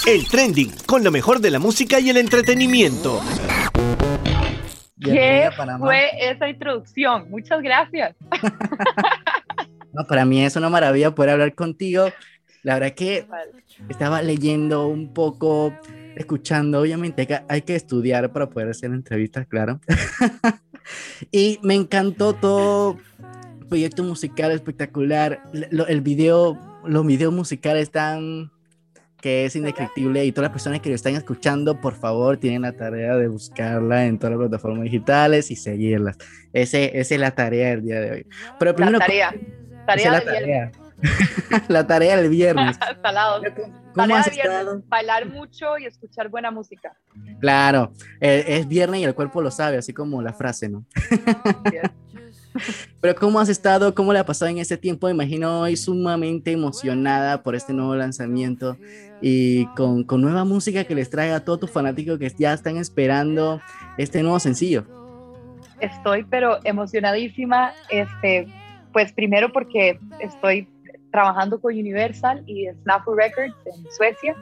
El 0.07 0.29
trending 0.29 0.73
con 0.85 1.03
lo 1.03 1.11
mejor 1.11 1.41
de 1.41 1.51
la 1.51 1.59
música 1.59 1.99
y 1.99 2.11
el 2.11 2.19
entretenimiento. 2.19 3.23
¿Qué 5.01 5.49
fue 5.79 6.11
esa 6.21 6.47
introducción? 6.49 7.31
Muchas 7.31 7.63
gracias. 7.63 8.15
No, 9.95 10.05
para 10.09 10.25
mí 10.25 10.45
es 10.45 10.57
una 10.57 10.69
maravilla 10.69 11.15
poder 11.15 11.31
hablar 11.31 11.55
contigo. 11.55 12.09
La 12.65 12.75
verdad 12.75 12.95
que 12.95 13.27
estaba 13.89 14.21
leyendo 14.23 14.89
un 14.89 15.15
poco, 15.15 15.73
escuchando, 16.17 16.81
obviamente 16.81 17.21
hay 17.23 17.27
que, 17.27 17.41
hay 17.49 17.63
que 17.63 17.77
estudiar 17.77 18.33
para 18.33 18.49
poder 18.51 18.71
hacer 18.71 18.91
entrevistas, 18.91 19.47
claro. 19.47 19.81
y 21.31 21.61
me 21.63 21.75
encantó 21.75 22.35
todo 22.35 22.99
proyecto 23.69 24.03
musical 24.03 24.51
espectacular. 24.51 25.43
Lo- 25.71 25.87
el 25.87 26.01
video, 26.01 26.59
los 26.85 27.07
videos 27.07 27.33
musicales 27.33 27.85
están 27.85 28.51
que 29.21 29.47
es 29.47 29.57
indescriptible 29.57 30.23
y 30.25 30.33
todas 30.33 30.49
las 30.51 30.53
personas 30.53 30.81
que 30.81 30.91
lo 30.91 30.95
están 30.95 31.15
escuchando, 31.15 31.81
por 31.81 31.95
favor, 31.95 32.37
tienen 32.37 32.61
la 32.63 32.73
tarea 32.73 33.17
de 33.17 33.29
buscarla 33.29 34.05
en 34.05 34.19
todas 34.19 34.33
las 34.37 34.49
plataformas 34.49 34.85
digitales 34.85 35.51
y 35.51 35.57
seguirlas. 35.57 36.19
Ese, 36.53 36.99
esa 36.99 37.15
es 37.15 37.21
la 37.21 37.31
tarea 37.31 37.71
del 37.71 37.83
día 37.85 38.01
de 38.01 38.11
hoy. 38.11 38.27
Pero 38.59 38.75
primero, 38.75 38.99
la 38.99 39.07
tarea. 39.07 39.35
Tarea 39.87 40.05
es 40.07 40.13
la 40.13 40.25
tarea. 40.33 40.73
la 41.69 41.87
tarea 41.87 42.17
del 42.17 42.31
viernes. 42.31 42.77
Salados. 43.03 43.43
¿Cómo 43.95 44.09
Tarea 44.09 44.21
has 44.21 44.27
estado? 44.27 44.83
Bailar 44.87 45.29
mucho 45.29 45.79
y 45.79 45.87
escuchar 45.87 46.29
buena 46.29 46.51
música. 46.51 46.97
Claro, 47.41 47.93
eh, 48.21 48.45
es 48.49 48.67
viernes 48.67 49.01
y 49.01 49.05
el 49.05 49.15
cuerpo 49.15 49.41
lo 49.41 49.51
sabe, 49.51 49.77
así 49.77 49.93
como 49.93 50.21
la 50.21 50.33
frase, 50.33 50.69
¿no? 50.69 50.85
Pero 53.01 53.15
¿cómo 53.17 53.41
has 53.41 53.49
estado? 53.49 53.95
¿Cómo 53.95 54.13
le 54.13 54.21
ha 54.21 54.27
pasado 54.27 54.51
en 54.51 54.59
este 54.59 54.77
tiempo? 54.77 55.07
Me 55.09 55.13
imagino 55.13 55.61
hoy 55.61 55.77
sumamente 55.77 56.53
emocionada 56.53 57.43
por 57.43 57.55
este 57.55 57.73
nuevo 57.73 57.95
lanzamiento 57.97 58.77
y 59.21 59.67
con, 59.75 60.05
con 60.05 60.21
nueva 60.21 60.45
música 60.45 60.85
que 60.85 60.95
les 60.95 61.11
traiga 61.11 61.37
a 61.37 61.45
todos 61.45 61.61
tus 61.61 61.71
fanáticos 61.71 62.19
que 62.19 62.33
ya 62.39 62.53
están 62.53 62.77
esperando 62.77 63.61
este 63.99 64.23
nuevo 64.23 64.39
sencillo. 64.39 64.87
Estoy 65.81 66.25
pero 66.25 66.59
emocionadísima, 66.65 67.73
este, 67.91 68.47
pues 68.93 69.13
primero 69.13 69.53
porque 69.53 69.99
estoy 70.21 70.69
trabajando 71.15 71.61
con 71.61 71.73
Universal 71.73 72.43
y 72.45 72.67
Snafu 72.83 73.15
Records 73.15 73.55
en 73.67 73.93
Suecia 73.93 74.35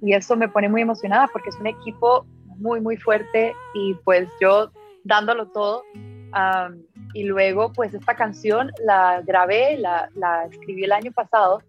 y 0.00 0.14
eso 0.14 0.36
me 0.36 0.48
pone 0.48 0.68
muy 0.68 0.80
emocionada 0.80 1.26
porque 1.26 1.48
es 1.48 1.56
un 1.56 1.66
equipo 1.66 2.24
muy 2.56 2.80
muy 2.80 2.96
fuerte 2.96 3.52
y 3.74 3.94
pues 4.04 4.28
yo 4.40 4.70
dándolo 5.02 5.46
todo 5.46 5.82
y 7.14 7.24
luego 7.24 7.72
pues 7.72 7.94
esta 7.94 8.14
canción 8.14 8.70
la 8.84 9.22
grabé, 9.26 9.76
la, 9.78 10.08
la 10.14 10.44
escribí 10.44 10.84
el 10.84 10.92
año 10.92 11.10
pasado 11.10 11.62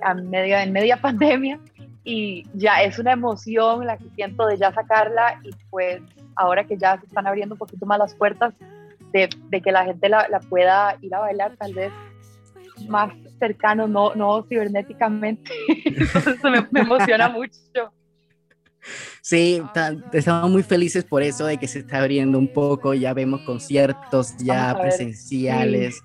a 0.00 0.14
media, 0.14 0.62
en 0.62 0.72
media 0.72 0.96
pandemia 1.02 1.58
y 2.04 2.46
ya 2.54 2.84
es 2.84 3.00
una 3.00 3.10
emoción 3.14 3.84
la 3.84 3.96
que 3.96 4.08
siento 4.14 4.46
de 4.46 4.58
ya 4.58 4.72
sacarla 4.72 5.40
y 5.42 5.50
pues 5.70 6.00
ahora 6.36 6.62
que 6.62 6.76
ya 6.76 7.00
se 7.00 7.06
están 7.06 7.26
abriendo 7.26 7.56
un 7.56 7.58
poquito 7.58 7.84
más 7.84 7.98
las 7.98 8.14
puertas 8.14 8.54
de, 9.12 9.28
de 9.48 9.60
que 9.60 9.72
la 9.72 9.84
gente 9.84 10.08
la, 10.08 10.28
la 10.28 10.38
pueda 10.38 10.96
ir 11.00 11.12
a 11.16 11.18
bailar 11.18 11.56
tal 11.56 11.74
vez 11.74 11.92
más 12.86 13.12
cercano, 13.44 13.86
no, 13.86 14.14
no 14.14 14.44
cibernéticamente. 14.48 15.50
Entonces 15.84 16.38
me, 16.44 16.66
me 16.70 16.80
emociona 16.80 17.28
mucho. 17.28 17.58
Sí, 19.22 19.62
ta- 19.72 19.96
estamos 20.12 20.50
muy 20.50 20.62
felices 20.62 21.04
por 21.04 21.22
eso 21.22 21.46
de 21.46 21.56
que 21.56 21.66
se 21.68 21.78
está 21.80 21.98
abriendo 22.00 22.38
un 22.38 22.48
poco, 22.48 22.92
ya 22.94 23.14
vemos 23.14 23.40
conciertos 23.46 24.36
ya 24.38 24.76
presenciales. 24.80 25.96
sí. 25.96 26.00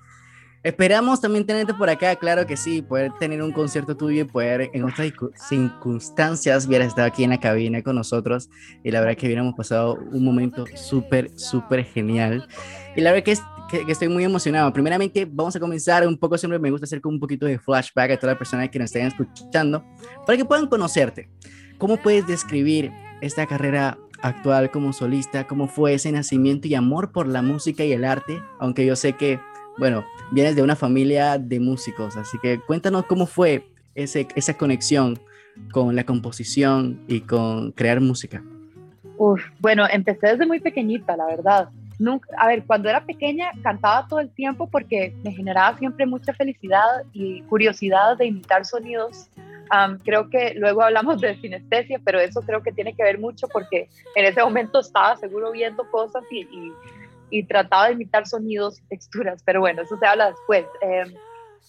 Esperamos 0.62 1.22
también 1.22 1.46
tenerte 1.46 1.72
por 1.72 1.88
acá, 1.88 2.14
claro 2.16 2.46
que 2.46 2.54
sí, 2.54 2.82
poder 2.82 3.12
tener 3.18 3.42
un 3.42 3.50
concierto 3.52 3.96
tuyo 3.96 4.22
y 4.22 4.24
poder 4.24 4.68
en 4.74 4.84
otras 4.84 5.08
circu- 5.08 5.32
circunstancias 5.34 6.66
hubieras 6.66 6.88
estado 6.88 7.06
aquí 7.08 7.24
en 7.24 7.30
la 7.30 7.40
cabina 7.40 7.82
con 7.82 7.96
nosotros 7.96 8.50
y 8.84 8.90
la 8.90 9.00
verdad 9.00 9.16
que 9.16 9.26
hubiéramos 9.26 9.54
pasado 9.54 9.96
un 10.12 10.22
momento 10.22 10.66
súper, 10.76 11.30
súper 11.34 11.84
genial. 11.84 12.46
Y 12.94 13.00
la 13.00 13.10
verdad 13.12 13.24
que, 13.24 13.32
es, 13.32 13.42
que, 13.70 13.84
estoy 13.90 14.08
muy 14.08 14.24
emocionado. 14.24 14.72
Primeramente 14.72 15.26
vamos 15.30 15.54
a 15.56 15.60
comenzar 15.60 16.06
un 16.06 16.16
poco, 16.16 16.36
siempre 16.36 16.58
me 16.58 16.70
gusta 16.70 16.84
hacer 16.84 17.00
un 17.04 17.18
poquito 17.18 17.46
de 17.46 17.58
flashback 17.58 18.12
a 18.12 18.16
todas 18.16 18.32
las 18.34 18.38
personas 18.38 18.68
que 18.68 18.78
nos 18.78 18.86
estén 18.86 19.06
escuchando 19.06 19.84
para 20.26 20.36
que 20.36 20.44
puedan 20.44 20.66
conocerte. 20.66 21.30
¿Cómo 21.78 21.96
puedes 21.96 22.26
describir 22.26 22.92
esta 23.20 23.46
carrera 23.46 23.98
actual 24.22 24.70
como 24.70 24.92
solista? 24.92 25.46
¿Cómo 25.46 25.68
fue 25.68 25.94
ese 25.94 26.12
nacimiento 26.12 26.68
y 26.68 26.74
amor 26.74 27.12
por 27.12 27.26
la 27.26 27.42
música 27.42 27.84
y 27.84 27.92
el 27.92 28.04
arte? 28.04 28.42
Aunque 28.58 28.84
yo 28.84 28.96
sé 28.96 29.14
que 29.14 29.40
bueno, 29.80 30.04
vienes 30.30 30.56
de 30.56 30.62
una 30.62 30.76
familia 30.76 31.38
de 31.38 31.58
músicos, 31.58 32.14
así 32.16 32.38
que 32.42 32.60
cuéntanos 32.60 33.06
cómo 33.06 33.26
fue 33.26 33.66
esa 33.94 34.54
conexión 34.54 35.18
con 35.72 35.96
la 35.96 36.04
composición 36.04 37.00
y 37.08 37.22
con 37.22 37.72
crear 37.72 38.00
música. 38.00 38.42
Uf, 39.16 39.40
bueno, 39.58 39.86
empecé 39.90 40.28
desde 40.28 40.46
muy 40.46 40.60
pequeñita, 40.60 41.16
la 41.16 41.26
verdad. 41.26 41.70
Nunca, 42.00 42.28
a 42.38 42.46
ver, 42.46 42.64
cuando 42.64 42.88
era 42.88 43.04
pequeña 43.04 43.50
cantaba 43.62 44.06
todo 44.08 44.20
el 44.20 44.30
tiempo 44.30 44.66
porque 44.70 45.14
me 45.22 45.32
generaba 45.32 45.76
siempre 45.76 46.06
mucha 46.06 46.32
felicidad 46.32 47.02
y 47.12 47.42
curiosidad 47.42 48.16
de 48.16 48.24
imitar 48.24 48.64
sonidos. 48.64 49.28
Am, 49.68 49.98
creo 49.98 50.30
que 50.30 50.54
luego 50.56 50.82
hablamos 50.82 51.20
de 51.20 51.36
sinestesia, 51.36 52.00
pero 52.02 52.18
eso 52.18 52.40
creo 52.40 52.62
que 52.62 52.72
tiene 52.72 52.94
que 52.94 53.02
ver 53.02 53.18
mucho 53.18 53.46
porque 53.48 53.88
en 54.16 54.24
ese 54.24 54.42
momento 54.42 54.80
estaba 54.80 55.14
seguro 55.16 55.52
viendo 55.52 55.84
cosas 55.90 56.24
y, 56.30 56.40
y- 56.40 56.72
y 57.32 57.42
trataba 57.44 57.88
de 57.88 57.92
imitar 57.92 58.26
sonidos 58.26 58.80
y 58.80 58.82
texturas, 58.88 59.42
pero 59.44 59.60
bueno, 59.60 59.82
eso 59.82 59.96
se 59.98 60.06
habla 60.06 60.30
después. 60.30 60.64
Em, 60.80 61.12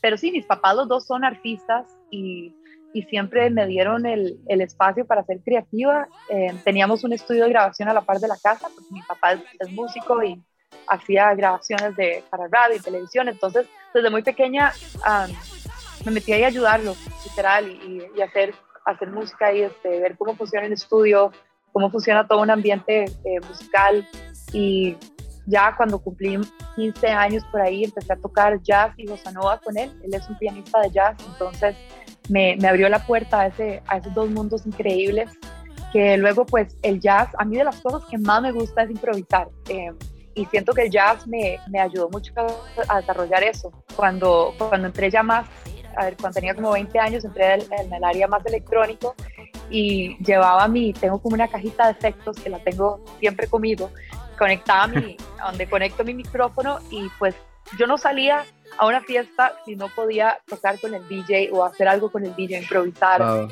pero 0.01 0.15
sí, 0.17 0.31
mis 0.31 0.45
papás 0.45 0.75
los 0.77 0.87
dos 0.87 1.05
son 1.05 1.23
artistas 1.25 1.85
y, 2.09 2.55
y 2.93 3.03
siempre 3.03 3.49
me 3.49 3.67
dieron 3.67 4.05
el, 4.05 4.39
el 4.47 4.61
espacio 4.61 5.05
para 5.05 5.23
ser 5.23 5.39
creativa. 5.41 6.07
Eh, 6.29 6.53
teníamos 6.63 7.03
un 7.03 7.13
estudio 7.13 7.43
de 7.43 7.49
grabación 7.49 7.89
a 7.89 7.93
la 7.93 8.01
par 8.01 8.19
de 8.19 8.27
la 8.27 8.37
casa, 8.37 8.67
porque 8.73 8.91
mi 8.91 9.01
papá 9.01 9.33
es, 9.33 9.41
es 9.59 9.71
músico 9.71 10.21
y 10.23 10.41
hacía 10.87 11.33
grabaciones 11.35 11.95
de, 11.95 12.23
para 12.29 12.47
radio 12.47 12.77
y 12.77 12.79
televisión, 12.79 13.29
entonces 13.29 13.67
desde 13.93 14.09
muy 14.09 14.23
pequeña 14.23 14.73
am, 15.03 15.31
me 16.05 16.11
metí 16.11 16.33
ahí 16.33 16.43
a 16.43 16.47
ayudarlo, 16.47 16.95
literal, 17.23 17.69
y, 17.69 18.03
y 18.15 18.21
hacer, 18.21 18.53
hacer 18.85 19.09
música 19.09 19.53
y 19.53 19.61
este, 19.61 19.99
ver 19.99 20.17
cómo 20.17 20.35
funciona 20.35 20.65
el 20.65 20.73
estudio, 20.73 21.31
cómo 21.71 21.89
funciona 21.89 22.27
todo 22.27 22.41
un 22.41 22.49
ambiente 22.49 23.05
eh, 23.05 23.39
musical 23.47 24.07
y 24.51 24.97
ya 25.45 25.75
cuando 25.75 25.99
cumplí 25.99 26.39
15 26.75 27.07
años 27.07 27.43
por 27.51 27.61
ahí 27.61 27.83
empecé 27.83 28.13
a 28.13 28.17
tocar 28.17 28.61
jazz 28.61 28.93
y 28.97 29.07
bossa 29.07 29.31
nova 29.31 29.59
con 29.59 29.77
él. 29.77 29.91
Él 30.03 30.13
es 30.13 30.27
un 30.29 30.37
pianista 30.37 30.79
de 30.81 30.91
jazz, 30.91 31.15
entonces 31.25 31.75
me, 32.29 32.57
abrió 32.67 32.89
la 32.89 33.05
puerta 33.05 33.41
a, 33.41 33.47
ese, 33.47 33.81
a 33.87 33.97
esos 33.97 34.13
dos 34.13 34.29
mundos 34.29 34.65
increíbles 34.65 35.29
que 35.91 36.15
luego 36.17 36.45
pues 36.45 36.77
el 36.83 37.01
jazz, 37.01 37.29
a 37.37 37.43
mí 37.43 37.57
de 37.57 37.65
las 37.65 37.81
cosas 37.81 38.03
que 38.09 38.17
más 38.17 38.41
me 38.41 38.51
gusta 38.51 38.83
es 38.83 38.91
improvisar. 38.91 39.49
eh, 39.67 39.91
y 40.33 40.45
siento 40.45 40.73
que 40.73 40.83
el 40.83 40.91
jazz 40.91 41.27
me, 41.27 41.59
me 41.69 41.79
ayudó 41.79 42.09
mucho 42.09 42.33
a, 42.87 42.97
desarrollar 43.01 43.43
eso. 43.43 43.71
Cuando, 43.95 44.53
cuando 44.57 44.87
entré 44.87 45.09
ya 45.09 45.23
más, 45.23 45.47
a 45.95 46.05
ver, 46.05 46.15
cuando 46.17 46.35
tenía 46.35 46.55
como 46.55 46.71
20 46.71 46.99
años, 46.99 47.25
entré 47.25 47.55
en, 47.55 47.93
el 47.93 48.03
área 48.03 48.27
más 48.27 48.45
electrónico 48.45 49.15
y 49.69 50.17
llevaba 50.23 50.67
mi, 50.67 50.93
tengo 50.93 51.21
como 51.21 51.35
una 51.35 51.47
cajita 51.47 51.85
de 51.85 51.91
efectos 51.91 52.37
que 52.37 52.49
la 52.49 52.59
tengo 52.59 53.03
siempre 53.19 53.47
conmigo, 53.47 53.91
conectaba 54.37 54.87
mi, 54.87 55.17
donde 55.37 55.69
conecto 55.69 56.03
mi 56.03 56.13
micrófono 56.13 56.79
y 56.89 57.09
pues 57.19 57.35
yo 57.77 57.87
no 57.87 57.97
salía 57.97 58.45
a 58.77 58.85
una 58.85 59.01
fiesta 59.01 59.53
si 59.65 59.75
no 59.75 59.89
podía 59.89 60.39
tocar 60.47 60.79
con 60.79 60.93
el 60.93 61.07
DJ 61.07 61.49
o 61.51 61.63
hacer 61.63 61.87
algo 61.87 62.11
con 62.11 62.25
el 62.25 62.35
DJ, 62.35 62.59
improvisar. 62.59 63.21
Wow. 63.21 63.49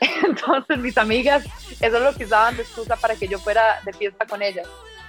Entonces 0.26 0.78
mis 0.78 0.98
amigas, 0.98 1.44
eso 1.80 1.96
es 1.96 2.02
lo 2.02 2.14
que 2.14 2.24
usaban 2.24 2.56
de 2.56 2.62
excusa 2.62 2.96
para 2.96 3.14
que 3.14 3.28
yo 3.28 3.38
fuera 3.38 3.80
de 3.84 3.92
fiesta 3.92 4.26
con 4.26 4.42
ellas. 4.42 4.66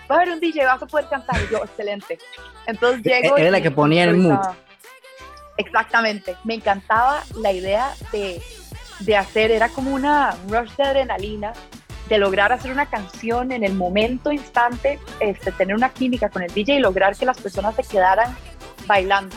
Va 0.10 0.16
a 0.16 0.18
haber 0.20 0.34
un 0.34 0.40
DJ, 0.40 0.66
vas 0.66 0.82
a 0.82 0.86
poder 0.86 1.08
cantar. 1.10 1.42
Y 1.42 1.52
yo, 1.52 1.64
excelente. 1.64 2.20
Entonces 2.68 3.04
llego. 3.04 3.38
Era 3.38 3.52
la 3.52 3.62
que 3.62 3.72
ponía 3.72 4.04
el 4.04 4.18
mood. 4.18 4.40
Exactamente. 5.58 6.36
Me 6.44 6.56
encantaba 6.56 7.24
la 7.36 7.52
idea 7.52 7.94
de, 8.12 8.42
de 9.00 9.18
hacer, 9.18 9.52
era 9.52 9.70
como 9.70 9.94
una 9.94 10.36
un 10.46 10.54
rush 10.54 10.72
de 10.76 10.84
adrenalina, 10.84 11.54
de 12.10 12.18
lograr 12.18 12.52
hacer 12.52 12.72
una 12.72 12.86
canción 12.86 13.52
en 13.52 13.64
el 13.64 13.74
momento, 13.74 14.32
instante, 14.32 15.00
este, 15.20 15.52
tener 15.52 15.76
una 15.76 15.90
química 15.90 16.30
con 16.30 16.44
el 16.44 16.54
DJ 16.54 16.76
y 16.76 16.80
lograr 16.80 17.16
que 17.16 17.26
las 17.26 17.40
personas 17.40 17.76
se 17.76 17.84
quedaran 17.84 18.36
bailando. 18.88 19.36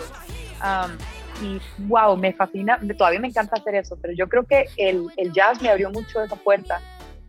Am, 0.60 0.96
y 1.42 1.60
wow, 1.86 2.16
me 2.16 2.32
fascina, 2.32 2.80
todavía 2.96 3.20
me 3.20 3.28
encanta 3.28 3.56
hacer 3.56 3.76
eso, 3.76 3.96
pero 4.00 4.12
yo 4.12 4.28
creo 4.28 4.44
que 4.44 4.66
el, 4.76 5.06
el 5.16 5.32
jazz 5.32 5.62
me 5.62 5.68
abrió 5.68 5.90
mucho 5.90 6.22
esa 6.22 6.36
puerta. 6.36 6.80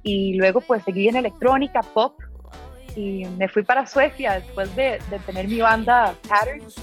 Y 0.01 0.36
luego 0.36 0.61
pues 0.61 0.84
seguí 0.84 1.07
en 1.07 1.17
electrónica, 1.17 1.82
pop, 1.82 2.20
y 2.95 3.26
me 3.38 3.47
fui 3.47 3.63
para 3.63 3.86
Suecia 3.86 4.34
después 4.34 4.76
de, 4.76 4.99
de 5.09 5.20
tener 5.26 5.47
mi 5.47 5.59
banda 5.59 6.15
Patterns. 6.28 6.76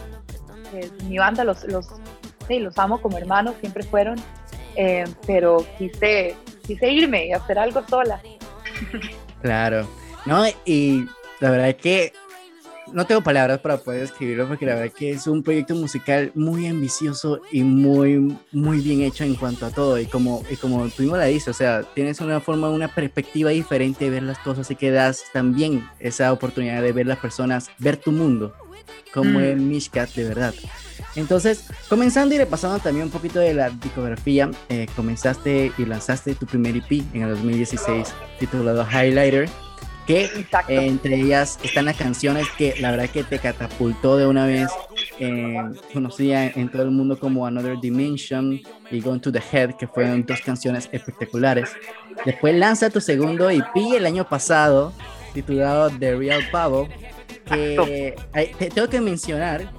mi 1.04 1.18
banda 1.18 1.44
los, 1.44 1.64
los, 1.64 1.88
sí, 2.46 2.58
los 2.58 2.78
amo 2.78 3.00
como 3.00 3.18
hermanos, 3.18 3.54
siempre 3.60 3.82
fueron, 3.82 4.16
eh, 4.76 5.04
pero 5.26 5.64
quise, 5.78 6.36
quise 6.66 6.90
irme 6.90 7.26
y 7.26 7.32
hacer 7.32 7.58
algo 7.58 7.82
sola. 7.88 8.20
Claro, 9.42 9.88
¿no? 10.24 10.44
Y 10.64 11.06
la 11.40 11.50
verdad 11.50 11.68
es 11.68 11.76
que 11.76 12.12
no 12.92 13.06
tengo 13.06 13.22
palabras 13.22 13.58
para 13.60 13.78
poder 13.78 14.02
describirlo 14.02 14.46
porque 14.48 14.66
la 14.66 14.74
verdad 14.74 14.92
que 14.96 15.10
es 15.10 15.26
un 15.26 15.42
proyecto 15.42 15.74
musical 15.74 16.30
muy 16.34 16.66
ambicioso 16.66 17.40
y 17.50 17.62
muy, 17.62 18.36
muy 18.52 18.80
bien 18.80 19.02
hecho 19.02 19.24
en 19.24 19.34
cuanto 19.34 19.66
a 19.66 19.70
todo. 19.70 19.98
Y 19.98 20.06
como, 20.06 20.42
y 20.50 20.56
como 20.56 20.88
tú 20.88 21.02
mismo 21.02 21.16
la 21.16 21.24
dices, 21.26 21.48
o 21.48 21.52
sea, 21.52 21.82
tienes 21.94 22.20
una 22.20 22.40
forma, 22.40 22.70
una 22.70 22.88
perspectiva 22.88 23.50
diferente 23.50 24.04
de 24.04 24.10
ver 24.10 24.22
las 24.22 24.38
cosas 24.38 24.70
y 24.70 24.76
que 24.76 24.90
das 24.90 25.24
también 25.32 25.88
esa 25.98 26.32
oportunidad 26.32 26.82
de 26.82 26.92
ver 26.92 27.06
las 27.06 27.18
personas, 27.18 27.70
ver 27.78 27.96
tu 27.96 28.12
mundo, 28.12 28.54
como 29.12 29.40
Mm. 29.40 29.44
es 29.44 29.56
Mishkat 29.58 30.14
de 30.14 30.24
verdad. 30.28 30.54
Entonces, 31.14 31.64
comenzando 31.88 32.34
y 32.34 32.38
repasando 32.38 32.78
también 32.78 33.06
un 33.06 33.10
poquito 33.10 33.38
de 33.38 33.54
la 33.54 33.70
discografía, 33.70 34.50
eh, 34.68 34.86
comenzaste 34.94 35.72
y 35.78 35.84
lanzaste 35.86 36.34
tu 36.34 36.46
primer 36.46 36.76
EP 36.76 37.02
en 37.14 37.22
el 37.22 37.30
2016 37.30 38.12
titulado 38.38 38.86
Highlighter, 38.86 39.48
que 40.06 40.24
eh, 40.24 40.86
entre 40.86 41.16
ellas 41.16 41.58
están 41.62 41.84
las 41.86 41.96
canciones 41.96 42.46
que 42.56 42.74
la 42.80 42.90
verdad 42.92 43.08
que 43.10 43.24
te 43.24 43.38
catapultó 43.38 44.16
de 44.16 44.26
una 44.26 44.46
vez, 44.46 44.70
eh, 45.18 45.56
conocida 45.92 46.46
en 46.46 46.68
todo 46.70 46.82
el 46.82 46.90
mundo 46.90 47.18
como 47.18 47.46
Another 47.46 47.78
Dimension 47.80 48.60
y 48.90 49.00
Going 49.00 49.20
to 49.20 49.32
the 49.32 49.42
Head, 49.52 49.74
que 49.76 49.86
fueron 49.86 50.24
dos 50.24 50.40
canciones 50.42 50.88
espectaculares. 50.92 51.70
Después 52.24 52.54
lanza 52.54 52.90
tu 52.90 53.00
segundo 53.00 53.50
EP 53.50 53.96
el 53.96 54.06
año 54.06 54.28
pasado, 54.28 54.92
titulado 55.34 55.90
The 55.90 56.16
Real 56.16 56.42
Pavo, 56.50 56.88
que 57.46 58.14
te- 58.58 58.70
tengo 58.70 58.88
que 58.88 59.00
mencionar 59.00 59.70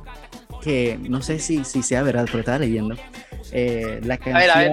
que 0.62 0.98
no 1.02 1.22
sé 1.22 1.40
si, 1.40 1.64
si 1.64 1.84
sea 1.84 2.04
verdad, 2.04 2.26
pero 2.26 2.40
estaba 2.40 2.60
leyendo. 2.60 2.96
eh, 3.52 4.02
la 4.04 4.16
A 4.16 4.40
ver, 4.40 4.50
a 4.52 4.58
ver. 4.60 4.72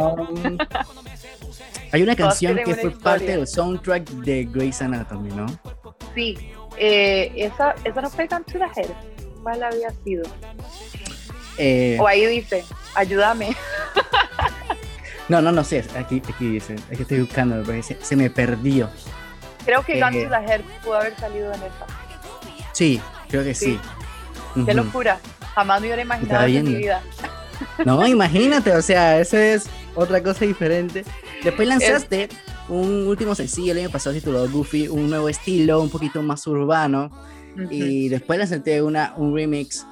Hay 1.94 2.02
una 2.02 2.16
canción 2.16 2.56
que 2.56 2.64
fue 2.64 2.90
historia. 2.90 2.98
parte 3.00 3.24
del 3.26 3.46
soundtrack 3.46 4.02
de 4.10 4.48
Grey's 4.50 4.82
Anatomy, 4.82 5.30
¿no? 5.30 5.46
Sí, 6.12 6.36
eh, 6.76 7.30
esa, 7.36 7.76
esa 7.84 8.02
no 8.02 8.10
fue 8.10 8.24
Head. 8.24 8.90
¿Cuál 9.44 9.62
había 9.62 9.90
sido? 10.02 10.24
Eh, 11.56 11.96
O 12.00 12.08
ahí 12.08 12.26
dice, 12.26 12.64
ayúdame. 12.96 13.56
no, 15.28 15.40
no, 15.40 15.52
no 15.52 15.62
sé. 15.62 15.84
Aquí, 15.96 16.20
aquí 16.28 16.48
dice. 16.48 16.74
Es 16.90 16.96
que 16.96 17.02
estoy 17.02 17.20
buscando, 17.20 17.64
se, 17.64 17.96
se 18.02 18.16
me 18.16 18.28
perdió. 18.28 18.90
Creo 19.64 19.84
que 19.84 20.00
Eh, 20.00 20.28
Head 20.48 20.62
pudo 20.82 20.96
haber 20.96 21.14
salido 21.16 21.52
en 21.52 21.60
esa. 21.62 21.86
Sí, 22.72 23.00
creo 23.28 23.44
que 23.44 23.54
sí. 23.54 23.78
Qué 24.66 24.74
locura. 24.74 25.20
Jamás 25.54 25.80
me 25.80 25.86
hubiera 25.86 26.02
imaginado 26.02 26.44
en 26.44 26.64
mi 26.64 26.74
vida. 26.74 27.04
No, 27.84 28.04
imagínate, 28.04 28.72
o 28.72 28.82
sea, 28.82 29.20
eso 29.20 29.36
es 29.38 29.66
otra 29.94 30.20
cosa 30.20 30.44
diferente. 30.44 31.04
Después 31.44 31.68
lanzaste 31.68 32.30
un 32.70 33.06
último 33.06 33.34
sencillo 33.34 33.72
el 33.72 33.78
año 33.80 33.90
pasado 33.90 34.14
titulado 34.14 34.48
Goofy, 34.50 34.88
un 34.88 35.10
nuevo 35.10 35.28
estilo, 35.28 35.82
un 35.82 35.90
poquito 35.90 36.22
más 36.22 36.46
urbano. 36.46 37.10
Y 37.70 38.08
después 38.08 38.38
lanzaste 38.38 38.82
una, 38.82 39.14
un 39.16 39.34
remix 39.34 39.86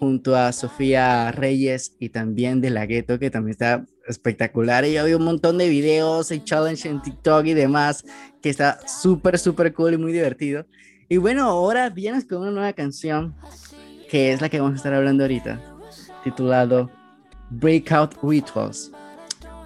junto 0.00 0.36
a 0.36 0.52
Sofía 0.52 1.30
Reyes 1.30 1.94
y 2.00 2.08
también 2.08 2.60
de 2.60 2.70
La 2.70 2.86
Ghetto, 2.86 3.18
que 3.18 3.30
también 3.30 3.52
está 3.52 3.86
espectacular. 4.08 4.84
Y 4.84 4.94
yo 4.94 5.04
vi 5.04 5.14
un 5.14 5.24
montón 5.24 5.56
de 5.56 5.68
videos 5.68 6.32
y 6.32 6.42
challenge 6.42 6.88
en 6.88 7.00
TikTok 7.00 7.46
y 7.46 7.54
demás, 7.54 8.04
que 8.42 8.50
está 8.50 8.80
súper, 8.88 9.38
súper 9.38 9.72
cool 9.72 9.94
y 9.94 9.98
muy 9.98 10.12
divertido. 10.12 10.66
Y 11.08 11.16
bueno, 11.16 11.44
ahora 11.44 11.90
vienes 11.90 12.24
con 12.24 12.42
una 12.42 12.50
nueva 12.50 12.72
canción, 12.72 13.36
que 14.10 14.32
es 14.32 14.40
la 14.40 14.48
que 14.48 14.58
vamos 14.58 14.74
a 14.74 14.76
estar 14.76 14.94
hablando 14.94 15.24
ahorita, 15.24 15.60
titulado 16.24 16.90
Breakout 17.50 18.16
Rituals. 18.22 18.90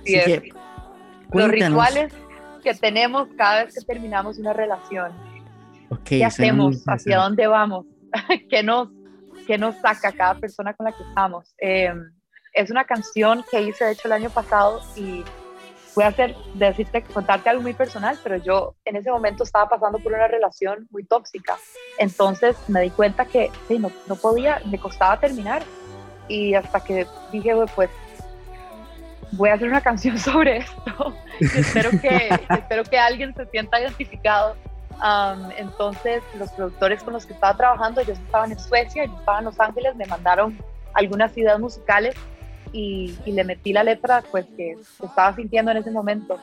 Sí, 0.04 0.16
Así 0.16 0.32
es. 0.32 0.40
que, 0.42 0.61
Los 1.32 1.48
cuéntanos. 1.48 1.86
rituales 1.86 2.12
que 2.62 2.74
tenemos 2.74 3.28
cada 3.36 3.64
vez 3.64 3.74
que 3.74 3.84
terminamos 3.84 4.38
una 4.38 4.52
relación. 4.52 5.12
Ok, 5.88 6.00
¿Qué 6.04 6.24
hacemos? 6.24 6.82
¿Hacia 6.86 7.18
dónde 7.18 7.46
vamos? 7.46 7.86
¿Qué 8.50 8.62
nos, 8.62 8.88
qué 9.46 9.58
nos 9.58 9.76
saca 9.76 10.12
cada 10.12 10.34
persona 10.34 10.74
con 10.74 10.84
la 10.86 10.92
que 10.92 11.02
estamos? 11.02 11.54
Eh, 11.58 11.92
es 12.54 12.70
una 12.70 12.84
canción 12.84 13.44
que 13.50 13.62
hice, 13.62 13.84
de 13.84 13.92
hecho, 13.92 14.08
el 14.08 14.12
año 14.12 14.30
pasado 14.30 14.80
y 14.96 15.24
voy 15.94 16.04
a 16.04 16.08
hacer, 16.08 16.34
decirte, 16.54 17.02
contarte 17.02 17.50
algo 17.50 17.62
muy 17.62 17.74
personal, 17.74 18.18
pero 18.22 18.36
yo 18.36 18.76
en 18.84 18.96
ese 18.96 19.10
momento 19.10 19.42
estaba 19.44 19.68
pasando 19.68 19.98
por 19.98 20.12
una 20.12 20.28
relación 20.28 20.86
muy 20.90 21.04
tóxica. 21.04 21.56
Entonces 21.98 22.56
me 22.68 22.80
di 22.82 22.90
cuenta 22.90 23.24
que 23.26 23.50
sí, 23.68 23.78
no, 23.78 23.90
no 24.06 24.16
podía, 24.16 24.60
me 24.70 24.78
costaba 24.78 25.18
terminar. 25.18 25.62
Y 26.28 26.54
hasta 26.54 26.82
que 26.82 27.06
dije, 27.32 27.52
"Bueno, 27.54 27.70
pues 27.74 27.90
voy 29.32 29.50
a 29.50 29.54
hacer 29.54 29.68
una 29.68 29.80
canción 29.80 30.18
sobre 30.18 30.58
esto. 30.58 31.14
Espero 31.40 31.90
que, 31.90 32.28
espero 32.50 32.84
que 32.84 32.98
alguien 32.98 33.34
se 33.34 33.46
sienta 33.46 33.80
identificado. 33.80 34.56
Am, 35.00 35.50
entonces, 35.56 36.22
los 36.38 36.50
productores 36.52 37.02
con 37.02 37.14
los 37.14 37.26
que 37.26 37.32
estaba 37.32 37.56
trabajando, 37.56 38.00
ellos 38.00 38.18
estaban 38.18 38.52
en 38.52 38.58
Suecia, 38.58 39.04
yo 39.04 39.18
estaba 39.18 39.38
en 39.38 39.46
Los 39.46 39.58
Ángeles, 39.58 39.96
me 39.96 40.06
mandaron 40.06 40.56
algunas 40.94 41.36
ideas 41.36 41.58
musicales 41.58 42.14
y, 42.72 43.18
y 43.24 43.32
le 43.32 43.44
metí 43.44 43.72
la 43.72 43.82
letra 43.82 44.22
pues 44.30 44.46
que, 44.56 44.76
que 45.00 45.06
estaba 45.06 45.34
sintiendo 45.34 45.70
en 45.72 45.78
ese 45.78 45.90
momento. 45.90 46.38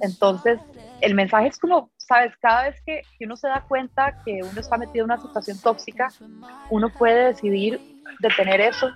Entonces, 0.00 0.60
el 1.00 1.14
mensaje 1.14 1.48
es 1.48 1.58
como, 1.58 1.90
sabes, 1.96 2.36
cada 2.36 2.64
vez 2.64 2.80
que, 2.84 3.02
que 3.18 3.24
uno 3.24 3.36
se 3.36 3.48
da 3.48 3.64
cuenta 3.66 4.22
que 4.24 4.40
uno 4.42 4.60
está 4.60 4.76
metido 4.76 5.04
en 5.04 5.10
una 5.10 5.20
situación 5.20 5.58
tóxica, 5.58 6.08
uno 6.70 6.90
puede 6.90 7.26
decidir 7.26 7.80
detener 8.20 8.60
eso 8.60 8.90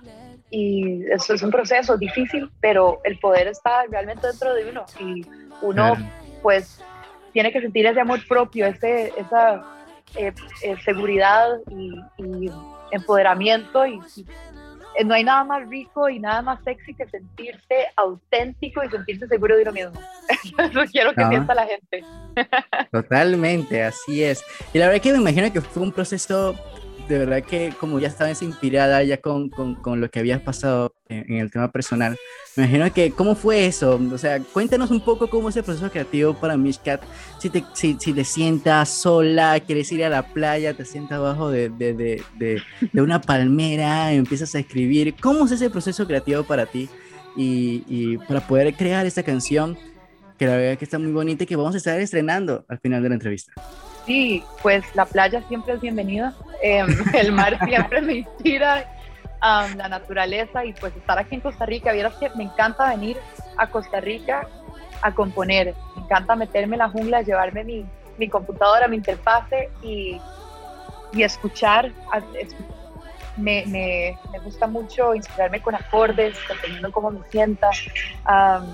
y 0.51 1.03
eso 1.11 1.33
es 1.33 1.41
un 1.43 1.51
proceso 1.51 1.97
difícil, 1.97 2.49
pero 2.61 2.99
el 3.03 3.17
poder 3.19 3.47
está 3.47 3.83
realmente 3.89 4.27
dentro 4.27 4.53
de 4.53 4.69
uno 4.69 4.85
y 4.99 5.25
uno 5.61 5.95
Claro. 5.95 6.09
pues 6.41 6.81
tiene 7.33 7.51
que 7.51 7.61
sentir 7.61 7.85
ese 7.85 7.99
amor 7.99 8.19
propio, 8.27 8.65
ese, 8.65 9.13
esa 9.17 9.63
eh, 10.15 10.33
eh, 10.63 10.75
seguridad 10.83 11.47
y, 11.69 11.93
y 12.17 12.51
empoderamiento 12.91 13.85
y, 13.85 13.99
y, 14.15 14.25
eh, 14.97 15.03
no 15.05 15.13
hay 15.13 15.23
nada 15.23 15.43
más 15.43 15.69
rico 15.69 16.09
y 16.09 16.19
nada 16.19 16.41
más 16.41 16.63
sexy 16.63 16.95
que 16.95 17.05
sentirse 17.07 17.85
auténtico 17.95 18.83
y 18.83 18.89
sentirse 18.89 19.27
seguro 19.27 19.55
de 19.55 19.61
uno 19.61 19.71
mismo. 19.71 19.93
Eso 20.57 20.81
quiero 20.91 21.13
que 21.13 21.21
Ah. 21.21 21.29
sienta 21.29 21.53
la 21.53 21.67
gente. 21.67 22.03
Totalmente, 22.91 23.83
así 23.83 24.23
es. 24.23 24.43
Y 24.73 24.79
la 24.79 24.87
verdad 24.87 25.01
que 25.01 25.11
me 25.11 25.19
imagino 25.19 25.51
que 25.53 25.61
fue 25.61 25.83
un 25.83 25.91
proceso 25.91 26.55
de 27.09 27.17
verdad 27.17 27.43
que 27.43 27.73
como 27.79 27.99
ya 27.99 28.07
estabas 28.07 28.41
inspirada 28.43 29.01
ya 29.03 29.19
con, 29.19 29.49
con, 29.49 29.73
con 29.75 29.99
lo 29.99 30.11
que 30.11 30.19
habías 30.19 30.41
pasado 30.41 30.93
en, 31.09 31.37
el 31.37 31.49
tema 31.49 31.71
personal, 31.71 32.15
me 32.55 32.65
imagino 32.65 32.93
que 32.93 33.11
cómo 33.11 33.33
fue 33.35 33.65
eso, 33.65 33.99
o 34.11 34.17
sea, 34.19 34.39
cuéntanos 34.39 34.91
un 34.91 35.01
poco 35.01 35.27
cómo 35.27 35.49
es 35.49 35.57
el 35.57 35.63
proceso 35.63 35.89
creativo 35.89 36.35
para 36.35 36.55
Mishkat, 36.55 37.01
si 37.39 37.49
te, 37.49 37.63
si, 37.73 37.97
si 37.99 38.13
te 38.13 38.23
sientas 38.23 38.89
sola, 38.89 39.59
quieres 39.59 39.91
ir 39.91 40.05
a 40.05 40.09
la 40.09 40.21
playa, 40.21 40.75
te 40.75 40.85
sientas 40.85 41.17
abajo 41.17 41.49
de, 41.49 41.69
de, 41.69 41.95
de, 41.95 42.23
de, 42.37 42.61
de 42.93 43.01
una 43.01 43.19
palmera, 43.19 44.13
empiezas 44.13 44.53
a 44.53 44.59
escribir, 44.59 45.15
¿cómo 45.19 45.45
es 45.45 45.51
ese 45.51 45.71
proceso 45.71 46.05
creativo 46.05 46.43
para 46.43 46.67
ti? 46.67 46.89
Y, 47.35 47.83
y 47.87 48.17
para 48.19 48.45
poder 48.45 48.75
crear 48.75 49.05
esta 49.07 49.23
canción 49.23 49.77
que 50.37 50.45
la 50.45 50.55
verdad 50.55 50.77
que 50.77 50.85
está 50.85 50.99
muy 50.99 51.11
bonita 51.11 51.43
y 51.43 51.47
que 51.47 51.55
vamos 51.55 51.73
a 51.73 51.77
estar 51.79 51.99
estrenando 51.99 52.65
al 52.69 52.79
final 52.79 53.01
de 53.01 53.09
la 53.09 53.15
entrevista. 53.15 53.51
Sí, 54.05 54.43
pues 54.61 54.83
la 54.95 55.05
playa 55.05 55.41
siempre 55.47 55.73
es 55.73 55.81
bienvenida, 55.81 56.33
em, 56.61 56.87
el 57.13 57.31
mar 57.31 57.57
siempre 57.65 58.01
me 58.01 58.13
inspira, 58.15 58.85
am, 59.41 59.75
la 59.77 59.87
naturaleza 59.87 60.65
y 60.65 60.73
pues 60.73 60.95
estar 60.95 61.17
aquí 61.19 61.35
en 61.35 61.41
Costa 61.41 61.65
Rica, 61.65 61.91
vieras 61.91 62.15
que 62.15 62.29
me 62.31 62.43
encanta 62.43 62.89
venir 62.89 63.17
a 63.57 63.67
Costa 63.69 63.99
Rica 63.99 64.47
a 65.01 65.13
componer, 65.13 65.75
me 65.95 66.03
encanta 66.03 66.35
meterme 66.35 66.75
en 66.75 66.79
la 66.79 66.89
jungla, 66.89 67.21
llevarme 67.21 67.63
mi, 67.63 67.85
mi 68.17 68.27
computadora, 68.27 68.87
mi 68.87 68.97
interfase 68.97 69.69
y, 69.81 70.19
y 71.13 71.23
escuchar, 71.23 71.91
me, 73.37 73.65
me, 73.67 74.17
me 74.31 74.39
gusta 74.39 74.67
mucho 74.67 75.15
inspirarme 75.15 75.61
con 75.61 75.75
acordes, 75.75 76.37
dependiendo 76.49 76.91
cómo 76.91 77.11
me 77.11 77.21
sienta, 77.29 77.69
am, 78.25 78.65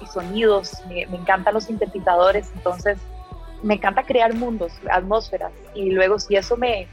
y 0.00 0.06
sonidos, 0.06 0.82
me, 0.88 1.06
me 1.06 1.16
encantan 1.16 1.54
los 1.54 1.64
sintetizadores, 1.64 2.50
entonces 2.54 2.98
me 3.62 3.74
encanta 3.74 4.04
crear 4.04 4.34
mundos, 4.34 4.72
atmósferas, 4.90 5.52
y 5.74 5.90
luego 5.90 6.18
si 6.18 6.36
eso 6.36 6.56
me, 6.56 6.88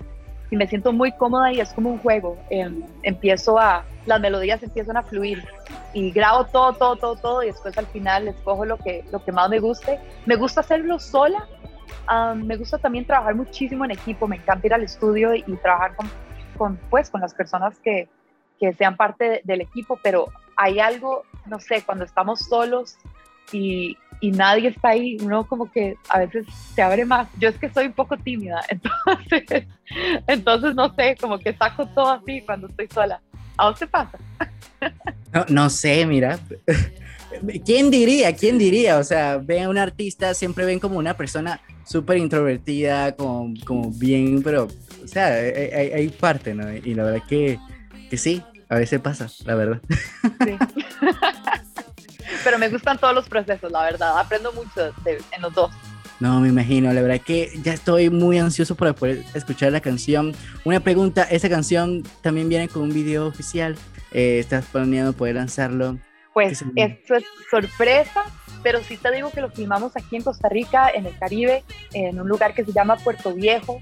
si 0.50 0.56
me 0.56 0.68
siento 0.68 0.94
muy 0.94 1.12
cómoda 1.12 1.52
y 1.52 1.60
es 1.60 1.74
como 1.74 1.92
un 1.92 2.00
juego, 2.00 2.38
em, 2.50 2.84
empiezo 3.04 3.60
a, 3.60 3.86
las 4.06 4.22
melodías 4.22 4.62
empiezan 4.62 4.98
a 4.98 5.04
fluir 5.04 5.44
y 5.94 6.12
grabo 6.12 6.46
todo, 6.46 6.74
todo, 6.74 6.96
todo, 6.96 7.16
todo 7.16 7.44
y 7.44 7.48
después 7.48 7.78
al 7.78 7.88
final 7.88 8.28
escojo 8.28 8.66
lo 8.66 8.78
que, 8.78 9.04
lo 9.12 9.24
que 9.24 9.32
más 9.32 9.50
me 9.50 9.60
guste. 9.60 10.00
Me 10.26 10.36
gusta 10.36 10.62
hacerlo 10.62 11.00
sola, 11.00 11.48
me 12.36 12.58
gusta 12.58 12.78
también 12.78 13.06
trabajar 13.06 13.36
muchísimo 13.36 13.86
en 13.86 13.92
equipo, 13.92 14.28
me 14.28 14.36
encanta 14.36 14.68
ir 14.68 14.74
al 14.74 14.84
estudio 14.84 15.34
y, 15.34 15.44
trabajar 15.58 15.96
con, 15.96 16.10
con, 16.58 16.80
pues, 16.90 17.10
con 17.10 17.22
las 17.22 17.34
personas 17.34 17.80
que, 17.80 18.08
que 18.60 18.74
sean 18.74 18.96
parte 18.96 19.26
de- 19.26 19.42
del 19.44 19.62
equipo, 19.62 20.00
pero 20.04 20.28
hay 20.56 20.80
algo, 20.80 21.24
no 21.46 21.60
sé, 21.60 21.84
cuando 21.84 22.06
estamos 22.06 22.42
solos 22.42 22.98
y, 23.52 23.98
y 24.22 24.32
nadie 24.32 24.70
está 24.70 24.90
ahí, 24.90 25.18
uno 25.22 25.46
como 25.48 25.72
que 25.72 25.96
a 26.10 26.20
veces 26.20 26.46
se 26.74 26.82
abre 26.82 27.06
más. 27.06 27.28
Yo 27.40 27.50
es 27.50 27.58
que 27.58 27.70
soy 27.70 27.88
un 27.88 27.94
poco 27.94 28.18
tímida, 28.18 28.62
entonces, 28.70 29.66
entonces 30.28 30.76
no 30.76 30.94
sé, 30.96 31.16
como 31.20 31.38
que 31.40 31.54
saco 31.54 31.86
todo 31.88 32.12
así 32.12 32.42
cuando 32.42 32.68
estoy 32.68 32.88
sola. 32.94 33.22
¿A 33.58 33.70
vos 33.70 33.80
te 33.80 33.88
pasa? 33.88 34.18
No, 35.34 35.46
no 35.50 35.70
sé, 35.70 36.06
mira. 36.06 36.40
¿Quién 37.66 37.90
diría? 37.92 38.34
¿Quién 38.36 38.58
diría? 38.58 38.98
O 38.98 39.04
sea, 39.04 39.38
ven 39.38 39.64
a 39.64 39.70
un 39.70 39.78
artista, 39.78 40.34
siempre 40.34 40.66
ven 40.66 40.80
como 40.80 40.98
una 40.98 41.16
persona 41.16 41.60
súper 41.86 42.18
introvertida, 42.18 43.16
como, 43.16 43.54
como 43.66 43.92
bien, 43.92 44.42
pero, 44.44 44.68
o 45.04 45.08
sea, 45.08 45.28
hay, 45.28 45.92
hay- 45.94 46.10
parte, 46.10 46.54
¿no? 46.54 46.72
Y 46.74 46.94
la 46.94 47.04
verdad 47.04 47.24
que, 47.28 47.60
que 48.10 48.18
sí, 48.18 48.42
a 48.70 48.76
veces 48.76 49.00
pasa, 49.02 49.28
la 49.46 49.56
verdad. 49.56 49.82
Pero 52.46 52.58
me 52.58 52.70
gustan 52.70 52.98
todos 52.98 53.14
los 53.14 53.28
procesos, 53.28 53.70
la 53.72 53.84
verdad. 53.84 54.18
Aprendo 54.18 54.54
mucho 54.54 54.94
de- 55.04 55.22
en 55.34 55.42
los 55.42 55.54
dos. 55.54 55.72
No, 56.22 56.40
me 56.40 56.48
imagino, 56.48 56.94
la 56.94 57.02
verdad 57.02 57.20
que 57.20 57.52
ya 57.62 57.74
estoy 57.74 58.10
muy 58.10 58.38
ansioso 58.40 58.76
para 58.76 58.94
poder 58.94 59.24
escuchar 59.34 59.74
la 59.74 59.82
canción. 59.82 60.34
Una 60.64 60.80
pregunta, 60.80 61.24
¿esta 61.24 61.50
canción 61.50 62.04
también 62.22 62.48
viene 62.48 62.70
con 62.70 62.84
un 62.84 62.94
video 62.94 63.26
oficial? 63.28 63.76
Eh, 64.12 64.40
¿Estás 64.40 64.66
planeando 64.68 65.12
poder 65.12 65.36
lanzarlo? 65.36 65.98
Pues 66.34 66.60
¿Qué 66.60 66.66
se- 66.66 66.72
esto 66.84 67.16
es 67.16 67.24
sorpresa, 67.52 68.24
pero 68.64 68.82
sí 68.84 68.96
te 68.96 69.12
digo 69.12 69.30
que 69.32 69.42
lo 69.42 69.50
filmamos 69.52 69.98
aquí 69.98 70.16
en 70.16 70.22
Costa 70.24 70.48
Rica, 70.48 70.90
en 70.94 71.06
el 71.06 71.18
Caribe, 71.18 71.64
en 71.94 72.22
un 72.22 72.30
lugar 72.30 72.54
que 72.54 72.64
se 72.64 72.72
llama 72.72 72.96
Puerto 72.96 73.34
Viejo, 73.34 73.82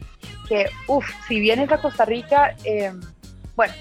que, 0.50 0.66
uff, 0.88 1.06
si 1.28 1.40
vienes 1.40 1.72
a 1.72 1.78
Costa 1.80 2.06
Rica, 2.06 2.56
eh, 2.64 2.92
bueno, 3.56 3.74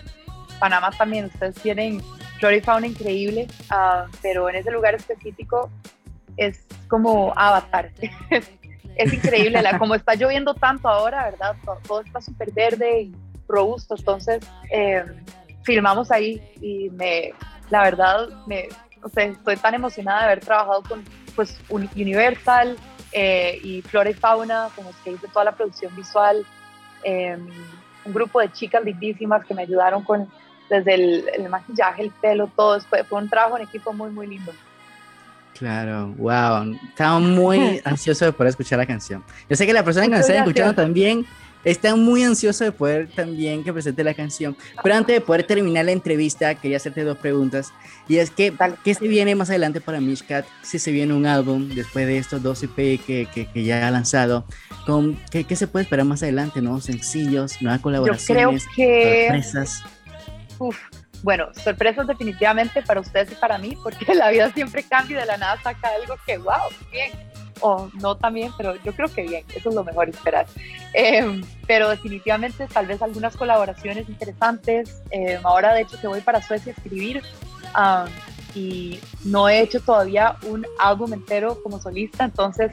Panamá 0.61 0.91
también, 0.91 1.25
ustedes 1.27 1.55
tienen 1.57 2.03
flora 2.43 2.57
y 2.57 2.61
fauna 2.61 2.89
increíble, 2.89 3.47
ah, 3.71 4.07
pero 4.21 4.51
en 4.51 4.57
ese 4.57 4.73
lugar 4.73 4.97
específico 4.97 5.71
es 6.37 6.67
como 6.89 7.33
Avatar. 7.37 7.93
es 8.97 9.13
increíble, 9.13 9.63
como 9.79 9.95
está 9.95 10.17
lloviendo 10.17 10.53
tanto 10.55 10.89
ahora, 10.89 11.31
¿verdad? 11.31 11.55
Todo, 11.87 12.01
está 12.01 12.21
súper 12.21 12.51
verde 12.51 13.03
y 13.03 13.15
robusto, 13.47 13.95
entonces 13.97 14.45
eh, 14.73 15.05
filmamos 15.63 16.11
ahí 16.11 16.43
y 16.61 16.91
me, 16.91 17.33
la 17.71 17.85
verdad, 17.85 18.29
me, 18.47 18.69
o 19.05 19.09
sea, 19.09 19.23
estoy 19.23 19.57
tan 19.59 19.75
emocionada 19.75 20.23
de 20.23 20.25
haber 20.25 20.41
trabajado 20.41 20.83
con 20.83 21.05
pues, 21.37 21.61
Uni- 21.69 21.91
Universal 21.95 22.77
eh, 23.13 23.61
y 23.63 23.83
Flora 23.83 24.11
y 24.11 24.15
Fauna, 24.15 24.69
con 24.75 24.85
los 24.85 24.97
que 24.97 25.13
hice 25.13 25.29
toda 25.29 25.45
la 25.45 25.53
producción 25.53 25.95
visual, 25.95 26.45
eh, 27.05 27.39
un 28.05 28.13
grupo 28.13 28.41
de 28.41 28.51
chicas 28.51 28.83
lindísimas 28.83 29.47
que 29.47 29.55
me 29.55 29.63
ayudaron 29.63 30.03
con 30.03 30.29
desde 30.73 30.95
el, 30.95 31.25
el 31.35 31.49
maquillaje, 31.51 32.03
el 32.03 32.11
pelo, 32.11 32.51
todo, 32.57 32.81
fue, 32.81 33.05
fue 33.05 33.21
un 33.21 33.29
trabajo 33.29 33.59
en 33.59 33.65
equipo 33.65 33.93
muy, 33.93 34.11
muy 34.11 34.27
lindo. 34.27 34.53
Claro, 35.59 36.15
wow. 36.17 36.75
Estaba 36.89 37.19
muy 37.19 37.81
ansioso 37.85 38.25
de 38.25 38.33
poder 38.33 38.51
escuchar 38.51 38.79
la 38.79 38.87
canción. 38.87 39.23
Yo 39.51 39.55
sé 39.55 39.67
que 39.67 39.75
la 39.75 39.85
persona 39.85 40.07
que 40.07 40.13
nos 40.13 40.21
está 40.21 40.39
escuchando 40.39 40.75
también 40.75 41.27
está 41.63 41.95
muy 41.95 42.25
ansioso 42.25 42.65
de 42.65 42.73
poder 42.73 43.09
también 43.15 43.63
que 43.63 43.73
presente 43.73 44.03
la 44.03 44.15
canción. 44.15 44.57
Pero 44.83 44.95
antes 44.95 45.15
de 45.15 45.21
poder 45.21 45.45
terminar 45.45 45.85
la 45.85 45.93
entrevista, 45.93 46.55
quería 46.55 46.79
hacerte 46.79 47.05
dos 47.05 47.19
preguntas. 47.19 47.73
Y 48.09 48.17
es 48.17 48.31
que, 48.31 48.53
¿qué 48.83 48.95
se 48.95 49.07
viene 49.07 49.35
más 49.35 49.51
adelante 49.51 49.83
para 49.83 50.01
Mishkat? 50.01 50.47
Si 50.63 50.79
se 50.79 50.91
viene 50.91 51.13
un 51.13 51.27
álbum 51.27 51.69
después 51.69 52.07
de 52.07 52.17
estos 52.17 52.43
dos 52.43 52.63
EP 52.63 52.75
que, 52.75 53.29
que, 53.33 53.47
que 53.47 53.65
ya 53.65 53.87
ha 53.87 53.91
lanzado, 53.91 54.47
con, 54.87 55.17
¿qué, 55.31 55.45
¿qué 55.45 55.55
se 55.55 55.67
puede 55.67 55.85
esperar 55.85 56.07
más 56.07 56.23
adelante? 56.23 56.63
¿Nuevos 56.63 56.85
sencillos, 56.85 57.61
nuevas 57.61 57.79
Yo 57.79 57.83
creo 57.83 57.83
colaboraciones, 57.83 58.67
que... 58.75 59.27
sorpresas? 59.29 59.83
Uf, 60.63 60.79
bueno, 61.25 61.49
sorpresas 61.55 62.07
definitivamente 62.07 62.83
para 62.83 63.01
ustedes 63.01 63.33
y 63.33 63.35
para 63.35 63.59
mí, 63.59 63.77
porque 63.83 64.05
la 64.15 64.31
vida 64.31 64.49
siempre 64.53 64.85
cambia 64.85 65.17
y 65.17 65.21
de 65.21 65.27
la 65.27 65.37
nada 65.37 65.61
saca 65.61 65.89
algo 66.01 66.15
que, 66.25 66.39
wow, 66.39 66.71
bien. 66.93 67.11
O 67.61 67.89
no 68.01 68.17
también, 68.17 68.53
pero 68.57 68.75
yo 68.83 68.93
creo 68.93 69.09
que 69.09 69.23
bien, 69.23 69.45
eso 69.55 69.69
es 69.69 69.75
lo 69.75 69.85
mejor 69.85 70.09
esperar. 70.09 70.47
Eh, 70.95 71.41
pero 71.67 71.89
definitivamente 71.89 72.67
tal 72.67 72.87
vez 72.87 73.03
algunas 73.03 73.37
colaboraciones 73.37 74.09
interesantes. 74.09 75.03
Eh, 75.11 75.39
ahora 75.43 75.75
de 75.75 75.83
hecho 75.83 76.01
que 76.01 76.07
voy 76.09 76.21
para 76.21 76.43
Suecia 76.43 76.73
a 76.73 76.77
escribir 76.77 77.23
ah, 77.75 78.07
y 78.55 79.01
no 79.25 79.49
he 79.49 79.61
hecho 79.61 79.81
todavía 79.81 80.37
un 80.45 80.67
álbum 80.81 81.13
entero 81.13 81.61
como 81.63 81.81
solista, 81.81 82.25
entonces 82.25 82.73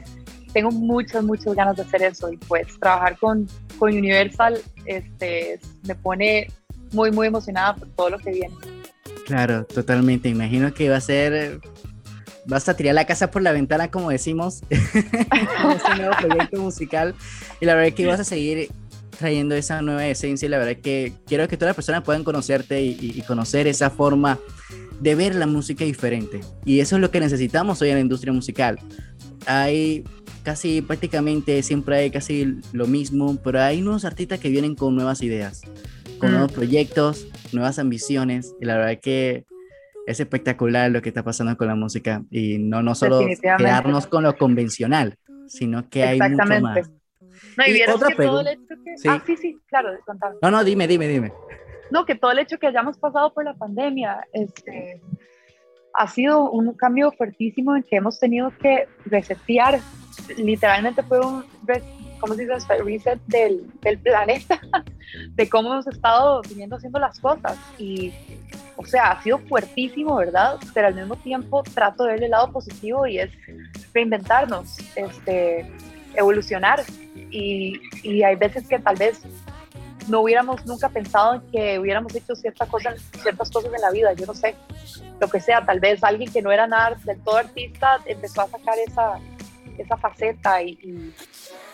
tengo 0.52 0.72
muchas, 0.72 1.22
muchas 1.22 1.54
ganas 1.54 1.76
de 1.76 1.82
hacer 1.82 2.02
eso 2.02 2.32
y 2.32 2.36
pues 2.36 2.66
trabajar 2.80 3.16
con, 3.18 3.46
con 3.78 3.96
Universal 3.96 4.60
este, 4.86 5.60
me 5.84 5.94
pone 5.94 6.48
muy, 6.92 7.10
muy 7.10 7.26
emocionada 7.28 7.74
por 7.76 7.88
todo 7.88 8.10
lo 8.10 8.18
que 8.18 8.30
viene. 8.30 8.54
Claro, 9.26 9.64
totalmente. 9.64 10.28
Imagino 10.28 10.72
que 10.74 10.88
va 10.88 10.96
a 10.96 11.00
ser. 11.00 11.60
Vas 12.46 12.68
a 12.68 12.74
tirar 12.74 12.94
la 12.94 13.04
casa 13.04 13.30
por 13.30 13.42
la 13.42 13.52
ventana, 13.52 13.90
como 13.90 14.10
decimos, 14.10 14.60
con 15.62 15.70
este 15.72 15.94
nuevo 15.96 16.12
proyecto 16.20 16.60
musical. 16.60 17.14
Y 17.60 17.66
la 17.66 17.74
verdad 17.74 17.88
es 17.88 17.94
que 17.94 18.06
vas 18.06 18.20
a 18.20 18.24
seguir 18.24 18.70
trayendo 19.18 19.54
esa 19.54 19.82
nueva 19.82 20.06
esencia. 20.06 20.46
Y 20.46 20.48
la 20.48 20.58
verdad 20.58 20.72
es 20.72 20.80
que 20.82 21.12
quiero 21.26 21.46
que 21.46 21.56
todas 21.56 21.70
las 21.70 21.76
personas 21.76 22.02
puedan 22.02 22.24
conocerte 22.24 22.82
y, 22.82 22.96
y- 22.98 23.22
conocer 23.22 23.66
esa 23.68 23.90
forma 23.90 24.38
de 25.00 25.14
ver 25.14 25.34
la 25.34 25.46
música 25.46 25.84
diferente. 25.84 26.40
Y 26.64 26.80
eso 26.80 26.96
es 26.96 27.00
lo 27.02 27.10
que 27.10 27.20
necesitamos 27.20 27.80
hoy 27.82 27.90
en 27.90 27.96
la 27.96 28.00
industria 28.00 28.32
musical. 28.32 28.78
Hay 29.46 30.04
casi 30.42 30.80
prácticamente 30.82 31.62
siempre 31.62 31.96
hay 31.96 32.10
casi 32.10 32.56
lo 32.72 32.86
mismo, 32.86 33.36
pero 33.44 33.60
hay 33.62 33.82
unos 33.82 34.04
artistas 34.06 34.40
que 34.40 34.48
vienen 34.48 34.74
con 34.74 34.94
nuevas 34.96 35.22
ideas, 35.22 35.60
con 36.20 36.32
nuevos 36.32 36.52
proyectos, 36.52 37.26
nuevas 37.52 37.78
ambiciones, 37.78 38.54
y 38.60 38.66
la 38.66 38.76
verdad 38.76 39.00
que 39.00 39.44
es 40.06 40.20
espectacular 40.20 40.90
lo 40.90 41.02
que 41.02 41.08
está 41.08 41.22
pasando 41.22 41.56
con 41.56 41.66
la 41.66 41.74
música, 41.74 42.22
y 42.30 42.58
no, 42.58 42.82
no 42.82 42.94
solo 42.94 43.26
quedarnos 43.58 44.06
con 44.06 44.22
lo 44.22 44.36
convencional, 44.36 45.16
sino 45.46 45.88
que 45.88 46.04
hay 46.04 46.18
mucho 46.18 46.32
Exactamente. 46.32 46.80
más. 46.82 46.90
No, 47.56 47.64
y, 47.66 47.70
Y 47.70 47.72
vieras 47.72 47.96
otra 47.96 48.08
que 48.08 48.22
todo 48.22 48.40
el 48.40 48.48
hecho 48.48 48.74
que... 48.84 48.98
Sí. 48.98 49.08
Ah, 49.08 49.22
sí, 49.26 49.36
sí, 49.36 49.58
claro, 49.66 49.90
contame. 50.04 50.36
No, 50.42 50.50
no, 50.50 50.62
dime, 50.62 50.86
dime, 50.86 51.08
dime. 51.08 51.32
No, 51.90 52.04
que 52.04 52.14
todo 52.14 52.30
el 52.30 52.38
hecho 52.38 52.58
que 52.58 52.66
hayamos 52.66 52.98
pasado 52.98 53.32
por 53.34 53.44
la 53.44 53.54
pandemia 53.54 54.26
este, 54.32 55.00
ha 55.94 56.06
sido 56.06 56.50
un 56.50 56.72
cambio 56.74 57.12
fuertísimo 57.12 57.76
en 57.76 57.82
que 57.82 57.96
hemos 57.96 58.18
tenido 58.18 58.52
que 58.58 58.86
resetear. 59.06 59.80
Literalmente 60.36 61.02
fue 61.02 61.20
un, 61.20 61.44
¿cómo 62.20 62.34
se 62.34 62.46
dice? 62.46 62.82
reset 62.84 63.20
del, 63.26 63.66
del 63.80 63.98
planeta, 63.98 64.60
de 65.34 65.48
cómo 65.48 65.72
hemos 65.72 65.86
estado 65.86 66.42
viniendo 66.42 66.76
haciendo 66.76 66.98
las 66.98 67.18
cosas. 67.18 67.56
Y, 67.78 68.12
o 68.76 68.84
sea, 68.84 69.12
ha 69.12 69.22
sido 69.22 69.38
fuertísimo, 69.38 70.16
¿verdad? 70.16 70.58
Pero 70.74 70.88
al 70.88 70.94
mismo 70.94 71.16
tiempo 71.16 71.62
trato 71.74 72.04
de 72.04 72.14
ver 72.14 72.24
el 72.24 72.30
lado 72.30 72.52
positivo 72.52 73.06
y 73.06 73.18
es 73.18 73.30
reinventarnos, 73.92 74.78
este, 74.96 75.70
evolucionar. 76.14 76.82
Y, 77.30 77.80
y 78.02 78.22
hay 78.22 78.36
veces 78.36 78.66
que 78.68 78.78
tal 78.78 78.96
vez 78.96 79.22
no 80.08 80.20
hubiéramos 80.20 80.64
nunca 80.66 80.88
pensado 80.88 81.34
en 81.34 81.40
que 81.52 81.78
hubiéramos 81.78 82.14
hecho 82.14 82.34
ciertas 82.34 82.68
cosas, 82.68 83.00
ciertas 83.22 83.50
cosas 83.50 83.72
en 83.72 83.80
la 83.80 83.90
vida, 83.90 84.12
yo 84.14 84.26
no 84.26 84.34
sé, 84.34 84.54
lo 85.20 85.28
que 85.28 85.40
sea, 85.40 85.64
tal 85.64 85.78
vez 85.78 86.02
alguien 86.02 86.32
que 86.32 86.42
no 86.42 86.50
era 86.50 86.66
nada 86.66 86.96
del 87.04 87.20
todo 87.20 87.36
artista 87.36 88.00
empezó 88.06 88.42
a 88.42 88.48
sacar 88.48 88.74
esa, 88.78 89.20
esa 89.82 89.96
faceta 89.96 90.62
y, 90.62 90.78
y 90.82 91.14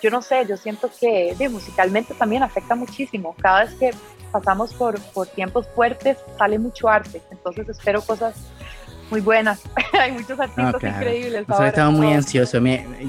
yo 0.02 0.10
no 0.10 0.22
sé, 0.22 0.46
yo 0.46 0.56
siento 0.56 0.90
que 1.00 1.34
de, 1.36 1.48
musicalmente 1.48 2.14
también 2.14 2.42
afecta 2.42 2.74
muchísimo, 2.74 3.34
cada 3.40 3.64
vez 3.64 3.74
que 3.74 3.90
pasamos 4.32 4.74
por, 4.74 5.00
por 5.12 5.26
tiempos 5.26 5.66
fuertes 5.74 6.18
sale 6.38 6.58
mucho 6.58 6.88
arte, 6.88 7.22
entonces 7.30 7.68
espero 7.68 8.02
cosas 8.02 8.34
muy 9.10 9.20
buenas, 9.20 9.62
hay 9.92 10.12
muchos 10.12 10.38
artistas 10.38 10.82
increíbles. 10.82 11.44
O 11.48 11.56
sea, 11.56 11.68
estaba 11.68 11.90
muy 11.90 12.12
ansioso. 12.12 12.58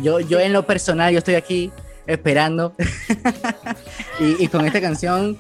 Yo, 0.02 0.20
yo 0.20 0.40
en 0.40 0.54
lo 0.54 0.66
personal, 0.66 1.12
yo 1.12 1.18
estoy 1.18 1.36
aquí 1.36 1.72
esperando. 2.06 2.76
y, 4.20 4.44
y 4.44 4.48
con 4.48 4.66
esta 4.66 4.80
canción, 4.80 5.38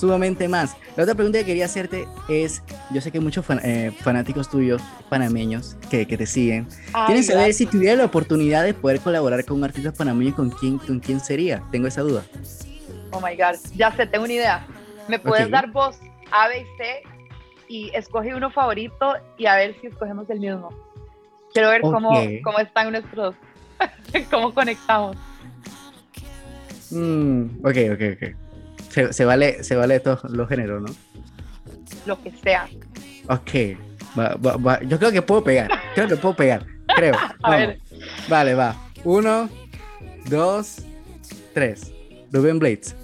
sumamente 0.00 0.48
más. 0.48 0.76
La 0.96 1.02
otra 1.04 1.14
pregunta 1.14 1.38
que 1.40 1.44
quería 1.44 1.66
hacerte 1.66 2.08
es, 2.28 2.62
yo 2.90 3.00
sé 3.00 3.12
que 3.12 3.20
muchos 3.20 3.44
fan- 3.44 3.60
eh, 3.62 3.92
fanáticos 4.00 4.48
tuyos, 4.50 4.82
panameños, 5.08 5.76
que, 5.90 6.06
que 6.06 6.16
te 6.16 6.26
siguen, 6.26 6.66
Ay, 6.92 7.06
quieren 7.06 7.24
saber 7.24 7.40
gracias. 7.42 7.56
si 7.58 7.66
tuviera 7.66 7.96
la 7.96 8.04
oportunidad 8.06 8.64
de 8.64 8.74
poder 8.74 9.00
colaborar 9.00 9.44
con 9.44 9.58
un 9.58 9.64
artista 9.64 9.92
panameño, 9.92 10.34
¿con 10.34 10.50
quién, 10.50 10.78
con 10.78 10.98
quién 11.00 11.20
sería? 11.20 11.62
Tengo 11.70 11.86
esa 11.86 12.00
duda. 12.02 12.24
Oh 13.12 13.20
my 13.20 13.36
God, 13.36 13.58
ya 13.76 13.92
sé, 13.96 14.06
tengo 14.06 14.24
una 14.24 14.32
idea. 14.34 14.66
Me 15.08 15.18
puedes 15.18 15.46
Ok. 15.46 15.52
dar 15.52 15.70
voz 15.70 15.98
A, 16.30 16.48
B 16.48 16.60
y 16.60 16.64
C 16.78 17.02
y 17.68 17.90
escoge 17.94 18.34
uno 18.34 18.50
favorito 18.50 19.14
y 19.36 19.46
a 19.46 19.56
ver 19.56 19.76
si 19.80 19.88
escogemos 19.88 20.28
el 20.30 20.40
mismo. 20.40 20.70
Quiero 21.52 21.68
ver 21.70 21.82
cómo, 21.82 22.10
Ok. 22.20 22.28
cómo 22.44 22.58
están 22.60 22.90
nuestros, 22.92 23.34
cómo 24.30 24.54
conectamos. 24.54 25.16
Mm, 26.90 27.44
ok, 27.64 27.76
ok, 27.92 28.02
ok. 28.14 28.49
Se, 28.90 29.12
se 29.12 29.24
vale, 29.24 29.64
se 29.64 29.74
vale 29.76 29.94
de 29.94 30.00
todos 30.00 30.24
los 30.30 30.48
géneros, 30.48 30.82
¿no? 30.82 30.94
Lo 32.06 32.22
que 32.22 32.30
sea. 32.42 32.68
Ok. 33.28 33.78
Va- 34.18 34.34
va- 34.36 34.56
va. 34.56 34.80
Yo 34.82 34.98
creo 34.98 35.12
que 35.12 35.22
puedo 35.22 35.42
pegar. 35.42 35.70
Creo 35.94 36.08
que 36.08 36.16
puedo 36.16 36.34
pegar. 36.36 36.66
Creo. 36.96 37.14
A 37.42 37.50
Vamos. 37.50 37.56
ver. 37.58 37.78
Vale, 38.28 38.54
va. 38.54 38.76
Uno, 39.04 39.48
dos, 40.26 40.78
tres. 41.54 41.92
Rubén 42.32 42.58
Blades. 42.58 42.94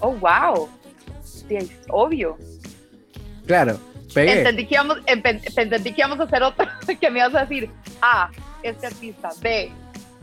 Oh, 0.00 0.12
wow. 0.16 0.68
Sí, 1.24 1.56
es 1.56 1.70
obvio. 1.88 2.36
Claro. 3.46 3.78
Pegué. 4.14 4.38
Entendí 4.38 4.66
que, 4.66 4.74
íbamos, 4.74 4.98
entendí 5.06 5.92
que 5.92 6.00
íbamos 6.00 6.20
a 6.20 6.24
hacer 6.24 6.42
otro, 6.42 6.66
que 7.00 7.10
me 7.10 7.20
ibas 7.20 7.34
a 7.34 7.40
decir 7.46 7.70
A, 8.02 8.30
este 8.62 8.86
artista, 8.86 9.30
B, 9.40 9.72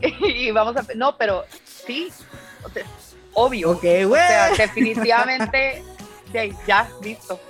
y 0.22 0.50
vamos 0.52 0.76
a... 0.76 0.84
No, 0.94 1.16
pero 1.16 1.44
sí, 1.64 2.08
obvio. 3.34 3.70
Ok, 3.70 3.78
O 3.78 3.80
sea, 3.82 4.06
güey. 4.06 4.22
definitivamente, 4.58 5.82
sí, 6.32 6.52
ya, 6.66 6.88
listo. 7.02 7.40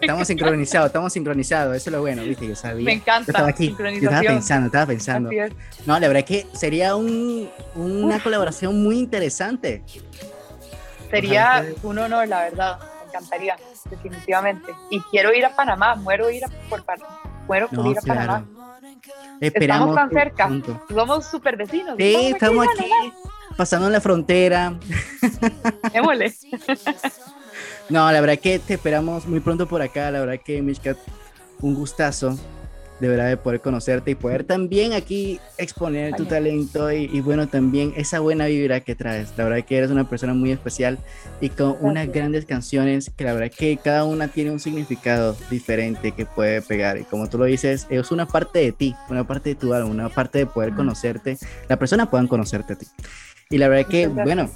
Estamos 0.00 0.26
sincronizados, 0.26 0.86
estamos 0.86 1.12
sincronizados. 1.12 1.76
Eso 1.76 1.90
es 1.90 1.92
lo 1.92 2.00
bueno, 2.00 2.22
¿viste? 2.22 2.46
Yo 2.48 2.56
sabía. 2.56 2.84
Me 2.84 2.92
encanta, 2.94 3.26
Yo 3.26 3.32
estaba 3.32 3.48
aquí. 3.48 3.76
Yo 3.78 3.86
estaba 3.86 4.20
pensando, 4.22 4.66
estaba 4.66 4.86
pensando. 4.86 5.30
Es. 5.30 5.52
No, 5.86 5.98
la 5.98 6.08
verdad 6.08 6.18
es 6.20 6.24
que 6.24 6.56
sería 6.56 6.96
un, 6.96 7.50
una 7.74 8.22
colaboración 8.22 8.82
muy 8.82 8.98
interesante. 8.98 9.82
Sería 11.10 11.66
un 11.82 11.98
honor, 11.98 12.28
la 12.28 12.44
verdad. 12.44 12.78
Me 12.80 13.08
encantaría, 13.08 13.56
definitivamente. 13.90 14.72
Y 14.90 15.00
quiero 15.10 15.34
ir 15.34 15.44
a 15.44 15.54
Panamá, 15.54 15.96
muero 15.96 16.30
ir 16.30 16.44
a, 16.44 16.48
por, 16.68 16.82
muero 17.46 17.68
por 17.68 17.78
No, 17.84 17.90
ir 17.90 17.98
a 17.98 18.02
Panamá. 18.02 18.46
Esperamos 19.40 19.90
Estamos 19.90 19.96
tan 19.96 20.10
cerca, 20.10 20.50
somos 20.88 21.26
súper 21.26 21.56
vecinos. 21.56 21.96
Sí, 21.98 22.32
estamos 22.34 22.66
aquí 22.68 22.90
Pasando 23.60 23.90
la 23.90 24.00
frontera. 24.00 24.74
Démosle. 25.92 26.32
No, 27.90 28.10
la 28.10 28.20
verdad 28.20 28.38
que 28.38 28.58
te 28.60 28.74
esperamos 28.74 29.26
muy 29.26 29.40
pronto 29.40 29.66
por 29.66 29.82
acá. 29.82 30.10
La 30.12 30.20
verdad 30.20 30.40
que, 30.42 30.62
Mishkat, 30.62 30.96
un 31.60 31.74
gustazo 31.74 32.38
de 33.00 33.08
verdad 33.08 33.28
de 33.28 33.36
poder 33.36 33.60
conocerte 33.60 34.12
y 34.12 34.14
poder 34.14 34.44
también 34.44 34.92
aquí 34.92 35.40
exponer 35.58 36.14
tu 36.14 36.26
talento 36.26 36.92
y, 36.92 37.10
y 37.12 37.20
bueno, 37.20 37.48
también 37.48 37.92
esa 37.96 38.20
buena 38.20 38.46
vibra 38.46 38.80
que 38.80 38.94
traes. 38.94 39.32
La 39.36 39.44
verdad 39.44 39.64
que 39.64 39.76
eres 39.76 39.90
una 39.90 40.08
persona 40.08 40.34
muy 40.34 40.52
especial 40.52 40.98
y 41.40 41.48
con 41.48 41.76
unas 41.80 42.10
grandes 42.12 42.46
canciones 42.46 43.10
que 43.14 43.24
la 43.24 43.32
verdad 43.32 43.52
que 43.54 43.76
cada 43.76 44.04
una 44.04 44.28
tiene 44.28 44.52
un 44.52 44.60
significado 44.60 45.36
diferente 45.50 46.12
que 46.12 46.26
puede 46.26 46.62
pegar. 46.62 46.98
Y 46.98 47.04
como 47.04 47.28
tú 47.28 47.38
lo 47.38 47.44
dices, 47.44 47.86
es 47.90 48.10
una 48.10 48.26
parte 48.26 48.60
de 48.60 48.72
ti, 48.72 48.94
una 49.08 49.26
parte 49.26 49.50
de 49.50 49.54
tu 49.54 49.74
alma, 49.74 49.90
una 49.90 50.08
parte 50.08 50.38
de 50.38 50.46
poder 50.46 50.74
conocerte, 50.74 51.38
la 51.68 51.78
persona 51.78 52.10
puedan 52.10 52.28
conocerte 52.28 52.74
a 52.74 52.76
ti. 52.76 52.86
Y 53.52 53.58
la 53.58 53.66
verdad 53.66 53.90
que, 53.90 54.06
Muchas 54.06 54.24
bueno, 54.24 54.50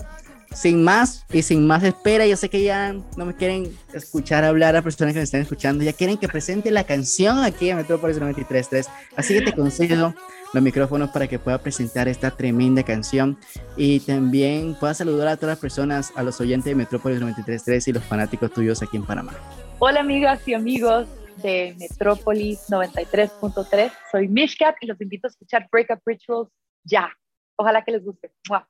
sin 0.53 0.85
más 0.85 1.27
y 1.33 1.43
sin 1.43 1.67
más 1.67 1.83
espera, 1.83 2.29
yo 2.29 2.37
sé 2.37 2.49
que 2.49 2.63
ya 2.63 2.93
no 2.93 3.27
me 3.27 3.35
quieren 3.35 3.77
escuchar 3.93 4.45
hablar 4.45 4.77
a 4.77 4.83
personas 4.83 5.15
que 5.15 5.19
me 5.19 5.25
están 5.25 5.41
escuchando, 5.41 5.83
ya 5.83 5.93
quieren 5.93 6.17
que 6.17 6.29
presente 6.29 6.71
la 6.71 6.85
canción 6.85 7.43
aquí 7.43 7.71
en 7.71 7.79
Metrópolis 7.79 8.21
93.3, 8.21 8.87
así 9.17 9.35
que 9.35 9.43
te 9.43 9.53
concedo 9.53 10.15
los 10.53 10.63
micrófonos 10.63 11.11
para 11.11 11.27
que 11.27 11.41
pueda 11.41 11.59
presentar 11.59 12.07
esta 12.07 12.31
tremenda 12.31 12.85
canción 12.85 13.37
y 13.77 13.99
también 13.99 14.77
pueda 14.79 14.95
saludar 14.95 15.27
a 15.27 15.37
todas 15.37 15.55
las 15.55 15.59
personas, 15.59 16.13
a 16.15 16.23
los 16.23 16.41
oyentes 16.41 16.67
de 16.67 16.77
Metrópolis 16.77 17.21
93.3 17.21 17.89
y 17.89 17.93
los 17.95 18.05
fanáticos 18.05 18.53
tuyos 18.53 18.81
aquí 18.81 18.97
en 18.97 19.05
Panamá. 19.05 19.33
Hola 19.81 19.99
amigas 19.99 20.47
y 20.47 20.55
amigos 20.55 21.09
de 21.43 21.75
Metrópolis 21.81 22.71
93.3. 22.71 23.91
Soy 24.13 24.29
Mishkat 24.29 24.77
y 24.83 24.87
los 24.87 25.01
invito 25.01 25.27
a 25.27 25.31
escuchar 25.31 25.69
Breakup 25.73 25.99
Rituals 26.07 26.49
ya. 26.85 27.11
Ojalá 27.57 27.85
que 27.85 27.93
les 27.93 28.05
guste. 28.05 28.31
¡Mua! 28.49 28.67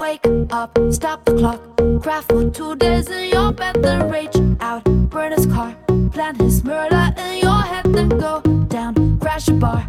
Wake 0.00 0.26
up, 0.50 0.78
stop 0.90 1.26
the 1.26 1.34
clock. 1.34 1.60
Cry 2.02 2.22
for 2.22 2.48
two 2.50 2.74
days 2.76 3.10
in 3.10 3.28
your 3.28 3.52
bed, 3.52 3.82
then 3.82 4.10
rage 4.10 4.34
out. 4.60 4.82
Burn 5.10 5.32
his 5.32 5.44
car, 5.44 5.76
plan 6.10 6.36
his 6.36 6.64
murder 6.64 7.12
in 7.18 7.38
your 7.40 7.60
head, 7.60 7.84
then 7.92 8.08
go 8.08 8.40
down. 8.68 9.18
Crash 9.18 9.48
a 9.48 9.52
bar, 9.52 9.86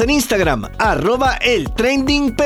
En 0.00 0.10
Instagram, 0.10 0.68
arroba 0.78 1.38
el 1.38 1.74
trending. 1.74 2.36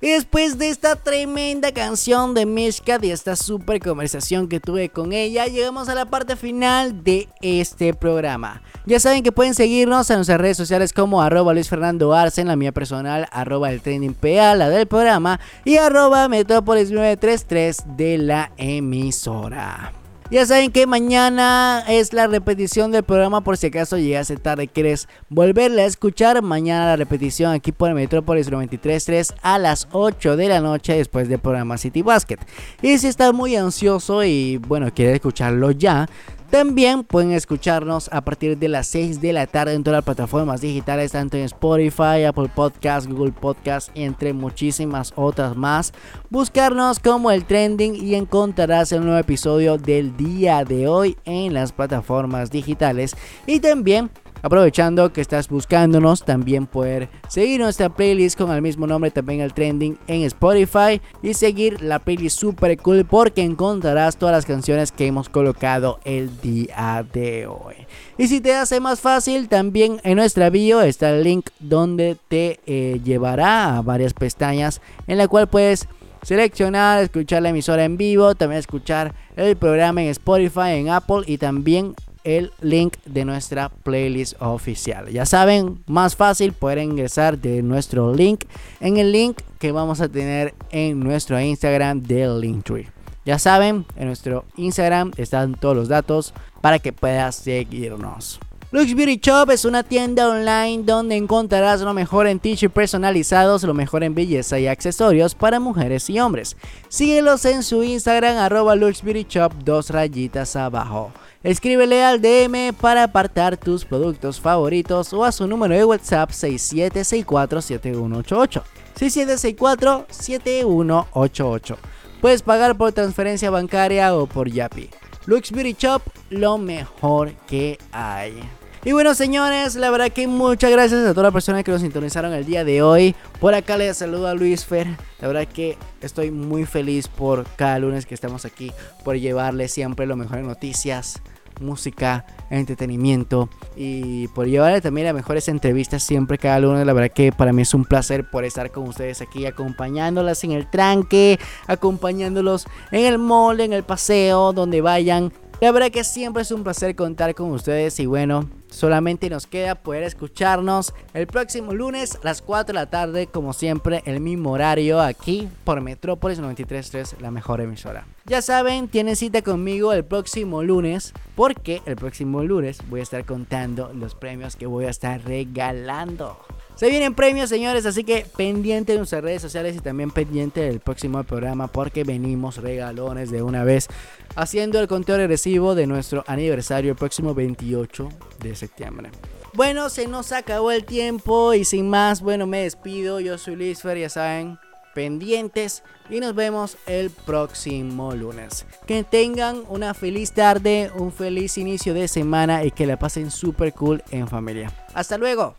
Y 0.00 0.10
después 0.10 0.56
de 0.56 0.68
esta 0.68 0.94
tremenda 0.94 1.72
canción 1.72 2.32
de 2.32 2.46
Mishka, 2.46 2.98
de 2.98 3.10
esta 3.10 3.34
super 3.34 3.80
conversación 3.80 4.48
que 4.48 4.60
tuve 4.60 4.88
con 4.88 5.12
ella, 5.12 5.46
llegamos 5.46 5.88
a 5.88 5.96
la 5.96 6.06
parte 6.06 6.36
final 6.36 7.02
de 7.02 7.28
este 7.40 7.92
programa. 7.92 8.62
Ya 8.86 9.00
saben 9.00 9.24
que 9.24 9.32
pueden 9.32 9.54
seguirnos 9.54 10.08
en 10.10 10.16
nuestras 10.16 10.40
redes 10.40 10.56
sociales 10.56 10.92
como 10.92 11.22
arroba 11.22 11.54
Luis 11.54 11.68
Fernando 11.68 12.14
Arce, 12.14 12.44
la 12.44 12.56
mía 12.56 12.72
personal, 12.72 13.26
arroba 13.32 13.70
el 13.72 13.80
trending 13.80 14.14
PA, 14.14 14.54
la 14.54 14.68
del 14.68 14.86
programa, 14.86 15.40
y 15.64 15.76
arroba 15.76 16.28
Metrópolis 16.28 16.92
933 16.92 17.96
de 17.96 18.18
la 18.18 18.52
emisora. 18.56 20.01
Ya 20.32 20.46
saben 20.46 20.72
que 20.72 20.86
mañana 20.86 21.84
es 21.86 22.14
la 22.14 22.26
repetición 22.26 22.90
del 22.90 23.02
programa 23.02 23.42
por 23.42 23.58
si 23.58 23.66
acaso 23.66 23.98
llegaste 23.98 24.38
tarde 24.38 24.66
quieres 24.66 25.06
volverla 25.28 25.82
a 25.82 25.84
escuchar. 25.84 26.40
Mañana 26.40 26.86
la 26.86 26.96
repetición 26.96 27.52
aquí 27.52 27.70
por 27.70 27.92
Metrópolis 27.92 28.50
93.3 28.50 29.34
a 29.42 29.58
las 29.58 29.88
8 29.92 30.38
de 30.38 30.48
la 30.48 30.60
noche 30.60 30.96
después 30.96 31.28
del 31.28 31.38
programa 31.38 31.76
City 31.76 32.00
Basket. 32.00 32.38
Y 32.80 32.96
si 32.96 33.08
estás 33.08 33.34
muy 33.34 33.56
ansioso 33.56 34.24
y 34.24 34.56
bueno, 34.56 34.90
quieres 34.94 35.16
escucharlo 35.16 35.70
ya, 35.70 36.08
también 36.52 37.02
pueden 37.02 37.32
escucharnos 37.32 38.10
a 38.12 38.20
partir 38.20 38.58
de 38.58 38.68
las 38.68 38.86
6 38.88 39.22
de 39.22 39.32
la 39.32 39.46
tarde 39.46 39.72
en 39.72 39.82
todas 39.82 39.96
las 39.96 40.04
plataformas 40.04 40.60
digitales, 40.60 41.12
tanto 41.12 41.38
en 41.38 41.44
Spotify, 41.44 42.24
Apple 42.28 42.50
Podcast, 42.54 43.08
Google 43.08 43.32
Podcast, 43.32 43.88
entre 43.94 44.34
muchísimas 44.34 45.14
otras 45.16 45.56
más. 45.56 45.94
Buscarnos 46.28 46.98
como 46.98 47.30
el 47.30 47.46
trending 47.46 47.94
y 47.94 48.16
encontrarás 48.16 48.92
el 48.92 49.02
nuevo 49.02 49.18
episodio 49.18 49.78
del 49.78 50.14
día 50.18 50.62
de 50.66 50.88
hoy 50.88 51.16
en 51.24 51.54
las 51.54 51.72
plataformas 51.72 52.50
digitales. 52.50 53.16
Y 53.46 53.60
también 53.60 54.10
Aprovechando 54.40 55.12
que 55.12 55.20
estás 55.20 55.48
buscándonos, 55.48 56.24
también 56.24 56.66
poder 56.66 57.08
seguir 57.28 57.60
nuestra 57.60 57.90
playlist 57.90 58.36
con 58.36 58.50
el 58.50 58.62
mismo 58.62 58.86
nombre, 58.86 59.10
también 59.10 59.40
el 59.40 59.54
trending 59.54 59.98
en 60.06 60.22
Spotify 60.22 61.00
y 61.22 61.34
seguir 61.34 61.80
la 61.82 61.98
playlist 61.98 62.40
super 62.40 62.76
cool 62.78 63.04
porque 63.04 63.42
encontrarás 63.42 64.16
todas 64.16 64.34
las 64.34 64.46
canciones 64.46 64.90
que 64.90 65.06
hemos 65.06 65.28
colocado 65.28 66.00
el 66.04 66.40
día 66.40 67.04
de 67.12 67.46
hoy. 67.46 67.74
Y 68.18 68.26
si 68.26 68.40
te 68.40 68.54
hace 68.54 68.80
más 68.80 69.00
fácil, 69.00 69.48
también 69.48 70.00
en 70.02 70.16
nuestra 70.16 70.50
bio 70.50 70.82
está 70.82 71.10
el 71.10 71.22
link 71.22 71.50
donde 71.60 72.16
te 72.28 72.58
eh, 72.66 73.00
llevará 73.04 73.76
a 73.76 73.82
varias 73.82 74.14
pestañas 74.14 74.80
en 75.06 75.18
la 75.18 75.28
cual 75.28 75.48
puedes 75.48 75.88
seleccionar, 76.22 77.02
escuchar 77.02 77.42
la 77.42 77.50
emisora 77.50 77.84
en 77.84 77.96
vivo, 77.96 78.34
también 78.34 78.58
escuchar 78.58 79.14
el 79.36 79.56
programa 79.56 80.02
en 80.02 80.08
Spotify, 80.08 80.70
en 80.72 80.88
Apple 80.88 81.22
y 81.26 81.38
también 81.38 81.94
el 82.24 82.52
link 82.60 82.96
de 83.04 83.24
nuestra 83.24 83.68
playlist 83.68 84.40
oficial. 84.40 85.08
Ya 85.10 85.26
saben, 85.26 85.82
más 85.86 86.16
fácil 86.16 86.52
poder 86.52 86.78
ingresar 86.78 87.38
de 87.38 87.62
nuestro 87.62 88.14
link 88.14 88.44
en 88.80 88.96
el 88.96 89.12
link 89.12 89.40
que 89.58 89.72
vamos 89.72 90.00
a 90.00 90.08
tener 90.08 90.54
en 90.70 91.00
nuestro 91.00 91.40
Instagram 91.40 92.02
del 92.02 92.40
Linktree. 92.40 92.88
Ya 93.24 93.38
saben, 93.38 93.86
en 93.96 94.06
nuestro 94.06 94.44
Instagram 94.56 95.12
están 95.16 95.54
todos 95.54 95.76
los 95.76 95.88
datos 95.88 96.34
para 96.60 96.78
que 96.78 96.92
puedas 96.92 97.36
seguirnos. 97.36 98.40
Lux 98.72 98.94
Beauty 98.94 99.18
Shop 99.18 99.50
es 99.50 99.64
una 99.66 99.82
tienda 99.82 100.30
online 100.30 100.84
donde 100.84 101.14
encontrarás 101.14 101.82
lo 101.82 101.92
mejor 101.92 102.26
en 102.26 102.40
t-shirts 102.40 102.72
personalizados, 102.72 103.64
lo 103.64 103.74
mejor 103.74 104.02
en 104.02 104.14
belleza 104.14 104.58
y 104.58 104.66
accesorios 104.66 105.34
para 105.34 105.60
mujeres 105.60 106.08
y 106.08 106.18
hombres. 106.18 106.56
Síguelos 106.88 107.44
en 107.44 107.64
su 107.64 107.82
Instagram 107.82 108.38
arroba 108.38 108.74
Lux 108.74 109.02
Beauty 109.02 109.26
Shop 109.28 109.52
dos 109.62 109.90
rayitas 109.90 110.56
abajo. 110.56 111.12
Escríbele 111.42 112.02
al 112.02 112.22
DM 112.22 112.72
para 112.72 113.02
apartar 113.02 113.58
tus 113.58 113.84
productos 113.84 114.40
favoritos 114.40 115.12
o 115.12 115.22
a 115.22 115.32
su 115.32 115.46
número 115.46 115.74
de 115.74 115.84
WhatsApp 115.84 116.30
67647188. 116.30 118.62
67647188. 118.98 121.76
Puedes 122.22 122.40
pagar 122.40 122.78
por 122.78 122.92
transferencia 122.92 123.50
bancaria 123.50 124.16
o 124.16 124.26
por 124.26 124.50
Yapi. 124.50 124.88
Lux 125.26 125.52
Beauty 125.52 125.76
Shop, 125.78 126.00
lo 126.30 126.56
mejor 126.56 127.34
que 127.46 127.76
hay. 127.92 128.42
Y 128.84 128.90
bueno, 128.90 129.14
señores, 129.14 129.76
la 129.76 129.90
verdad 129.90 130.10
que 130.10 130.26
muchas 130.26 130.72
gracias 130.72 131.06
a 131.06 131.10
todas 131.14 131.26
las 131.26 131.32
personas 131.32 131.62
que 131.62 131.70
nos 131.70 131.82
sintonizaron 131.82 132.32
el 132.32 132.44
día 132.44 132.64
de 132.64 132.82
hoy. 132.82 133.14
Por 133.38 133.54
acá 133.54 133.76
les 133.76 133.96
saludo 133.96 134.26
a 134.26 134.34
Luis 134.34 134.64
Fer. 134.64 134.88
La 135.20 135.28
verdad 135.28 135.46
que 135.46 135.78
estoy 136.00 136.32
muy 136.32 136.66
feliz 136.66 137.06
por 137.06 137.46
cada 137.54 137.78
lunes 137.78 138.06
que 138.06 138.14
estamos 138.16 138.44
aquí, 138.44 138.72
por 139.04 139.16
llevarles 139.16 139.72
siempre 139.72 140.04
lo 140.04 140.16
mejor 140.16 140.38
en 140.38 140.48
noticias, 140.48 141.22
música, 141.60 142.26
entretenimiento 142.50 143.48
y 143.76 144.26
por 144.28 144.48
llevarle 144.48 144.80
también 144.80 145.06
las 145.06 145.14
mejores 145.14 145.46
entrevistas 145.46 146.02
siempre 146.02 146.36
cada 146.36 146.58
lunes. 146.58 146.84
La 146.84 146.92
verdad 146.92 147.14
que 147.14 147.30
para 147.30 147.52
mí 147.52 147.62
es 147.62 147.74
un 147.74 147.84
placer 147.84 148.28
por 148.28 148.44
estar 148.44 148.72
con 148.72 148.88
ustedes 148.88 149.22
aquí 149.22 149.46
acompañándolas 149.46 150.42
en 150.42 150.50
el 150.50 150.68
tranque, 150.68 151.38
acompañándolos 151.68 152.66
en 152.90 153.06
el 153.06 153.18
mall, 153.18 153.60
en 153.60 153.74
el 153.74 153.84
paseo, 153.84 154.52
donde 154.52 154.80
vayan. 154.80 155.32
La 155.62 155.70
verdad 155.70 155.92
que 155.92 156.02
siempre 156.02 156.42
es 156.42 156.50
un 156.50 156.64
placer 156.64 156.96
contar 156.96 157.36
con 157.36 157.52
ustedes 157.52 158.00
y 158.00 158.06
bueno, 158.06 158.50
solamente 158.68 159.30
nos 159.30 159.46
queda 159.46 159.76
poder 159.76 160.02
escucharnos 160.02 160.92
el 161.14 161.28
próximo 161.28 161.72
lunes 161.72 162.16
a 162.16 162.24
las 162.24 162.42
4 162.42 162.72
de 162.72 162.72
la 162.72 162.90
tarde, 162.90 163.28
como 163.28 163.52
siempre, 163.52 164.02
el 164.04 164.18
mismo 164.18 164.50
horario 164.50 165.00
aquí 165.00 165.48
por 165.62 165.80
Metrópolis 165.80 166.40
93.3, 166.40 167.20
la 167.20 167.30
mejor 167.30 167.60
emisora. 167.60 168.08
Ya 168.26 168.42
saben, 168.42 168.88
tienen 168.88 169.14
cita 169.14 169.42
conmigo 169.42 169.92
el 169.92 170.04
próximo 170.04 170.64
lunes, 170.64 171.12
porque 171.36 171.80
el 171.86 171.94
próximo 171.94 172.42
lunes 172.42 172.78
voy 172.90 172.98
a 172.98 173.04
estar 173.04 173.24
contando 173.24 173.92
los 173.94 174.16
premios 174.16 174.56
que 174.56 174.66
voy 174.66 174.86
a 174.86 174.90
estar 174.90 175.22
regalando. 175.22 176.40
Se 176.82 176.90
vienen 176.90 177.14
premios, 177.14 177.48
señores, 177.48 177.86
así 177.86 178.02
que 178.02 178.26
pendiente 178.36 178.90
de 178.90 178.98
nuestras 178.98 179.22
redes 179.22 179.40
sociales 179.40 179.76
y 179.76 179.78
también 179.78 180.10
pendiente 180.10 180.62
del 180.62 180.80
próximo 180.80 181.22
programa 181.22 181.68
porque 181.68 182.02
venimos 182.02 182.56
regalones 182.56 183.30
de 183.30 183.40
una 183.40 183.62
vez 183.62 183.86
haciendo 184.34 184.80
el 184.80 184.88
conteo 184.88 185.16
regresivo 185.16 185.76
de 185.76 185.86
nuestro 185.86 186.24
aniversario 186.26 186.90
el 186.90 186.96
próximo 186.96 187.36
28 187.36 188.08
de 188.40 188.56
septiembre. 188.56 189.10
Bueno, 189.54 189.90
se 189.90 190.08
nos 190.08 190.32
acabó 190.32 190.72
el 190.72 190.84
tiempo 190.84 191.54
y 191.54 191.64
sin 191.64 191.88
más, 191.88 192.20
bueno, 192.20 192.48
me 192.48 192.64
despido. 192.64 193.20
Yo 193.20 193.38
soy 193.38 193.54
Luis 193.54 193.80
Fer, 193.80 193.98
ya 193.98 194.08
saben, 194.08 194.58
pendientes 194.94 195.82
y 196.10 196.20
nos 196.20 196.34
vemos 196.34 196.76
el 196.86 197.10
próximo 197.10 198.14
lunes. 198.14 198.66
Que 198.86 199.04
tengan 199.04 199.62
una 199.68 199.94
feliz 199.94 200.32
tarde, 200.32 200.90
un 200.96 201.12
feliz 201.12 201.58
inicio 201.58 201.94
de 201.94 202.08
semana 202.08 202.64
y 202.64 202.70
que 202.70 202.86
la 202.86 202.98
pasen 202.98 203.30
super 203.30 203.72
cool 203.72 204.02
en 204.10 204.28
familia. 204.28 204.72
Hasta 204.94 205.18
luego. 205.18 205.56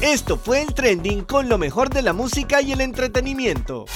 Esto 0.00 0.36
fue 0.36 0.62
el 0.62 0.74
trending 0.74 1.24
con 1.24 1.48
lo 1.48 1.56
mejor 1.58 1.88
de 1.88 2.02
la 2.02 2.12
música 2.12 2.60
y 2.60 2.72
el 2.72 2.80
entretenimiento. 2.82 3.86